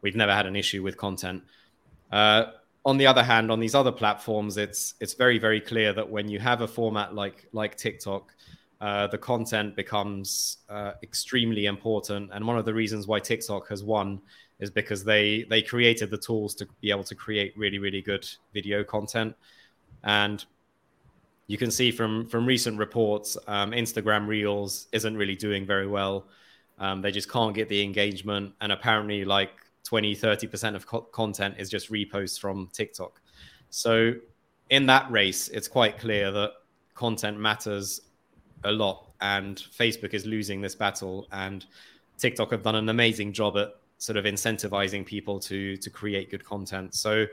we've 0.00 0.16
never 0.16 0.34
had 0.34 0.46
an 0.46 0.56
issue 0.56 0.82
with 0.82 0.96
content. 0.96 1.44
Uh, 2.10 2.46
on 2.84 2.96
the 2.96 3.06
other 3.06 3.22
hand, 3.22 3.50
on 3.50 3.60
these 3.60 3.74
other 3.74 3.92
platforms, 3.92 4.56
it's 4.56 4.94
it's 5.00 5.14
very 5.14 5.38
very 5.38 5.60
clear 5.60 5.92
that 5.92 6.08
when 6.08 6.28
you 6.28 6.38
have 6.38 6.62
a 6.62 6.68
format 6.68 7.14
like 7.14 7.46
like 7.52 7.76
TikTok, 7.76 8.34
uh, 8.80 9.06
the 9.08 9.18
content 9.18 9.76
becomes 9.76 10.58
uh, 10.68 10.92
extremely 11.02 11.66
important. 11.66 12.30
And 12.32 12.46
one 12.46 12.56
of 12.56 12.64
the 12.64 12.74
reasons 12.74 13.06
why 13.06 13.20
TikTok 13.20 13.68
has 13.68 13.84
won 13.84 14.20
is 14.60 14.70
because 14.70 15.04
they 15.04 15.44
they 15.50 15.60
created 15.60 16.10
the 16.10 16.18
tools 16.18 16.54
to 16.56 16.66
be 16.80 16.90
able 16.90 17.04
to 17.04 17.14
create 17.14 17.56
really 17.56 17.78
really 17.78 18.00
good 18.00 18.26
video 18.54 18.82
content. 18.82 19.34
And 20.02 20.42
you 21.46 21.58
can 21.58 21.70
see 21.70 21.90
from 21.90 22.26
from 22.28 22.46
recent 22.46 22.78
reports, 22.78 23.36
um, 23.46 23.72
Instagram 23.72 24.26
Reels 24.26 24.88
isn't 24.92 25.16
really 25.16 25.36
doing 25.36 25.66
very 25.66 25.86
well. 25.86 26.26
Um, 26.78 27.02
they 27.02 27.10
just 27.10 27.30
can't 27.30 27.54
get 27.54 27.68
the 27.68 27.82
engagement, 27.82 28.54
and 28.62 28.72
apparently, 28.72 29.26
like 29.26 29.50
20, 29.84 30.14
30 30.14 30.46
percent 30.46 30.76
of 30.76 30.86
co- 30.86 31.02
content 31.02 31.56
is 31.58 31.68
just 31.68 31.90
reposts 31.90 32.38
from 32.38 32.68
TikTok. 32.72 33.20
So, 33.70 34.14
in 34.70 34.86
that 34.86 35.10
race, 35.10 35.48
it's 35.48 35.68
quite 35.68 35.98
clear 35.98 36.30
that 36.30 36.52
content 36.94 37.38
matters 37.38 38.00
a 38.64 38.72
lot, 38.72 39.12
and 39.20 39.56
Facebook 39.56 40.14
is 40.14 40.26
losing 40.26 40.60
this 40.60 40.74
battle, 40.74 41.26
and 41.32 41.66
TikTok 42.18 42.50
have 42.52 42.62
done 42.62 42.76
an 42.76 42.88
amazing 42.88 43.32
job 43.32 43.56
at 43.56 43.74
sort 43.98 44.16
of 44.16 44.24
incentivizing 44.24 45.04
people 45.04 45.38
to 45.38 45.76
to 45.76 45.90
create 45.90 46.30
good 46.30 46.44
content. 46.44 46.94
So 46.94 47.26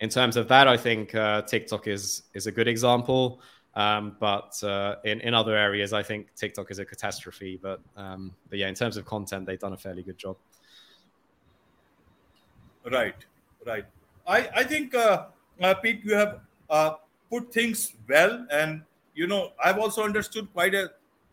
in 0.00 0.08
terms 0.08 0.36
of 0.36 0.48
that, 0.48 0.66
I 0.66 0.76
think 0.76 1.14
uh, 1.14 1.42
TikTok 1.42 1.86
is 1.86 2.24
is 2.34 2.46
a 2.46 2.52
good 2.52 2.68
example. 2.68 3.40
Um, 3.74 4.16
but 4.20 4.62
uh, 4.62 4.96
in 5.04 5.20
in 5.20 5.32
other 5.32 5.56
areas, 5.56 5.92
I 5.92 6.02
think 6.02 6.34
TikTok 6.34 6.70
is 6.70 6.78
a 6.78 6.84
catastrophe. 6.84 7.58
But 7.62 7.80
um, 7.96 8.34
but 8.50 8.58
yeah, 8.58 8.68
in 8.68 8.74
terms 8.74 8.96
of 8.96 9.04
content, 9.06 9.46
they've 9.46 9.58
done 9.58 9.72
a 9.72 9.78
fairly 9.78 10.02
good 10.02 10.18
job. 10.18 10.36
Right, 12.90 13.14
right. 13.66 13.84
I 14.26 14.48
I 14.54 14.64
think 14.64 14.94
uh, 14.94 15.26
uh 15.60 15.74
Pete, 15.74 16.04
you 16.04 16.14
have 16.14 16.40
uh, 16.70 16.94
put 17.30 17.52
things 17.52 17.94
well, 18.08 18.46
and 18.50 18.82
you 19.14 19.26
know 19.26 19.52
I've 19.62 19.78
also 19.78 20.02
understood 20.02 20.52
quite 20.52 20.74
a 20.74 20.90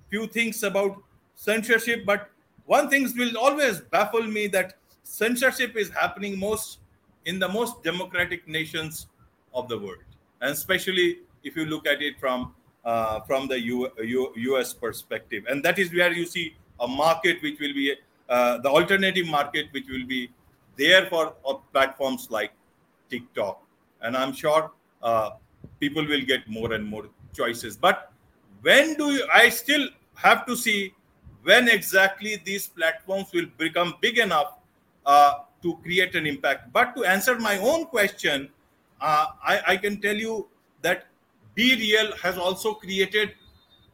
few 0.10 0.28
things 0.28 0.64
about 0.64 1.02
censorship. 1.36 2.06
But 2.06 2.30
one 2.66 2.90
thing 2.90 3.08
will 3.18 3.38
always 3.38 3.82
baffle 3.82 4.24
me 4.24 4.48
that 4.48 4.76
censorship 5.04 5.76
is 5.76 5.90
happening 5.90 6.38
most 6.38 6.80
in 7.26 7.40
the 7.40 7.48
most 7.48 7.84
democratic 7.84 8.48
nations 8.48 9.08
of 9.54 9.68
the 9.68 9.78
world, 9.78 10.04
and 10.42 10.52
especially 10.52 11.20
if 11.44 11.56
you 11.56 11.66
look 11.66 11.88
at 11.88 12.02
it 12.02 12.20
from 12.20 12.54
uh, 12.86 13.20
from 13.22 13.48
the 13.48 13.60
U, 13.60 13.90
U, 14.00 14.34
U.S. 14.36 14.74
perspective, 14.74 15.46
and 15.50 15.64
that 15.64 15.80
is 15.80 15.94
where 15.94 16.12
you 16.12 16.26
see 16.26 16.56
a 16.80 16.88
market 16.88 17.42
which 17.42 17.60
will 17.60 17.74
be 17.74 17.96
uh, 18.30 18.58
the 18.60 18.70
alternative 18.70 19.28
market, 19.28 19.68
which 19.72 19.88
will 19.90 20.06
be 20.06 20.30
there 20.80 21.06
for 21.08 21.36
platforms 21.74 22.28
like 22.32 22.52
TikTok, 23.10 23.62
and 24.02 24.18
I'm 24.18 24.34
sure 24.34 24.72
uh, 25.04 25.32
people 25.80 26.06
will 26.08 26.26
get 26.26 26.48
more 26.48 26.74
and 26.74 26.86
more 26.86 27.06
choices. 27.34 27.78
But 27.78 28.12
when 28.62 28.96
do 28.96 29.12
you? 29.12 29.28
I 29.34 29.50
still 29.50 29.88
have 30.16 30.46
to 30.46 30.56
see 30.56 30.94
when 31.44 31.68
exactly 31.68 32.42
these 32.44 32.68
platforms 32.68 33.28
will 33.34 33.48
become 33.58 33.96
big 34.02 34.18
enough 34.18 34.56
uh, 35.06 35.34
to 35.62 35.76
create 35.84 36.16
an 36.16 36.26
impact. 36.26 36.72
But 36.74 36.96
to 36.96 37.04
answer 37.04 37.38
my 37.40 37.58
own 37.58 37.86
question, 37.86 38.50
uh, 39.02 39.28
I, 39.46 39.62
I, 39.68 39.78
can 39.78 40.02
tell 40.02 40.16
you 40.16 40.48
that 40.82 41.08
BeReal 41.56 42.18
has 42.20 42.38
also 42.38 42.74
created 42.74 43.32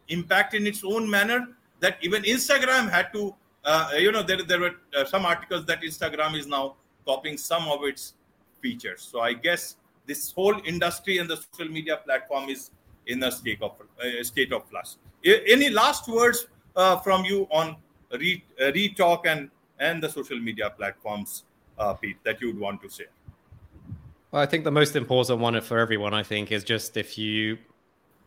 impact 0.10 0.56
in 0.56 0.66
its 0.66 0.84
own 0.84 1.10
manner. 1.10 1.48
That 1.80 1.98
even 2.02 2.24
Instagram 2.24 2.90
had 2.90 3.14
to, 3.14 3.36
uh, 3.66 3.90
you 3.98 4.12
know, 4.12 4.22
there, 4.24 4.44
there 4.44 4.60
were 4.60 4.76
uh, 4.96 5.06
some 5.06 5.26
articles 5.26 5.66
that 5.66 5.82
Instagram 5.82 6.38
is 6.38 6.48
now 6.48 6.76
copying 7.06 7.38
some 7.38 7.68
of 7.68 7.84
its 7.84 8.14
features. 8.62 9.08
So 9.12 9.22
I 9.22 9.34
guess 9.34 9.76
this 10.06 10.32
whole 10.32 10.56
industry 10.66 11.18
and 11.18 11.30
the 11.30 11.38
social 11.38 11.72
media 11.72 11.98
platform 11.98 12.50
is 12.50 12.72
in 13.08 13.22
a 13.24 13.32
state 13.32 13.62
of 13.62 13.74
uh, 14.00 14.24
state 14.24 14.54
of 14.54 14.68
flux. 14.70 14.98
Any 15.24 15.70
last 15.70 16.08
words 16.08 16.48
uh, 16.76 16.98
from 16.98 17.26
you 17.26 17.48
on 17.52 17.76
re, 18.12 18.44
uh, 18.60 18.66
Retalk 18.66 19.26
and 19.26 19.50
and 19.80 20.02
the 20.02 20.10
social 20.10 20.40
media 20.40 20.70
platforms, 20.70 21.44
uh, 21.78 21.94
Pete, 21.94 22.18
that 22.24 22.40
you 22.42 22.48
would 22.48 22.60
want 22.60 22.82
to 22.82 22.90
share? 22.90 23.08
Well, 24.32 24.42
I 24.42 24.46
think 24.46 24.64
the 24.64 24.72
most 24.72 24.96
important 24.96 25.40
one 25.40 25.60
for 25.62 25.80
everyone, 25.80 26.14
I 26.14 26.24
think, 26.24 26.52
is 26.52 26.64
just 26.64 26.98
if 26.98 27.18
you 27.18 27.58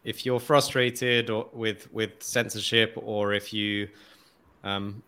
if 0.04 0.26
you're 0.26 0.40
frustrated 0.40 1.30
or 1.30 1.48
with 1.52 1.92
with 1.92 2.22
censorship 2.22 2.92
or 2.96 3.32
if 3.32 3.52
you 3.52 3.88
um, 4.64 5.02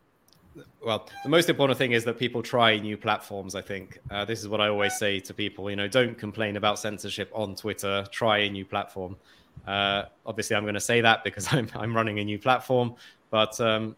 well 0.84 1.08
the 1.22 1.28
most 1.28 1.48
important 1.48 1.78
thing 1.78 1.92
is 1.92 2.04
that 2.04 2.18
people 2.18 2.42
try 2.42 2.76
new 2.78 2.96
platforms 2.96 3.54
i 3.54 3.60
think. 3.60 3.98
Uh, 4.10 4.24
this 4.24 4.40
is 4.40 4.48
what 4.48 4.60
i 4.60 4.68
always 4.68 4.96
say 4.96 5.20
to 5.20 5.32
people 5.32 5.70
you 5.70 5.76
know 5.76 5.88
don't 5.88 6.18
complain 6.18 6.56
about 6.56 6.78
censorship 6.78 7.30
on 7.34 7.54
twitter. 7.54 8.04
Try 8.10 8.38
a 8.38 8.50
new 8.50 8.64
platform. 8.64 9.16
Uh, 9.66 10.04
obviously 10.26 10.56
i'm 10.56 10.64
going 10.64 10.74
to 10.74 10.80
say 10.80 11.00
that 11.00 11.22
because 11.22 11.46
i'm, 11.52 11.68
I'm 11.74 11.94
running 11.94 12.18
a 12.18 12.24
new 12.24 12.38
platform 12.38 12.94
but 13.30 13.60
um, 13.60 13.94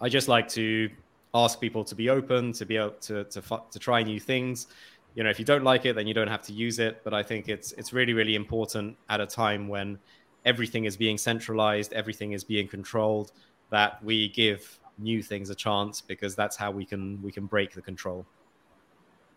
i 0.00 0.08
just 0.08 0.28
like 0.28 0.48
to 0.48 0.90
ask 1.34 1.60
people 1.60 1.84
to 1.84 1.94
be 1.94 2.10
open 2.10 2.52
to 2.52 2.66
be 2.66 2.76
able 2.76 2.90
to, 2.90 3.24
to, 3.24 3.42
to 3.70 3.78
try 3.78 4.02
new 4.02 4.20
things. 4.20 4.66
You 5.14 5.22
know 5.24 5.30
if 5.30 5.38
you 5.38 5.44
don't 5.44 5.64
like 5.64 5.84
it 5.84 5.94
then 5.94 6.06
you 6.06 6.14
don't 6.14 6.28
have 6.28 6.42
to 6.44 6.54
use 6.54 6.78
it 6.78 7.02
but 7.04 7.12
i 7.12 7.22
think 7.22 7.50
it's 7.50 7.72
it's 7.72 7.92
really 7.92 8.14
really 8.14 8.34
important 8.34 8.96
at 9.10 9.20
a 9.20 9.26
time 9.26 9.68
when 9.68 9.98
everything 10.46 10.86
is 10.86 10.96
being 10.96 11.18
centralized 11.18 11.92
everything 11.92 12.32
is 12.32 12.42
being 12.44 12.66
controlled 12.66 13.32
that 13.68 14.02
we 14.02 14.30
give 14.30 14.80
new 14.98 15.22
things 15.22 15.50
a 15.50 15.54
chance 15.54 16.00
because 16.00 16.34
that's 16.34 16.56
how 16.56 16.70
we 16.70 16.84
can 16.84 17.20
we 17.22 17.32
can 17.32 17.46
break 17.46 17.72
the 17.72 17.82
control. 17.82 18.26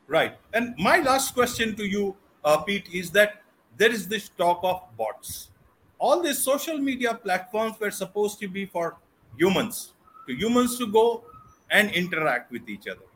Right. 0.07 0.37
And 0.53 0.75
my 0.77 0.99
last 0.99 1.33
question 1.33 1.75
to 1.75 1.85
you 1.85 2.15
uh, 2.43 2.57
pete 2.57 2.87
is 2.93 3.11
that 3.11 3.41
there 3.77 3.91
is 3.91 4.07
this 4.07 4.29
talk 4.29 4.59
of 4.63 4.81
bots. 4.97 5.49
All 5.97 6.21
these 6.21 6.43
social 6.43 6.77
media 6.77 7.13
platforms 7.13 7.79
were 7.79 7.91
supposed 7.91 8.39
to 8.39 8.47
be 8.47 8.65
for 8.65 8.97
humans 9.37 9.93
to 10.27 10.33
humans 10.33 10.77
to 10.77 10.87
go 10.87 11.23
and 11.71 11.89
interact 11.91 12.51
with 12.51 12.69
each 12.69 12.87
other. 12.87 13.07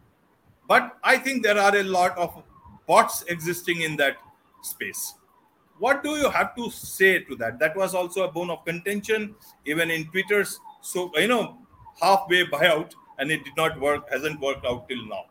But 0.67 0.97
i 1.03 1.17
think 1.17 1.43
there 1.43 1.57
are 1.57 1.75
a 1.75 1.83
lot 1.83 2.17
of 2.17 2.43
bots 2.87 3.23
existing 3.27 3.81
in 3.81 3.95
that 3.97 4.17
space. 4.61 5.15
What 5.77 6.03
do 6.03 6.17
you 6.17 6.29
have 6.29 6.55
to 6.55 6.69
say 6.69 7.19
to 7.23 7.35
that? 7.37 7.57
That 7.59 7.75
was 7.75 7.95
also 7.95 8.23
a 8.23 8.31
bone 8.31 8.49
of 8.49 8.65
contention 8.65 9.35
even 9.65 9.89
in 9.89 10.05
twitter's 10.07 10.59
so 10.81 11.11
you 11.15 11.27
know 11.27 11.57
halfway 12.01 12.45
buyout 12.45 12.93
and 13.17 13.31
it 13.31 13.43
did 13.43 13.55
not 13.57 13.79
work, 13.79 14.09
hasn't 14.11 14.39
worked 14.39 14.65
out 14.65 14.87
till 14.87 15.05
now. 15.07 15.25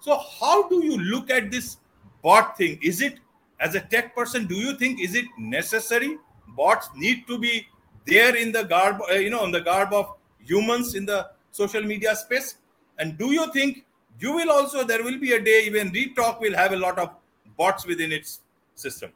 So, 0.00 0.20
how 0.40 0.68
do 0.68 0.84
you 0.84 0.96
look 0.98 1.30
at 1.30 1.50
this 1.50 1.78
bot 2.22 2.56
thing? 2.56 2.78
Is 2.82 3.00
it, 3.00 3.18
as 3.60 3.74
a 3.74 3.80
tech 3.80 4.14
person, 4.14 4.46
do 4.46 4.54
you 4.54 4.76
think 4.76 5.00
is 5.00 5.14
it 5.14 5.26
necessary? 5.38 6.18
Bots 6.56 6.88
need 6.94 7.26
to 7.26 7.38
be 7.38 7.66
there 8.06 8.36
in 8.36 8.52
the 8.52 8.62
garb, 8.62 9.00
uh, 9.10 9.14
you 9.14 9.30
know, 9.30 9.44
in 9.44 9.50
the 9.50 9.60
garb 9.60 9.92
of 9.92 10.14
humans 10.38 10.94
in 10.94 11.04
the 11.04 11.28
social 11.50 11.82
media 11.82 12.14
space. 12.14 12.56
And 12.98 13.18
do 13.18 13.32
you 13.32 13.52
think 13.52 13.84
you 14.18 14.32
will 14.32 14.50
also 14.50 14.84
there 14.84 15.02
will 15.02 15.18
be 15.18 15.32
a 15.32 15.40
day 15.40 15.64
even 15.66 15.90
Retalk 15.90 16.40
will 16.40 16.54
have 16.54 16.72
a 16.72 16.76
lot 16.76 16.98
of 16.98 17.10
bots 17.56 17.86
within 17.86 18.12
its 18.12 18.40
system? 18.74 19.10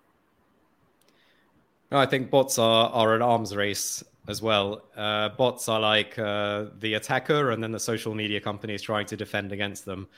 I 1.93 2.07
think 2.07 2.31
bots 2.31 2.59
are, 2.59 2.91
are 2.91 3.15
an 3.15 3.23
arms 3.23 3.57
race 3.57 4.05
as 4.29 4.43
well. 4.43 4.83
Uh, 4.97 5.31
bots 5.31 5.69
are 5.69 5.81
like 5.81 6.19
uh, 6.19 6.67
the 6.79 6.95
attacker, 6.95 7.51
and 7.51 7.63
then 7.63 7.73
the 7.73 7.81
social 7.81 8.15
media 8.15 8.41
companies 8.41 8.83
trying 8.83 9.07
to 9.07 9.17
defend 9.17 9.53
against 9.53 9.85
them. 9.85 10.09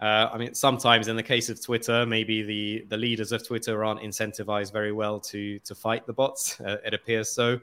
Uh, 0.00 0.28
I 0.32 0.38
mean, 0.38 0.54
sometimes 0.54 1.08
in 1.08 1.16
the 1.16 1.22
case 1.22 1.48
of 1.48 1.62
Twitter, 1.62 2.04
maybe 2.04 2.42
the 2.42 2.86
the 2.88 2.96
leaders 2.96 3.32
of 3.32 3.46
Twitter 3.46 3.84
aren't 3.84 4.00
incentivized 4.00 4.72
very 4.72 4.92
well 4.92 5.20
to 5.20 5.58
to 5.60 5.74
fight 5.74 6.06
the 6.06 6.12
bots. 6.12 6.60
Uh, 6.60 6.78
it 6.84 6.94
appears 6.94 7.30
so, 7.30 7.60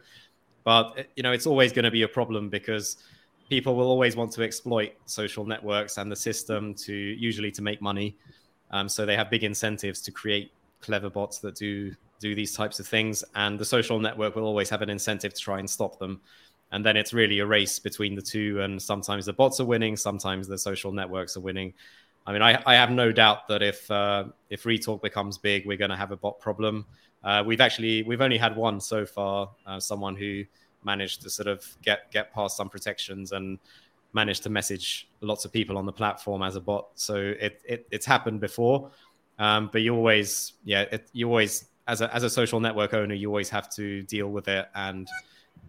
but 0.64 1.08
you 1.16 1.24
know, 1.24 1.32
it's 1.32 1.46
always 1.46 1.72
going 1.72 1.86
to 1.86 1.92
be 1.92 2.04
a 2.04 2.08
problem 2.08 2.50
because 2.50 2.98
people 3.50 3.76
will 3.76 3.88
always 3.88 4.16
want 4.16 4.32
to 4.32 4.44
exploit 4.44 4.94
social 5.06 5.46
networks 5.46 5.98
and 5.98 6.10
the 6.10 6.16
system 6.16 6.74
to 6.74 6.94
usually 6.94 7.52
to 7.52 7.62
make 7.62 7.82
money. 7.82 8.18
Um, 8.72 8.88
so 8.88 9.06
they 9.06 9.18
have 9.18 9.30
big 9.30 9.44
incentives 9.44 10.02
to 10.04 10.12
create 10.12 10.54
clever 10.80 11.10
bots 11.10 11.40
that 11.40 11.56
do 11.56 11.94
do 12.22 12.36
these 12.36 12.54
types 12.54 12.80
of 12.80 12.88
things, 12.88 13.24
and 13.36 13.60
the 13.60 13.66
social 13.66 14.00
network 14.00 14.36
will 14.36 14.46
always 14.46 14.70
have 14.70 14.82
an 14.82 14.90
incentive 14.90 15.34
to 15.34 15.42
try 15.42 15.60
and 15.60 15.70
stop 15.70 16.00
them. 16.00 16.22
And 16.72 16.86
then 16.86 16.96
it's 16.96 17.14
really 17.14 17.40
a 17.40 17.46
race 17.46 17.80
between 17.80 18.16
the 18.16 18.22
two, 18.22 18.62
and 18.62 18.82
sometimes 18.82 19.26
the 19.26 19.34
bots 19.34 19.60
are 19.60 19.66
winning, 19.66 19.98
sometimes 19.98 20.48
the 20.48 20.58
social 20.58 20.92
networks 20.92 21.36
are 21.36 21.42
winning. 21.42 21.74
I 22.26 22.34
mean, 22.34 22.42
I, 22.42 22.62
I 22.66 22.76
have 22.76 22.92
no 22.92 23.12
doubt 23.12 23.48
that 23.48 23.62
if 23.62 23.90
uh, 23.92 24.26
if 24.50 24.64
Retalk 24.64 25.02
becomes 25.02 25.38
big, 25.38 25.66
we're 25.66 25.78
going 25.78 25.90
to 25.90 25.98
have 25.98 26.12
a 26.12 26.18
bot 26.18 26.40
problem. 26.40 26.86
Uh, 27.24 27.44
we've 27.46 27.62
actually 27.62 28.04
we've 28.04 28.22
only 28.22 28.38
had 28.38 28.56
one 28.56 28.80
so 28.80 29.06
far, 29.06 29.50
uh, 29.66 29.80
someone 29.80 30.16
who 30.16 30.44
managed 30.84 31.22
to 31.24 31.30
sort 31.30 31.48
of 31.48 31.66
get 31.82 32.12
get 32.12 32.34
past 32.34 32.58
some 32.58 32.70
protections 32.70 33.32
and 33.32 33.60
managed 34.14 34.44
to 34.44 34.50
message 34.50 35.08
lots 35.22 35.46
of 35.46 35.52
people 35.52 35.78
on 35.78 35.86
the 35.86 35.92
platform 35.92 36.42
as 36.44 36.56
a 36.56 36.62
bot. 36.62 36.90
So 36.96 37.16
it, 37.16 37.62
it 37.68 37.88
it's 37.92 38.06
happened 38.06 38.40
before, 38.40 38.92
um, 39.40 39.70
but 39.72 39.82
you 39.82 39.96
always 39.96 40.54
yeah 40.64 40.86
it, 40.92 41.10
you 41.14 41.28
always 41.28 41.66
as 41.88 42.02
a 42.02 42.14
as 42.14 42.24
a 42.24 42.30
social 42.30 42.60
network 42.60 42.94
owner, 42.94 43.14
you 43.14 43.28
always 43.28 43.50
have 43.50 43.70
to 43.72 44.04
deal 44.04 44.28
with 44.28 44.48
it, 44.48 44.68
and 44.76 45.08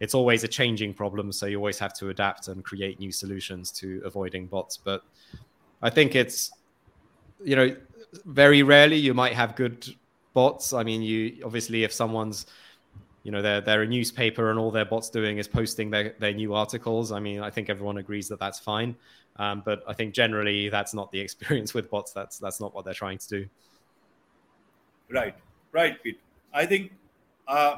it's 0.01 0.15
always 0.15 0.45
a 0.45 0.49
changing 0.49 0.95
problem. 0.95 1.33
So 1.33 1.47
you 1.47 1.57
always 1.57 1.79
have 1.79 1.95
to 1.95 2.11
adapt 2.11 2.49
and 2.49 2.65
create 2.65 2.99
new 2.99 3.13
solutions 3.13 3.71
to 3.73 4.03
avoiding 4.05 4.47
bots. 4.47 4.77
But 4.77 5.03
I 5.83 5.91
think 5.91 6.15
it's 6.15 6.53
you 7.43 7.57
know 7.57 7.77
very 8.25 8.63
rarely 8.63 8.97
you 8.97 9.15
might 9.15 9.33
have 9.33 9.57
good 9.57 9.87
bots. 10.35 10.73
I 10.73 10.83
mean, 10.83 11.03
you 11.03 11.43
obviously 11.45 11.85
if 11.85 11.93
someone's 11.93 12.47
you 13.23 13.31
know 13.31 13.41
they're 13.41 13.61
they're 13.61 13.83
a 13.83 13.87
newspaper 13.87 14.51
and 14.51 14.59
all 14.59 14.71
their 14.71 14.85
bots 14.85 15.09
doing 15.11 15.39
is 15.39 15.49
posting 15.49 15.91
their 15.91 16.15
their 16.19 16.33
new 16.33 16.55
articles. 16.55 17.13
I 17.13 17.21
mean, 17.21 17.41
I 17.41 17.51
think 17.51 17.71
everyone 17.71 17.99
agrees 17.99 18.29
that 18.29 18.39
that's 18.39 18.59
fine. 18.59 18.97
Um, 19.37 19.63
but 19.65 19.83
I 19.89 19.95
think 19.95 20.13
generally 20.13 20.69
that's 20.69 20.93
not 20.93 21.11
the 21.11 21.21
experience 21.27 21.75
with 21.75 21.91
bots. 21.91 22.13
That's 22.13 22.39
that's 22.39 22.61
not 22.61 22.75
what 22.75 22.85
they're 22.85 22.95
trying 22.95 23.19
to 23.19 23.29
do. 23.29 23.47
Right. 25.11 25.35
Right, 25.73 26.03
Pete. 26.03 26.21
I 26.53 26.67
think 26.67 26.93
uh, 27.49 27.77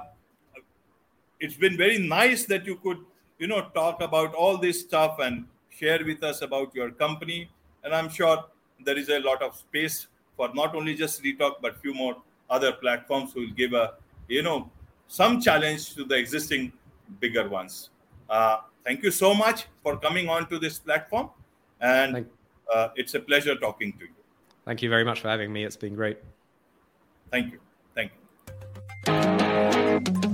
it's 1.40 1.56
been 1.56 1.76
very 1.76 1.98
nice 1.98 2.44
that 2.46 2.66
you 2.66 2.76
could, 2.76 2.98
you 3.38 3.46
know, 3.46 3.68
talk 3.74 4.02
about 4.02 4.34
all 4.34 4.58
this 4.58 4.80
stuff 4.80 5.18
and 5.20 5.46
share 5.70 6.04
with 6.04 6.22
us 6.22 6.42
about 6.42 6.74
your 6.74 6.90
company. 6.90 7.50
And 7.84 7.94
I'm 7.94 8.08
sure 8.08 8.44
there 8.84 8.98
is 8.98 9.08
a 9.08 9.20
lot 9.20 9.42
of 9.42 9.56
space 9.56 10.08
for 10.36 10.52
not 10.54 10.74
only 10.74 10.94
just 10.94 11.22
Retalk, 11.22 11.54
but 11.62 11.80
few 11.80 11.94
more 11.94 12.16
other 12.50 12.72
platforms 12.72 13.32
who 13.32 13.40
will 13.42 13.54
give 13.54 13.72
a, 13.72 13.94
you 14.28 14.42
know, 14.42 14.70
some 15.06 15.40
challenge 15.40 15.94
to 15.94 16.04
the 16.04 16.16
existing 16.16 16.72
bigger 17.20 17.48
ones. 17.48 17.90
Uh, 18.28 18.58
thank 18.84 19.02
you 19.02 19.10
so 19.10 19.34
much 19.34 19.66
for 19.82 19.96
coming 19.96 20.28
on 20.28 20.48
to 20.48 20.58
this 20.58 20.78
platform. 20.78 21.30
And 21.80 22.26
uh, 22.72 22.88
it's 22.96 23.14
a 23.14 23.20
pleasure 23.20 23.54
talking 23.56 23.92
to 23.94 24.04
you. 24.04 24.10
Thank 24.64 24.82
you 24.82 24.88
very 24.88 25.04
much 25.04 25.20
for 25.20 25.28
having 25.28 25.52
me. 25.52 25.64
It's 25.64 25.76
been 25.76 25.94
great. 25.94 26.18
Thank 27.30 27.52
you. 27.52 27.60
Bye. 30.00 30.33